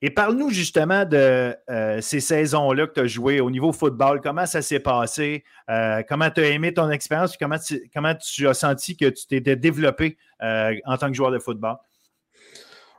[0.04, 4.20] et parle-nous justement de euh, ces saisons-là que tu as jouées au niveau football.
[4.20, 5.44] Comment ça s'est passé?
[5.70, 7.36] Euh, comment tu as aimé ton expérience?
[7.36, 11.30] Comment tu, comment tu as senti que tu t'étais développé euh, en tant que joueur
[11.30, 11.76] de football?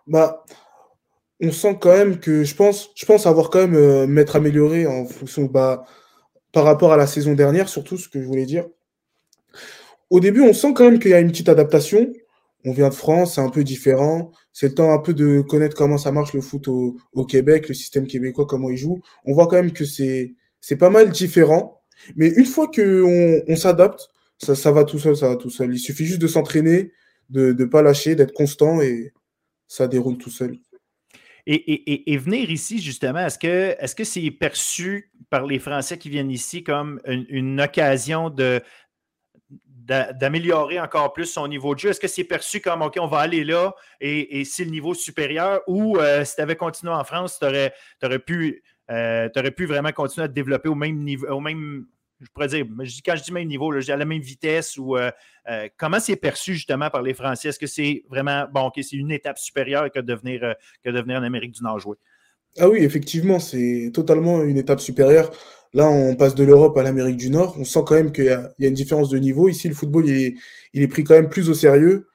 [0.07, 0.45] Bah,
[1.41, 4.85] on sent quand même que je pense, je pense avoir quand même euh, m'être amélioré
[4.87, 5.85] en fonction bah,
[6.51, 8.65] par rapport à la saison dernière, surtout ce que je voulais dire.
[10.09, 12.13] Au début, on sent quand même qu'il y a une petite adaptation.
[12.65, 14.31] On vient de France, c'est un peu différent.
[14.53, 17.73] C'est le temps un peu de connaître comment ça marche le foot au, Québec, le
[17.73, 19.01] système québécois, comment il joue.
[19.25, 20.35] On voit quand même que c'est
[20.79, 21.81] pas mal différent.
[22.15, 24.07] Mais une fois qu'on on, s'adapte,
[24.37, 25.73] ça, ça va tout seul, ça va tout seul.
[25.73, 26.91] Il suffit juste de s'entraîner,
[27.29, 29.13] de ne pas lâcher, d'être constant et
[29.67, 30.57] ça déroule tout seul.
[31.45, 36.31] Et, venir ici, justement, est-ce que est-ce que c'est perçu par les Français qui viennent
[36.31, 38.61] ici comme une, occasion de
[39.67, 41.89] d'améliorer encore plus son niveau de jeu?
[41.89, 45.59] Est-ce que c'est perçu comme OK, on va aller là et, c'est le niveau supérieur?
[45.67, 47.73] Ou euh, si tu avais continué en France, tu aurais,
[48.03, 48.23] aurais,
[48.91, 51.87] euh, aurais pu vraiment continuer à te développer au même niveau, au même,
[52.23, 52.65] je pourrais dire,
[53.05, 55.11] quand je dis même niveau, là, à la même vitesse ou euh,
[55.49, 57.49] euh, comment c'est perçu justement par les Français?
[57.49, 60.53] Est-ce que c'est vraiment, bon, c'est une étape supérieure que de venir, euh,
[60.83, 61.97] que en Amérique du Nord jouer?
[62.59, 65.31] Ah oui, effectivement, c'est totalement une étape supérieure.
[65.73, 67.55] Là, on passe de l'Europe à l'Amérique du Nord.
[67.59, 69.49] On sent quand même qu'il y, a une différence de niveau.
[69.49, 72.07] Ici, le football, il est, pris quand même plus au sérieux.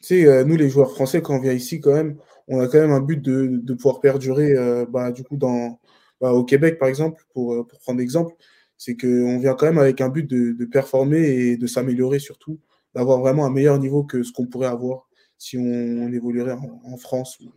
[0.00, 2.16] Tu sais, euh, nous, les joueurs français, quand on vient ici, quand même,
[2.48, 4.54] on a quand même un but de, pouvoir perdurer,
[4.88, 5.78] bah, du coup, dans,
[6.20, 8.34] bah, au Québec, par exemple, pour, pour prendre exemple
[8.76, 12.60] c'est qu'on vient quand même avec un but de, de performer et de s'améliorer surtout,
[12.94, 15.08] d'avoir vraiment un meilleur niveau que ce qu'on pourrait avoir
[15.38, 17.52] si on, on évoluerait en, en France ou,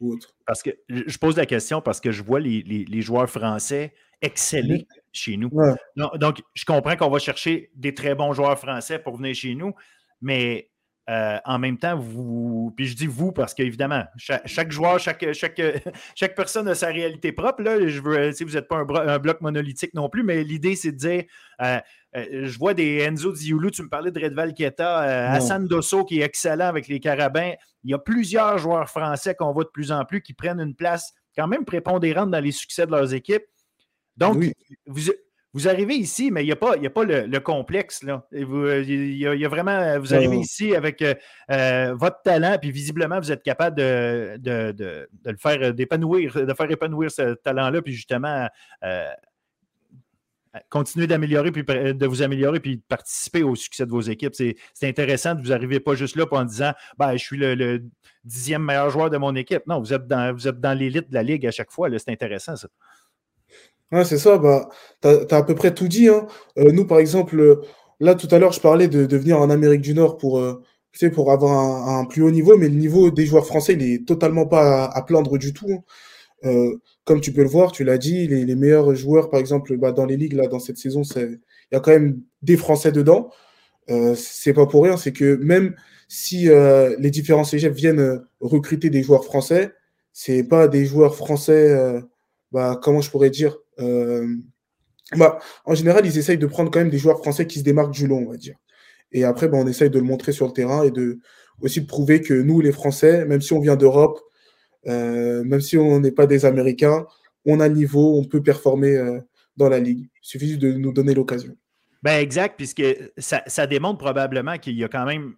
[0.00, 0.34] ou, autre.
[0.46, 3.94] Parce que je pose la question parce que je vois les, les, les joueurs français
[4.22, 5.00] exceller mmh.
[5.12, 5.48] chez nous.
[5.52, 5.74] Ouais.
[5.96, 9.54] Donc, donc, je comprends qu'on va chercher des très bons joueurs français pour venir chez
[9.54, 9.72] nous,
[10.20, 10.70] mais
[11.08, 15.32] euh, en même temps, vous, puis je dis vous parce qu'évidemment, chaque, chaque, joueur, chaque,
[15.32, 15.60] chaque,
[16.14, 17.62] chaque personne a sa réalité propre.
[17.62, 17.86] Là.
[17.86, 20.96] Je veux, vous n'êtes pas un, un, bloc monolithique non plus, mais l'idée, c'est de
[20.96, 21.24] dire
[21.62, 21.78] euh,
[22.16, 26.04] euh, je vois des Enzo Dioulou, tu me parlais de Redval Keta, euh, Hassan Dosso
[26.04, 27.52] qui est excellent avec les Carabins.
[27.84, 30.74] Il y a plusieurs joueurs français qu'on voit de plus en plus qui prennent une
[30.74, 33.44] place quand même prépondérante dans les succès de leurs équipes.
[34.16, 34.52] Donc, oui.
[34.86, 35.10] vous,
[35.56, 38.02] vous arrivez ici, mais il n'y a pas, a pas le, le complexe.
[38.02, 38.26] Là.
[38.30, 43.18] Vous, il, y a, y vraiment, vous arrivez ici avec euh, votre talent, puis visiblement,
[43.18, 47.80] vous êtes capable de, de, de, de le faire d'épanouir, de faire épanouir ce talent-là,
[47.80, 48.46] puis justement
[48.84, 49.08] euh,
[50.68, 54.34] continuer d'améliorer, puis de vous améliorer, puis de participer au succès de vos équipes.
[54.34, 57.82] C'est intéressant de vous arriver pas juste là en disant ben, je suis le, le,
[58.24, 59.62] dixième meilleur joueur de mon équipe.
[59.66, 61.88] Non, vous êtes dans, vous êtes dans l'élite de la ligue à chaque fois.
[61.98, 62.68] C'est intéressant, ça.
[63.92, 64.68] Ouais, c'est ça, bah,
[65.00, 66.08] tu as, à peu près tout dit.
[66.08, 66.26] Hein.
[66.58, 67.60] Euh, nous, par exemple,
[68.00, 70.60] là, tout à l'heure, je parlais de, venir en Amérique du Nord pour, euh,
[71.14, 74.46] pour avoir un, plus haut niveau, mais le niveau des joueurs français, il est totalement
[74.46, 75.82] pas à, plaindre du tout.
[76.44, 76.72] Hein.
[77.04, 80.06] comme tu peux le voir, tu l'as dit, les, meilleurs joueurs, par exemple, bah, dans
[80.06, 81.40] les ligues, là, dans cette saison, il
[81.72, 83.30] y a quand même des Français dedans.
[84.16, 85.76] c'est pas pour rien, c'est que même
[86.08, 86.48] si
[86.98, 89.72] les différents cégeps viennent recruter des joueurs français,
[90.12, 92.02] c'est pas des joueurs français,
[92.52, 96.98] bah, comment je pourrais dire bah, En général, ils essayent de prendre quand même des
[96.98, 98.56] joueurs français qui se démarquent du long, on va dire.
[99.12, 101.18] Et après, bah, on essaye de le montrer sur le terrain et de
[101.60, 104.20] aussi de prouver que nous, les Français, même si on vient d'Europe,
[104.86, 107.06] euh, même si on n'est pas des Américains,
[107.44, 109.20] on a le niveau, on peut performer euh,
[109.56, 110.00] dans la ligue.
[110.00, 111.54] Il suffit de nous donner l'occasion.
[112.02, 112.84] Ben exact, puisque
[113.16, 115.34] ça, démontre probablement qu'il y a quand même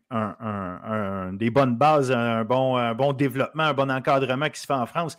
[1.39, 4.87] des bonnes bases, un bon, un bon développement, un bon encadrement qui se fait en
[4.87, 5.17] France.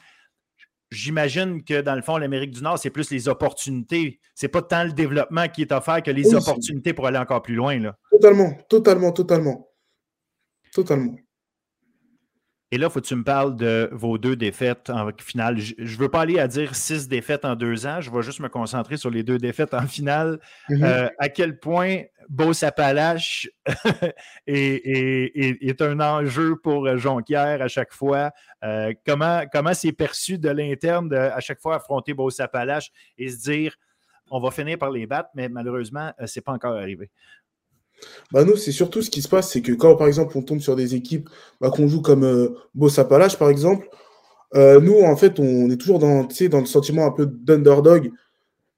[0.91, 4.19] J'imagine que dans le fond, l'Amérique du Nord, c'est plus les opportunités.
[4.33, 7.55] C'est pas tant le développement qui est offert que les opportunités pour aller encore plus
[7.55, 7.77] loin.
[7.79, 7.95] Là.
[8.11, 9.69] Totalement, totalement, totalement.
[10.73, 11.15] Totalement.
[12.71, 15.57] Et là, il faut que tu me parles de vos deux défaites en finale.
[15.57, 17.99] Je ne veux pas aller à dire six défaites en deux ans.
[17.99, 20.39] Je vais juste me concentrer sur les deux défaites en finale.
[20.69, 20.83] Mm-hmm.
[20.83, 23.49] Euh, à quel point Beau Sapalache
[24.47, 28.31] est, un enjeu pour Jonquière à chaque fois.
[28.63, 33.41] Euh, comment comment c'est perçu de l'interne à chaque fois affronter Beau Sapalache et se
[33.41, 33.75] dire
[34.31, 37.09] on va finir par les battre, mais malheureusement, euh, ce n'est pas encore arrivé.
[38.31, 40.59] Bah nous, c'est surtout ce qui se passe, c'est que quand par exemple on tombe
[40.59, 41.29] sur des équipes
[41.61, 43.89] bah, qu'on joue comme euh, Bossapalage par exemple,
[44.55, 48.11] euh, nous en fait on est toujours dans, dans le sentiment un peu d'underdog.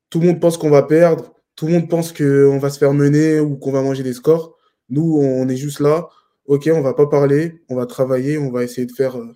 [0.09, 2.93] Tout le monde pense qu'on va perdre, tout le monde pense qu'on va se faire
[2.93, 4.57] mener ou qu'on va manger des scores.
[4.89, 6.09] Nous, on est juste là,
[6.45, 9.33] ok, on va pas parler, on va travailler, on va essayer de faire, euh,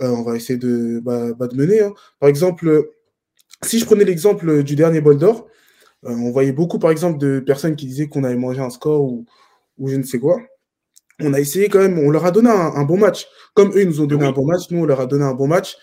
[0.00, 1.80] on va essayer de, bah, bah, de mener.
[1.80, 1.92] Hein.
[2.20, 2.90] Par exemple,
[3.64, 5.46] si je prenais l'exemple du dernier bol d'or,
[6.04, 9.02] euh, on voyait beaucoup, par exemple, de personnes qui disaient qu'on avait mangé un score
[9.02, 9.26] ou,
[9.84, 10.40] je ne sais quoi.
[11.20, 13.26] On a essayé quand même, on leur a donné un, bon match.
[13.54, 15.34] Comme eux, ils nous ont donné un bon match, nous, on leur a donné un
[15.34, 15.76] bon match.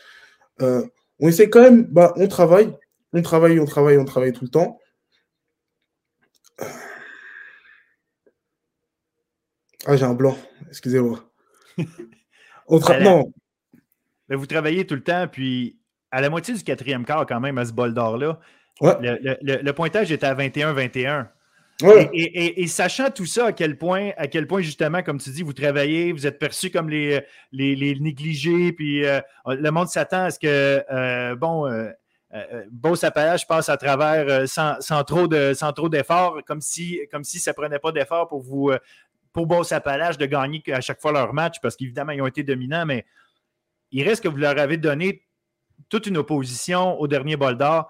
[0.61, 0.83] Euh,
[1.19, 2.75] on essaie quand même, bah, on travaille,
[3.13, 4.79] on travaille, on travaille, on travaille tout le temps.
[9.85, 10.37] Ah, j'ai un blanc,
[10.69, 11.23] excusez-moi.
[12.67, 13.31] on non.
[14.27, 15.79] Mais vous travaillez tout le temps, puis
[16.11, 18.39] à la moitié du quatrième quart, quand même, à ce bol d'or-là,
[18.81, 21.27] le, pointage était à 21-21.
[22.13, 25.53] Et, sachant tout ça, à quel point, à quel point justement, comme tu dis, vous
[25.53, 30.39] travaillez, vous êtes perçus comme les, les, négligés, puis euh, le monde s'attend à ce
[30.39, 31.91] que, euh, bon, euh,
[32.71, 37.39] Beau Sapalage passe à travers sans, trop de, sans trop d'efforts, comme si, comme si
[37.39, 38.71] ça ne prenait pas d'efforts pour vous,
[39.31, 42.43] pour Beau Sapalage de gagner à chaque fois leur match, parce qu'évidemment, ils ont été
[42.43, 43.05] dominants, mais
[43.91, 45.23] il reste que vous leur avez donné
[45.89, 47.89] toute une opposition au dernier bol d'or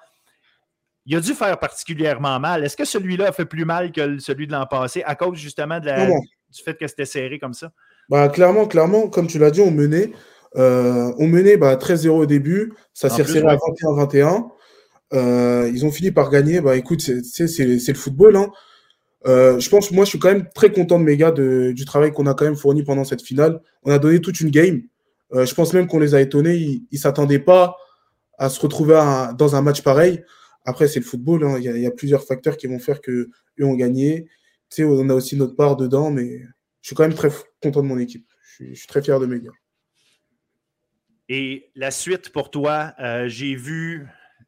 [1.07, 2.65] il a dû faire particulièrement mal.
[2.65, 5.79] Est-ce que celui-là a fait plus mal que celui de l'an passé à cause justement
[5.79, 7.71] de la, du fait que c'était serré comme ça?
[8.09, 10.11] Bah, clairement, clairement, comme tu l'as dit, on menait.
[10.57, 14.49] Euh, on menait bah, 13-0 au début, ça s'est resserré à 21-21.
[15.13, 16.59] Euh, ils ont fini par gagner.
[16.59, 18.35] Bah, écoute, c'est le football.
[18.35, 18.51] Hein.
[19.27, 21.85] Euh, je pense, moi, je suis quand même très content de mes gars de, du
[21.85, 23.61] travail qu'on a quand même fourni pendant cette finale.
[23.83, 24.81] On a donné toute une game.
[25.33, 26.55] je pense même qu'on les a étonnés.
[26.55, 27.77] Ils ne s'attendaient pas
[28.37, 29.01] à se retrouver
[29.37, 30.21] dans un match pareil.
[30.67, 31.45] Après, c'est le football.
[31.45, 31.57] Hein.
[31.59, 33.31] Il, y a, plusieurs facteurs qui vont faire qu'eux
[33.61, 34.25] ont gagné.
[34.69, 36.41] Tu sais, on a aussi notre part dedans, mais
[36.81, 37.29] je suis quand même très
[37.63, 38.27] content de mon équipe.
[38.59, 39.51] Je suis, très fier de mes gars.
[41.29, 44.07] Et la suite pour toi, euh, j'ai vu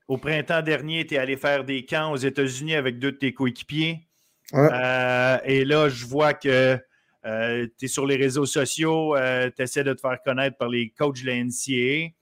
[0.09, 3.33] au printemps dernier, tu es allé faire des camps aux États-Unis avec deux de tes
[3.33, 4.09] coéquipiers.
[4.53, 6.77] Euh, et là, je vois que
[7.25, 9.15] euh, tu es sur les réseaux sociaux,
[9.55, 12.18] tu essaies de te faire connaître par les coachs de la NCAA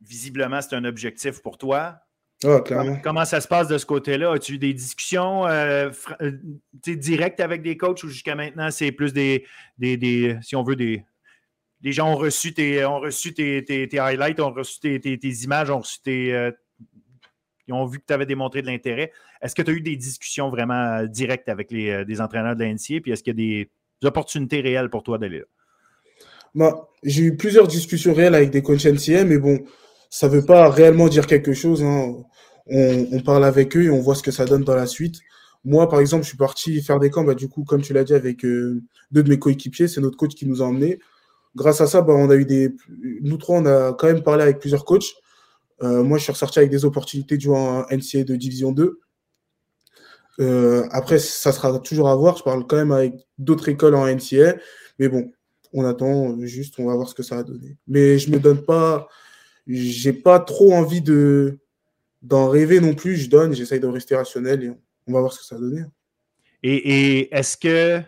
[0.00, 2.00] visiblement, c'est un objectif pour toi.
[2.44, 3.00] Ah, clairement.
[3.02, 4.32] Comment ça se passe de ce côté-là?
[4.32, 6.32] As-tu eu des discussions euh, euh,
[6.86, 9.44] directes avec des coachs ou jusqu'à maintenant, c'est plus des,
[9.78, 11.04] des, si on veut, des,
[11.80, 16.00] des gens ont reçu tes, ont reçu tes, highlights, ont reçu tes, images, ont reçu
[16.00, 16.32] tes.
[16.32, 16.52] Euh,
[17.66, 19.12] ils ont vu que tu avais démontré de l'intérêt.
[19.42, 23.00] Est-ce que tu as eu des discussions vraiment directes avec les, des entraîneurs de l'NCA?
[23.02, 25.44] Puis est-ce qu'il y a des opportunités réelles pour toi d'aller là?
[26.54, 29.58] Bah, j'ai eu plusieurs discussions réelles avec des coachs NCA, mais bon,
[30.10, 31.82] ça ne veut pas réellement dire quelque chose.
[31.82, 32.14] Hein.
[32.70, 35.20] On, parle avec eux et on voit ce que ça donne dans la suite.
[35.64, 38.04] Moi, par exemple, je suis parti faire des camps, bah, du coup, comme tu l'as
[38.04, 39.88] dit, avec euh, deux de mes coéquipiers.
[39.88, 40.98] C'est notre coach qui nous a emmenés.
[41.56, 42.74] Grâce à ça, bah, on a eu des.
[43.22, 45.14] Nous trois, on a quand même parlé avec plusieurs coachs.
[45.82, 48.98] Euh, moi, je suis ressorti avec des opportunités de jouer en NCA de Division 2.
[50.40, 52.36] Euh, après, ça sera toujours à voir.
[52.36, 54.56] Je parle quand même avec d'autres écoles en NCA.
[54.98, 55.30] Mais bon,
[55.72, 57.76] on attend juste, on va voir ce que ça va donner.
[57.86, 59.08] Mais je ne me donne pas
[59.68, 61.58] j'ai pas trop envie de
[62.22, 63.16] d'en rêver non plus.
[63.16, 64.70] Je donne, j'essaye de rester rationnel et
[65.06, 65.82] on va voir ce que ça va donner.
[66.62, 68.02] Et, est-ce que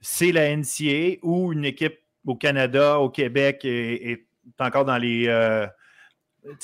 [0.00, 4.26] c'est la NCA ou une équipe au Canada, au Québec et,
[4.58, 5.24] encore dans les.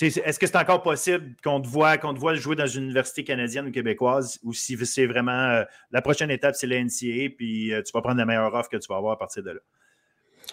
[0.00, 3.68] est-ce que c'est encore possible qu'on te voit, qu'on te jouer dans une université canadienne
[3.68, 8.02] ou québécoise ou si c'est vraiment la prochaine étape, c'est la NCA, puis tu vas
[8.02, 9.60] prendre la meilleure offre que tu vas avoir à partir de là?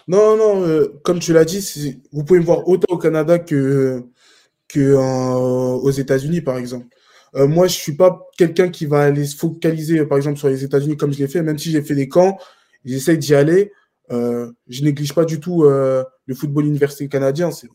[0.07, 4.03] Non, non, comme tu l'as dit, vous pouvez me voir autant au Canada que,
[4.75, 6.87] aux États-Unis, par exemple.
[7.35, 10.63] Euh, moi, je suis pas quelqu'un qui va aller se focaliser, par exemple, sur les
[10.63, 12.37] États-Unis comme je l'ai fait, même si j'ai fait des camps,
[12.85, 13.71] j'essaie d'y aller.
[14.11, 17.51] Euh, je néglige pas du tout euh, le football universitaire canadien.
[17.51, 17.67] C'est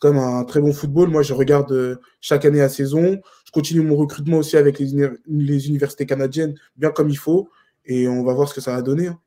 [0.00, 1.08] quand même un très bon football.
[1.08, 3.20] Moi, je regarde chaque année la saison.
[3.46, 7.48] Je continue mon recrutement aussi avec les, les, universités canadiennes, bien comme il faut.
[7.86, 9.08] Et on va voir ce que ça va donner.
[9.08, 9.18] Hein.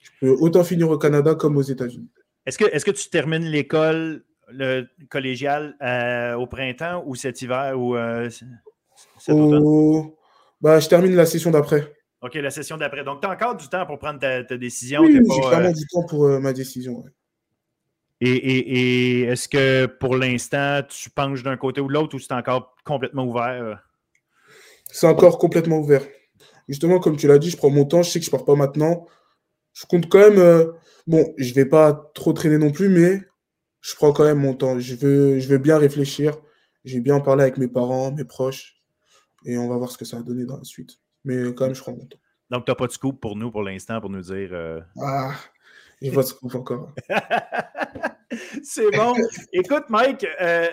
[0.00, 2.08] Je peux autant finir au Canada comme aux États-Unis.
[2.46, 5.76] Est-ce que, est que tu termines l'école le collégial
[6.38, 7.96] au printemps ou cet hiver ou
[10.60, 11.94] bah, je termine la session d'après.
[12.20, 13.04] OK, la session d'après.
[13.04, 15.02] Donc, tu as encore du temps pour prendre ta, décision.
[15.02, 17.04] Oui, j'ai vraiment euh, du temps pour euh, ma décision.
[18.20, 22.74] Et, est-ce que pour l'instant, tu penches d'un côté ou de l'autre ou c'est encore
[22.84, 23.62] complètement ouvert?
[23.62, 23.74] Euh?
[24.86, 26.02] C'est encore complètement ouvert.
[26.68, 28.02] Justement, comme tu l'as dit, je prends mon temps.
[28.02, 29.06] Je sais que je ne pars pas maintenant.
[29.78, 30.72] Je compte quand même.
[31.06, 33.22] bon, je ne vais pas trop traîner non plus, mais
[33.80, 34.78] je prends quand même mon temps.
[34.80, 36.36] Je veux, je veux bien réfléchir.
[36.84, 38.78] Je vais bien parler avec mes parents, mes proches
[39.44, 40.98] et on va voir ce que ça va donner dans la suite.
[41.24, 42.18] Mais quand même, je crois mon temps.
[42.50, 44.50] Donc, tu n'as pas de scoop pour nous pour l'instant pour nous dire.
[44.52, 45.34] Euh, ah,
[46.00, 46.92] il pas de scoop encore.
[48.62, 49.14] C'est bon.
[49.52, 50.68] Écoute, Mike, euh,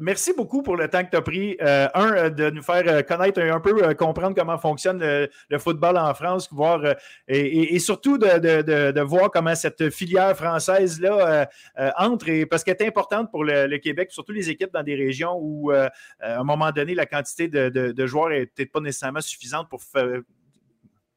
[0.00, 1.56] Merci beaucoup pour le temps que tu as pris.
[1.60, 5.96] Euh, un, euh, de nous faire euh, connaître un, peu, comprendre comment fonctionne le, football
[5.96, 6.82] en France, voir,
[7.28, 11.48] et, surtout de, voir comment cette filière française-là
[11.96, 15.38] entre, et, parce qu'elle est importante pour le, Québec, surtout les équipes dans des régions
[15.40, 15.90] où, à
[16.20, 19.80] un moment donné, la quantité de, joueurs n'est peut-être pas nécessairement suffisante pour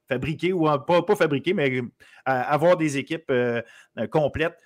[0.08, 1.82] fabriquer, ou pas, pas fabriquer, mais
[2.26, 3.32] avoir des équipes
[4.12, 4.58] complètes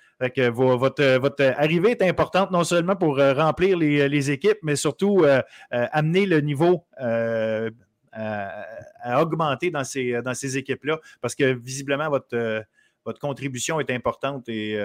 [0.50, 5.42] votre, arrivée est importante non seulement pour euh, remplir les, équipes, mais surtout euh,
[5.72, 7.70] euh, amener le niveau à,
[9.20, 12.64] augmenter dans ces, dans ces équipes-là, parce que visiblement, votre,
[13.04, 14.78] votre contribution est importante et,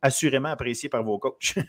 [0.00, 1.54] assurément appréciée par vos coachs.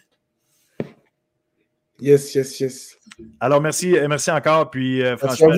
[1.97, 2.97] Yes, yes, yes.
[3.39, 4.69] Alors, merci, merci encore.
[4.69, 5.53] Puis, franchement,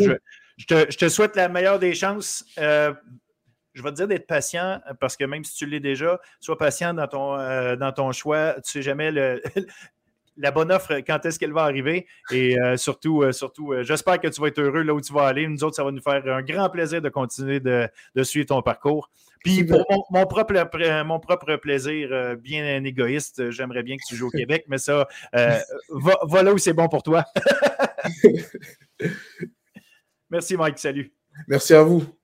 [0.55, 2.45] je, te, je, te, souhaite la meilleure des chances
[3.77, 6.95] je vais te dire d'être patient parce que même si tu l'es déjà, sois patient
[6.95, 8.53] dans ton, euh, dans ton choix.
[8.55, 9.11] Tu ne sais jamais
[10.37, 12.07] la bonne offre, quand est-ce qu'elle va arriver.
[12.31, 15.27] Et euh, surtout, euh, surtout j'espère que tu vas être heureux là où tu vas
[15.27, 15.47] aller.
[15.47, 17.87] Nous autres, ça va nous faire un grand plaisir de continuer de,
[18.23, 19.11] suivre ton parcours.
[19.43, 24.31] Puis pour mon, propre, mon propre plaisir, bien égoïste, j'aimerais bien que tu joues au
[24.31, 27.23] Québec, mais ça, va, là où c'est bon pour toi.
[30.31, 31.13] Merci Mike, salut.
[31.47, 32.16] Merci à vous.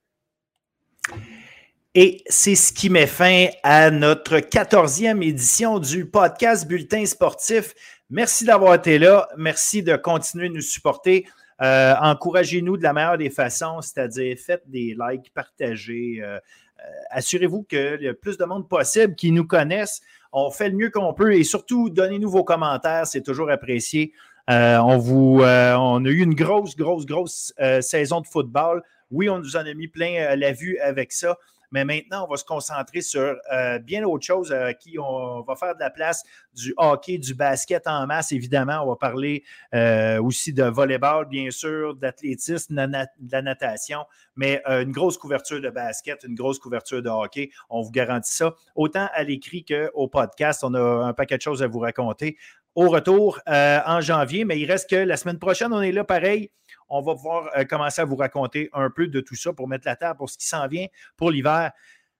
[1.96, 7.76] Et c'est ce qui met fin à notre quatorzième édition du podcast Bulletin sportif.
[8.10, 9.28] Merci d'avoir été là.
[9.38, 11.28] Merci de continuer de nous supporter.
[11.62, 16.18] Euh, encouragez-nous de la meilleure des façons, c'est-à-dire faites des likes, partagez.
[16.24, 20.02] Euh, euh, assurez-vous qu'il y a plus de monde possible qui nous connaissent.
[20.32, 24.14] On fait le mieux qu'on peut et surtout, donnez-nous vos commentaires, c'est toujours apprécié.
[24.48, 28.82] on, vous, on a eu une grosse, grosse, grosse saison de football.
[29.12, 31.38] Oui, on nous en a mis plein la vue avec ça.
[31.74, 35.56] Mais maintenant, on va se concentrer sur euh, bien autre chose euh, qui on va
[35.56, 36.24] faire de la place
[36.54, 38.84] du hockey, du basket en masse, évidemment.
[38.84, 39.44] On va parler
[39.74, 44.06] euh, aussi de volleyball, bien sûr, d'athlétisme, de la natation,
[44.36, 47.50] mais une grosse couverture de basket, une grosse couverture de hockey.
[47.72, 48.54] On vous garantit ça.
[48.76, 52.38] Autant à l'écrit qu'au podcast, on a un paquet de choses à vous raconter
[52.76, 56.52] au retour en janvier, mais il reste que la semaine prochaine, on est là pareil
[56.94, 59.88] on va pouvoir euh, commencer à vous raconter un peu de tout ça pour mettre
[59.88, 60.86] la table pour ce qui s'en vient
[61.18, 61.72] pour l'hiver.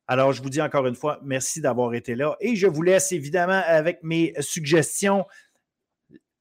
[0.08, 3.12] Alors, je vous dis encore une fois, merci d'avoir été là et je vous laisse
[3.12, 5.26] évidemment avec mes suggestions.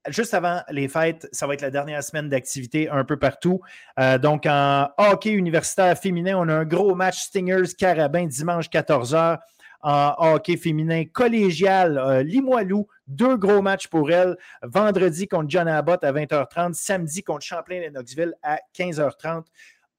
[0.08, 3.60] Juste avant les fêtes, ça va être la dernière semaine d'activité un peu partout.
[4.00, 9.38] Euh, donc, en hockey universitaire féminin, on a un gros match Stingers-Carabin dimanche 14h
[9.82, 12.86] en hockey féminin collégial euh, Limoilou.
[13.06, 14.36] Deux gros matchs pour elle.
[14.62, 16.74] Vendredi contre John Abbott à 20h30.
[16.74, 19.44] Samedi contre Champlain-Lennoxville à 15h30.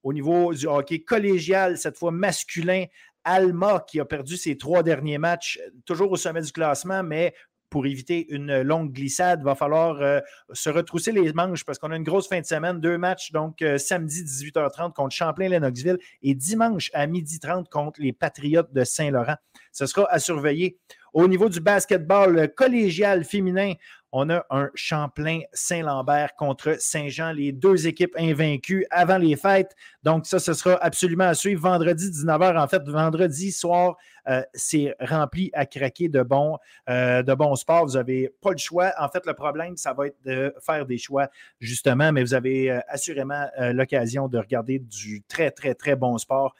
[0.03, 2.85] Au niveau du hockey collégial, cette fois masculin,
[3.23, 7.33] Alma qui a perdu ses trois derniers matchs, toujours au sommet du classement, mais
[7.73, 10.19] pour éviter une longue glissade, il va falloir euh,
[10.51, 12.79] se retrousser les manches parce qu'on a une grosse fin de semaine.
[12.79, 18.71] Deux matchs, donc euh, samedi 18h30 contre Champlain-Lennoxville et dimanche à 12h30 contre les Patriotes
[18.71, 19.37] de Saint-Laurent.
[19.71, 20.77] Ce sera à surveiller.
[21.13, 23.73] Au niveau du basketball collégial féminin,
[24.15, 29.75] on a un Champlain-Saint-Lambert contre Saint-Jean, les deux équipes invaincues avant les fêtes.
[30.03, 31.63] Donc, ça, ce sera absolument à suivre.
[31.63, 33.97] Vendredi 19h, en fait, vendredi soir,
[34.29, 36.59] euh, c'est rempli à craquer de bons,
[36.89, 37.23] euh,
[37.55, 37.87] sports.
[37.87, 38.91] Vous n'avez pas le choix.
[38.99, 41.27] En fait, le problème, ça va être de faire des choix,
[41.59, 46.53] justement, mais vous avez euh, assurément l'occasion de regarder du très, très, très bon sport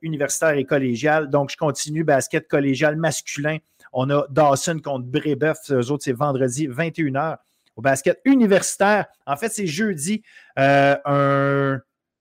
[0.00, 1.28] universitaire et collégial.
[1.28, 3.58] Donc, je continue basket collégial masculin.
[3.94, 5.58] On a Dawson contre Brébeuf.
[5.70, 7.38] Eux autres, c'est vendredi, 21h.
[7.76, 10.22] Au basket universitaire, en fait, c'est jeudi,
[10.56, 11.80] un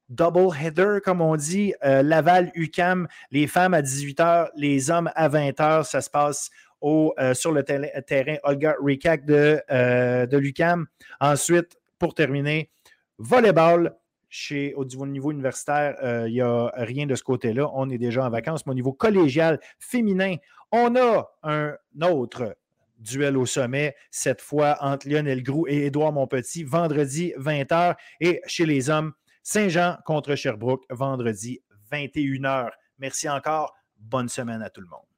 [0.10, 1.74] double header, comme on dit.
[1.84, 5.84] Euh, Laval, UCAM, les femmes à 18h, les hommes à 20h.
[5.84, 6.50] Ça se passe
[6.84, 10.86] euh, sur le terrain Olga Rikak de, euh, de l'UCAM.
[11.20, 12.70] Ensuite, pour terminer,
[13.18, 13.96] volleyball.
[14.36, 15.96] Chez, au niveau universitaire,
[16.26, 17.70] il n'y a rien de ce côté-là.
[17.76, 18.66] On est déjà en vacances.
[18.66, 20.38] Mais au niveau collégial féminin,
[20.72, 22.58] on a un autre
[22.98, 27.96] duel au sommet, cette fois entre Lionel Groux et Édouard Montpetit, vendredi 20h.
[28.22, 31.62] Et chez les hommes, Saint-Jean contre Sherbrooke, vendredi
[31.92, 32.72] 21h.
[32.98, 33.76] Merci encore.
[34.00, 35.13] Bonne semaine à tout le monde.